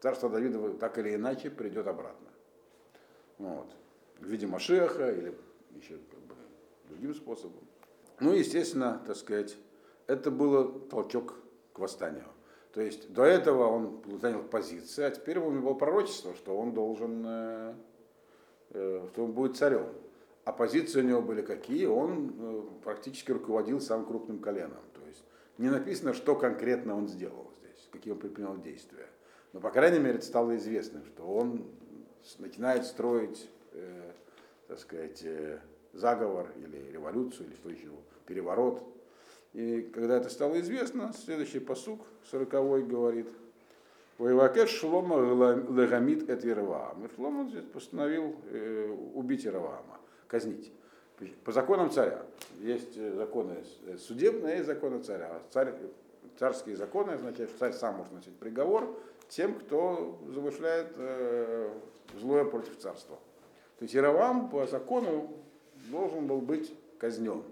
царство 0.00 0.28
Давида 0.28 0.74
так 0.74 0.98
или 0.98 1.14
иначе 1.14 1.48
придет 1.48 1.86
обратно. 1.86 2.28
Вот. 3.38 3.74
В 4.20 4.26
виде 4.26 4.46
Машеха 4.46 5.10
или 5.10 5.34
еще 5.74 5.98
как 6.10 6.20
бы, 6.20 6.34
другим 6.88 7.14
способом. 7.14 7.60
Ну, 8.20 8.32
естественно, 8.32 9.02
так 9.06 9.16
сказать, 9.16 9.56
это 10.06 10.30
было 10.30 10.80
толчок 10.88 11.34
к 11.72 11.78
восстанию. 11.78 12.26
То 12.72 12.80
есть 12.80 13.12
до 13.12 13.24
этого 13.24 13.68
он 13.68 14.02
занял 14.20 14.42
позиции, 14.42 15.04
а 15.04 15.10
теперь 15.10 15.38
у 15.38 15.50
него 15.50 15.70
было 15.70 15.74
пророчество, 15.74 16.34
что 16.34 16.58
он 16.58 16.74
должен, 16.74 17.24
э, 17.24 17.74
э, 18.70 19.06
что 19.12 19.24
он 19.24 19.32
будет 19.32 19.56
царем. 19.56 19.86
А 20.44 20.52
позиции 20.52 21.00
у 21.00 21.04
него 21.04 21.22
были 21.22 21.42
какие? 21.42 21.86
Он 21.86 22.34
э, 22.36 22.62
практически 22.82 23.30
руководил 23.30 23.80
самым 23.80 24.06
крупным 24.06 24.40
коленом. 24.40 24.82
То 24.92 25.06
есть 25.06 25.22
не 25.56 25.70
написано, 25.70 26.14
что 26.14 26.34
конкретно 26.34 26.96
он 26.96 27.06
сделал 27.06 27.52
здесь, 27.58 27.88
какие 27.92 28.12
он 28.12 28.18
предпринял 28.18 28.56
действия. 28.60 29.06
Но, 29.52 29.60
по 29.60 29.70
крайней 29.70 30.00
мере, 30.00 30.16
это 30.16 30.26
стало 30.26 30.56
известным, 30.56 31.04
что 31.06 31.22
он 31.22 31.64
начинает 32.38 32.86
строить, 32.86 33.48
э, 33.74 34.12
так 34.68 34.78
сказать, 34.78 35.22
э, 35.24 35.58
заговор 35.92 36.50
или 36.56 36.92
революцию, 36.92 37.48
или 37.48 37.54
что 37.56 37.68
еще, 37.70 37.90
переворот. 38.26 38.82
И 39.52 39.82
когда 39.94 40.16
это 40.16 40.30
стало 40.30 40.60
известно, 40.60 41.12
следующий 41.12 41.60
посук, 41.60 42.00
сороковой, 42.30 42.82
говорит, 42.82 43.28
Воевакет 44.18 44.68
Шлома 44.68 45.16
легамит 45.70 46.28
эт 46.30 46.44
Яроваам. 46.44 47.04
И 47.04 47.14
Шлома 47.14 47.50
постановил 47.72 48.36
э, 48.50 48.96
убить 49.14 49.44
Яроваама, 49.44 49.98
казнить. 50.28 50.72
По 51.44 51.52
законам 51.52 51.90
царя. 51.90 52.22
Есть 52.60 52.96
э, 52.96 53.12
законы 53.14 53.56
судебные, 53.98 54.56
есть 54.56 54.66
законы 54.66 55.02
царя. 55.02 55.40
Царь, 55.50 55.74
царские 56.38 56.76
законы 56.76 57.12
означают, 57.12 57.50
что 57.50 57.58
царь 57.58 57.72
сам 57.72 57.96
может 57.96 58.12
носить 58.12 58.36
приговор 58.36 58.96
тем, 59.28 59.54
кто 59.54 60.18
замышляет 60.32 60.94
э, 60.96 61.72
злое 62.20 62.44
против 62.44 62.78
царства. 62.78 63.18
То 63.78 63.84
есть 63.84 63.94
Яровам 63.94 64.50
по 64.50 64.66
закону 64.66 65.32
должен 65.90 66.26
был 66.26 66.40
быть 66.40 66.72
казнен. 66.98 67.42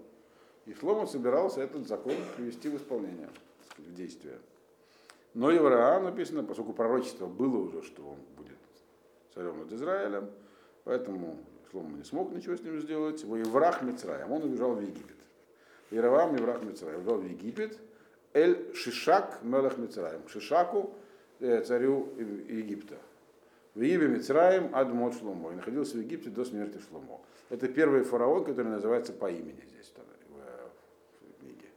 И 0.65 0.73
Шлома 0.73 1.05
собирался 1.05 1.61
этот 1.61 1.87
закон 1.87 2.15
привести 2.37 2.69
в 2.69 2.77
исполнение, 2.77 3.29
в 3.77 3.93
действие. 3.93 4.37
Но 5.33 5.51
Евраам 5.51 6.05
написано, 6.05 6.43
поскольку 6.43 6.73
пророчество 6.73 7.25
было 7.25 7.57
уже, 7.57 7.81
что 7.83 8.03
он 8.03 8.17
будет 8.37 8.57
царем 9.33 9.59
над 9.59 9.71
Израилем, 9.73 10.29
поэтому 10.83 11.37
Шлома 11.71 11.97
не 11.97 12.03
смог 12.03 12.31
ничего 12.31 12.55
с 12.55 12.61
ним 12.61 12.79
сделать. 12.79 13.23
Воеврах 13.23 13.81
Мицраем, 13.81 14.31
он 14.31 14.43
убежал 14.43 14.73
в 14.75 14.81
Египет. 14.81 15.17
Яровам 15.91 16.35
Еврах 16.35 16.63
Мицраем 16.63 16.99
убежал 16.99 17.17
в 17.17 17.25
Египет. 17.25 17.77
Эль 18.33 18.73
Шишак 18.73 19.39
Мелах 19.43 19.77
Мицраем. 19.77 20.27
Шишаку, 20.27 20.93
э, 21.39 21.61
царю 21.63 22.13
Египта. 22.17 22.95
В 23.75 23.81
Египте 23.81 24.07
Мицраем 24.07 24.75
Адмот 24.75 25.15
Шломо. 25.15 25.51
И 25.51 25.55
находился 25.55 25.97
в 25.97 26.01
Египте 26.01 26.29
до 26.29 26.45
смерти 26.45 26.79
Шломо. 26.87 27.21
Это 27.49 27.67
первый 27.67 28.03
фараон, 28.03 28.45
который 28.45 28.67
называется 28.67 29.13
по 29.13 29.29
имени 29.31 29.63
здесь 29.65 29.93
в 29.95 31.39
книге. 31.39 31.67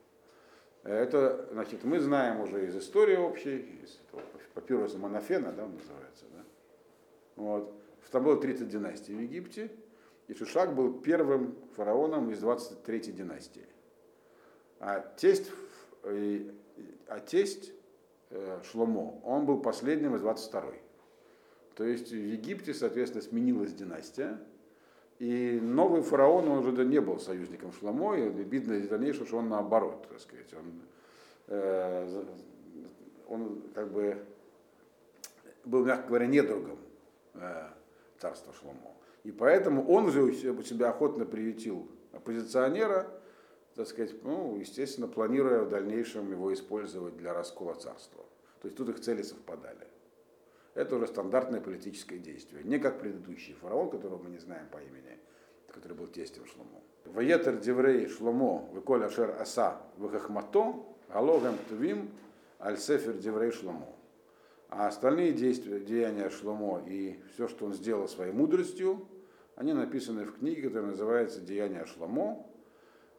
Это, 0.85 1.49
значит, 1.53 1.85
мы 1.85 1.99
знаем 2.01 2.41
уже 2.41 2.67
из 2.67 2.77
истории 2.77 3.17
общей, 3.17 3.81
из 3.83 3.99
папируса 4.55 4.99
Монофена, 4.99 5.53
да, 5.53 5.65
он 5.65 5.75
называется, 5.75 6.25
да. 6.33 6.45
Вот. 7.37 7.73
Там 8.11 8.25
было 8.25 8.41
30 8.41 8.69
династий 8.69 9.15
в 9.15 9.21
Египте, 9.21 9.71
и 10.29 10.35
Шишак 10.35 10.75
был 10.75 11.01
первым 11.01 11.57
фараоном 11.75 12.31
из 12.31 12.39
23 12.39 13.13
династии. 13.13 13.67
А 14.79 15.01
тесть, 15.17 15.51
а 16.03 17.21
тесть 17.21 17.73
э, 18.31 18.61
Шломо, 18.71 19.21
он 19.25 19.45
был 19.45 19.61
последним 19.61 20.15
из 20.15 20.23
22-й. 20.23 20.86
То 21.77 21.85
есть 21.85 22.11
в 22.11 22.17
Египте, 22.17 22.73
соответственно, 22.73 23.23
сменилась 23.23 23.75
династия, 23.75 24.41
и 25.19 25.61
новый 25.63 26.03
фараон, 26.03 26.49
он 26.49 26.67
уже 26.67 26.85
не 26.85 27.01
был 27.01 27.21
союзником 27.21 27.73
Шломо, 27.73 28.17
и 28.17 28.29
видно 28.31 28.75
из 28.75 28.89
дальнейшего, 28.89 29.27
что 29.27 29.37
он 29.39 29.51
наоборот, 29.51 30.07
так 30.09 30.21
сказать, 30.21 30.53
он, 30.55 30.81
э, 31.49 32.25
он 33.29 33.63
как 33.75 33.93
бы 33.93 34.25
был, 35.65 35.85
мягко 35.85 36.09
говоря, 36.09 36.27
недругом 36.27 36.79
э, 37.35 37.69
царства 38.19 38.55
Шломо. 38.55 38.95
И 39.25 39.31
поэтому 39.31 39.87
он 39.87 40.11
же 40.11 40.33
себя 40.33 40.89
охотно 40.91 41.27
приютил 41.27 41.89
оппозиционера, 42.13 43.07
так 43.75 43.87
сказать, 43.87 44.15
ну, 44.23 44.57
естественно, 44.59 45.09
планируя 45.09 45.63
в 45.63 45.69
дальнейшем 45.69 46.31
его 46.31 46.55
использовать 46.55 47.19
для 47.19 47.35
раскола 47.35 47.75
царства. 47.75 48.25
То 48.63 48.69
есть 48.69 48.79
тут 48.79 48.89
их 48.89 49.01
цели 49.01 49.21
совпадали. 49.21 49.87
Это 50.77 50.97
уже 50.97 51.07
стандартное 51.07 51.63
политическое 51.63 52.19
действие. 52.19 52.63
Не 52.63 52.79
как 52.79 53.01
предыдущий 53.01 53.55
фараон, 53.55 53.89
которого 53.89 54.23
мы 54.23 54.29
не 54.29 54.39
знаем 54.39 54.67
по 54.71 54.77
имени, 54.77 55.19
который 55.73 55.97
был 55.97 56.07
тестем 56.07 56.45
Шломо. 56.45 56.83
Ваетер 57.07 57.57
Деврей 57.57 58.07
Шломо, 58.09 58.69
Виколь 58.75 59.03
Ашер 59.03 59.41
Аса, 59.41 59.81
Вахахмато, 59.97 60.75
Алогам 61.09 61.57
Тувим, 61.71 62.11
Аль-Сефер 62.61 63.15
Деврей 63.15 63.53
Шломо. 63.53 63.89
А 64.69 64.89
остальные 64.89 65.33
действия, 65.33 65.81
деяния 65.81 66.29
Шломо 66.29 66.83
и 66.87 67.19
все, 67.33 67.49
что 67.49 67.65
он 67.65 67.73
сделал 67.73 68.07
своей 68.07 68.33
мудростью, 68.33 69.09
они 69.55 69.73
написаны 69.73 70.27
в 70.27 70.37
книге, 70.39 70.65
которая 70.65 70.91
называется 70.91 71.41
«Деяния 71.41 71.87
Шломо». 71.87 72.47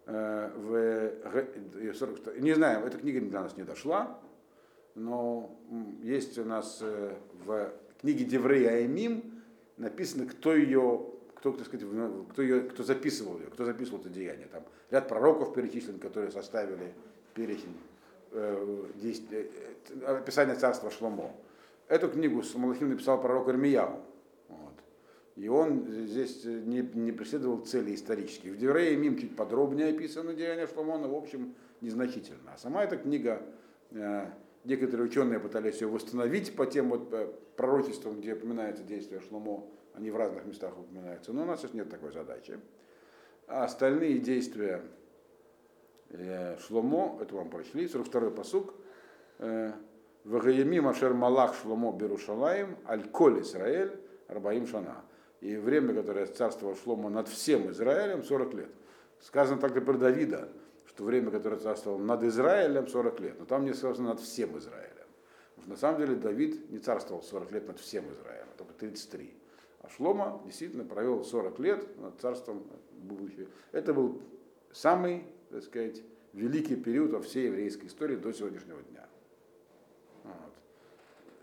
Э, 0.06 0.52
в, 0.56 2.40
не 2.40 2.54
знаю, 2.54 2.86
эта 2.86 3.00
книга 3.00 3.20
до 3.22 3.42
нас 3.42 3.58
не 3.58 3.64
дошла, 3.64 4.22
но 4.98 5.56
есть 6.02 6.38
у 6.40 6.44
нас 6.44 6.80
э, 6.82 7.14
в 7.46 7.72
книге 8.02 8.26
Деврей 8.26 8.68
Аймим 8.68 9.44
написано, 9.78 10.26
кто 10.26 10.56
ее, 10.56 11.06
кто, 11.36 11.52
так 11.52 11.68
сказать, 11.68 11.88
кто, 12.32 12.42
ее, 12.42 12.62
кто 12.62 12.84
записывал 12.84 13.38
ее, 13.38 13.46
кто 13.46 13.64
записывал 13.64 14.00
это 14.00 14.10
деяние. 14.10 14.48
Там 14.48 14.64
ряд 14.90 15.08
пророков 15.08 15.54
перечислен, 15.54 16.00
которые 16.00 16.32
составили 16.32 16.94
перечень 17.36 17.78
э, 18.32 18.88
э, 19.32 20.04
описания 20.04 20.56
царства 20.56 20.90
Шломо. 20.90 21.32
Эту 21.88 22.10
книгу 22.10 22.44
Малахим 22.56 22.90
написал 22.90 23.22
пророк 23.22 23.50
Ирмияу. 23.50 24.00
Вот. 24.50 24.74
И 25.36 25.48
он 25.48 25.86
здесь 26.08 26.44
не, 26.44 26.82
не 26.82 27.12
преследовал 27.12 27.60
цели 27.60 27.94
исторические. 27.94 28.54
В 28.54 28.58
Деврее 28.58 28.98
Мим 28.98 29.16
чуть 29.16 29.36
подробнее 29.36 29.90
описано 29.90 30.34
деяния 30.34 30.66
Шломо, 30.66 30.98
но 30.98 31.08
в 31.08 31.16
общем 31.16 31.54
незначительно. 31.82 32.54
А 32.56 32.58
сама 32.58 32.84
эта 32.84 32.98
книга 32.98 33.44
Некоторые 34.68 35.08
ученые 35.08 35.40
пытались 35.40 35.80
ее 35.80 35.88
восстановить 35.88 36.54
по 36.54 36.66
тем 36.66 36.90
вот 36.90 37.14
э, 37.14 37.32
пророчествам, 37.56 38.20
где 38.20 38.34
упоминается 38.34 38.84
действие 38.84 39.22
Шломо, 39.22 39.66
они 39.94 40.12
в 40.12 40.18
разных 40.18 40.44
местах 40.44 40.78
упоминаются. 40.78 41.32
Но 41.32 41.44
у 41.44 41.46
нас 41.46 41.62
сейчас 41.62 41.74
нет 41.74 41.90
такой 41.90 42.12
задачи. 42.12 42.60
А 43.48 43.64
остальные 43.64 44.18
действия 44.18 44.82
э, 46.10 46.58
Шломо, 46.60 47.18
это 47.22 47.34
вам 47.34 47.50
прочли, 47.50 47.86
42-й 47.86 48.32
посук, 48.32 48.74
э, 49.40 49.72
Вагаеми 50.26 50.82
Машер 50.82 51.14
Малах 51.14 51.56
Шломо 51.56 51.94
Берушалаем, 51.94 52.78
Аль-Коль 52.86 53.44
Исраэль, 53.44 53.98
Рабаим 54.28 54.68
Шана. 54.68 54.98
И 55.40 55.56
время, 55.56 55.94
которое 55.94 56.26
царствовал 56.26 56.76
Шломо 56.76 57.10
над 57.10 57.30
всем 57.30 57.72
Израилем, 57.72 58.22
40 58.22 58.54
лет. 58.56 58.70
Сказано 59.22 59.62
также 59.62 59.80
про 59.80 59.94
Давида, 59.94 60.50
то 60.98 61.04
время, 61.04 61.30
которое 61.30 61.58
царствовал 61.58 62.00
над 62.00 62.24
Израилем 62.24 62.88
40 62.88 63.20
лет, 63.20 63.40
но 63.40 63.46
там 63.46 63.66
не 63.66 63.74
сказано 63.74 64.10
над 64.10 64.20
всем 64.20 64.58
Израилем. 64.58 65.06
Потому 65.56 65.62
что 65.62 65.70
на 65.70 65.78
самом 65.78 66.00
деле 66.00 66.16
Давид 66.16 66.72
не 66.72 66.80
царствовал 66.80 67.22
40 67.22 67.52
лет 67.52 67.68
над 67.68 67.80
всем 67.80 68.12
Израилем, 68.12 68.48
только 68.58 68.74
33. 68.74 69.34
А 69.82 69.90
Шлома 69.90 70.42
действительно 70.44 70.84
провел 70.84 71.24
40 71.24 71.60
лет 71.60 71.98
над 72.00 72.20
царством 72.20 72.64
будущего. 72.94 73.48
Это 73.72 73.94
был 73.94 74.24
самый, 74.72 75.28
так 75.52 75.64
сказать, 75.64 76.02
великий 76.34 76.76
период 76.76 77.12
во 77.12 77.22
всей 77.22 77.46
еврейской 77.46 77.86
истории 77.86 78.16
до 78.16 78.34
сегодняшнего 78.34 78.82
дня. 78.82 79.08
Вот. 80.24 80.34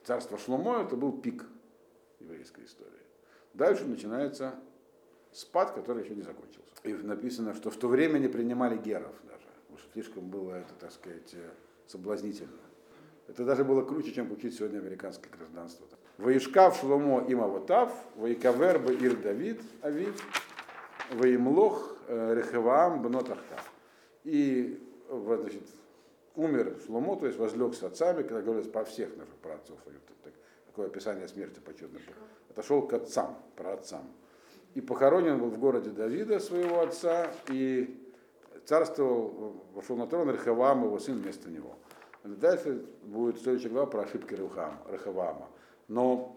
Царство 0.03 0.37
Шломо 0.37 0.83
это 0.83 0.97
был 0.97 1.13
пик 1.13 1.45
еврейской 2.19 2.65
истории. 2.65 2.91
Дальше 3.55 3.85
начинается 3.85 4.57
спад, 5.31 5.71
который 5.71 6.03
еще 6.03 6.17
не 6.17 6.23
закончился. 6.23 6.75
И 6.83 6.93
написано, 6.93 7.55
что 7.55 7.71
в 7.71 7.77
то 7.77 7.87
время 7.87 8.19
не 8.19 8.29
принимали 8.29 8.77
геров 8.77 9.15
даже 9.29 9.44
потому 9.75 9.79
что 9.79 9.93
слишком 9.93 10.29
было 10.29 10.55
это, 10.55 10.73
так 10.79 10.93
сказать, 10.93 11.35
э, 11.35 11.51
соблазнительно. 11.87 12.51
Это 13.27 13.45
даже 13.45 13.65
было 13.65 13.83
круче, 13.83 14.13
чем 14.13 14.29
получить 14.29 14.55
сегодня 14.55 14.79
американское 14.79 15.31
гражданство. 15.33 15.87
Воишкав 16.19 16.79
Шломо 16.79 17.25
им 17.27 17.43
Авотав, 17.43 17.93
Воикавер 18.17 18.81
Ир 18.93 19.17
Давид 19.17 19.61
Авив, 19.83 20.15
Воимлох 21.13 21.97
э, 22.07 22.35
Рехеваам 22.35 23.03
Бнотахта. 23.03 23.61
И 24.23 24.81
значит, 25.11 25.63
умер 26.37 26.79
Шломо, 26.87 27.17
то 27.17 27.27
есть 27.27 27.39
возлег 27.39 27.75
с 27.75 27.83
отцами, 27.83 28.23
когда 28.23 28.43
говорилось 28.43 28.71
про 28.71 28.85
всех 28.85 29.17
наших 29.17 29.35
праотцов, 29.37 29.79
такое 30.67 30.87
описание 30.87 31.27
смерти 31.27 31.59
почетное. 31.61 32.03
Отошел 32.51 32.87
к 32.87 32.93
отцам, 32.93 33.37
про 33.57 33.73
отцам. 33.73 34.09
И 34.75 34.81
похоронен 34.81 35.39
был 35.39 35.51
в 35.51 35.59
городе 35.59 35.91
Давида, 35.91 36.41
своего 36.41 36.81
отца, 36.81 37.33
и 37.49 38.04
царствовал, 38.67 39.63
вошел 39.75 39.97
на 39.97 40.07
трон 40.07 40.31
Рехавам, 40.31 40.85
его 40.85 40.99
сын 40.99 41.17
вместо 41.17 41.51
него. 41.51 41.77
Дальше 42.25 42.85
будет 43.03 43.41
следующая 43.41 43.69
глава 43.69 43.87
про 43.87 44.03
ошибки 44.03 44.35
Рехавама. 44.35 45.49
Но 45.89 46.37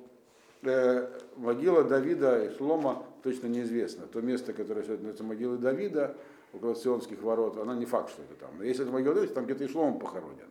э, 0.63 1.07
могила 1.37 1.83
Давида 1.83 2.45
и 2.45 2.57
Шлома 2.57 3.05
точно 3.23 3.47
неизвестна. 3.47 4.05
То 4.07 4.21
место, 4.21 4.51
которое 4.51 4.83
сегодня 4.83 5.07
называется 5.07 5.23
могилой 5.23 5.57
Давида, 5.57 6.17
около 6.53 6.75
Сионских 6.75 7.21
ворот, 7.21 7.57
она 7.57 7.73
не 7.75 7.85
факт, 7.85 8.09
что 8.09 8.21
это 8.23 8.35
там. 8.35 8.57
Но 8.57 8.63
если 8.63 8.83
это 8.83 8.91
могила 8.91 9.15
Давида, 9.15 9.33
там 9.33 9.45
где-то 9.45 9.63
и 9.63 9.67
Шлома 9.67 9.97
похоронен. 9.97 10.49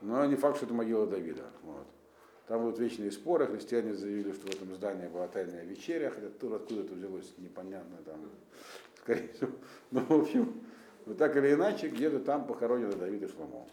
Но 0.00 0.24
не 0.26 0.36
факт, 0.36 0.56
что 0.56 0.66
это 0.66 0.74
могила 0.74 1.06
Давида. 1.06 1.44
Вот. 1.62 1.86
Там 2.46 2.62
будут 2.62 2.78
вечные 2.78 3.10
споры, 3.10 3.46
христиане 3.46 3.94
заявили, 3.94 4.32
что 4.32 4.46
в 4.46 4.54
этом 4.54 4.74
здании 4.74 5.08
была 5.08 5.26
тайная 5.28 5.64
вечеря, 5.64 6.10
хотя 6.14 6.26
откуда 6.26 6.56
это 6.56 6.94
взялось, 6.94 7.32
непонятно, 7.38 7.96
там, 8.04 8.20
скорее 9.00 9.28
всего. 9.32 9.50
Ну, 9.90 10.00
в 10.00 10.12
общем, 10.12 10.52
но 11.06 11.14
так 11.14 11.36
или 11.36 11.52
иначе, 11.52 11.88
где-то 11.88 12.20
там 12.20 12.46
похоронено 12.46 12.92
Давид 12.92 13.22
и 13.22 13.28
Шломо. 13.28 13.66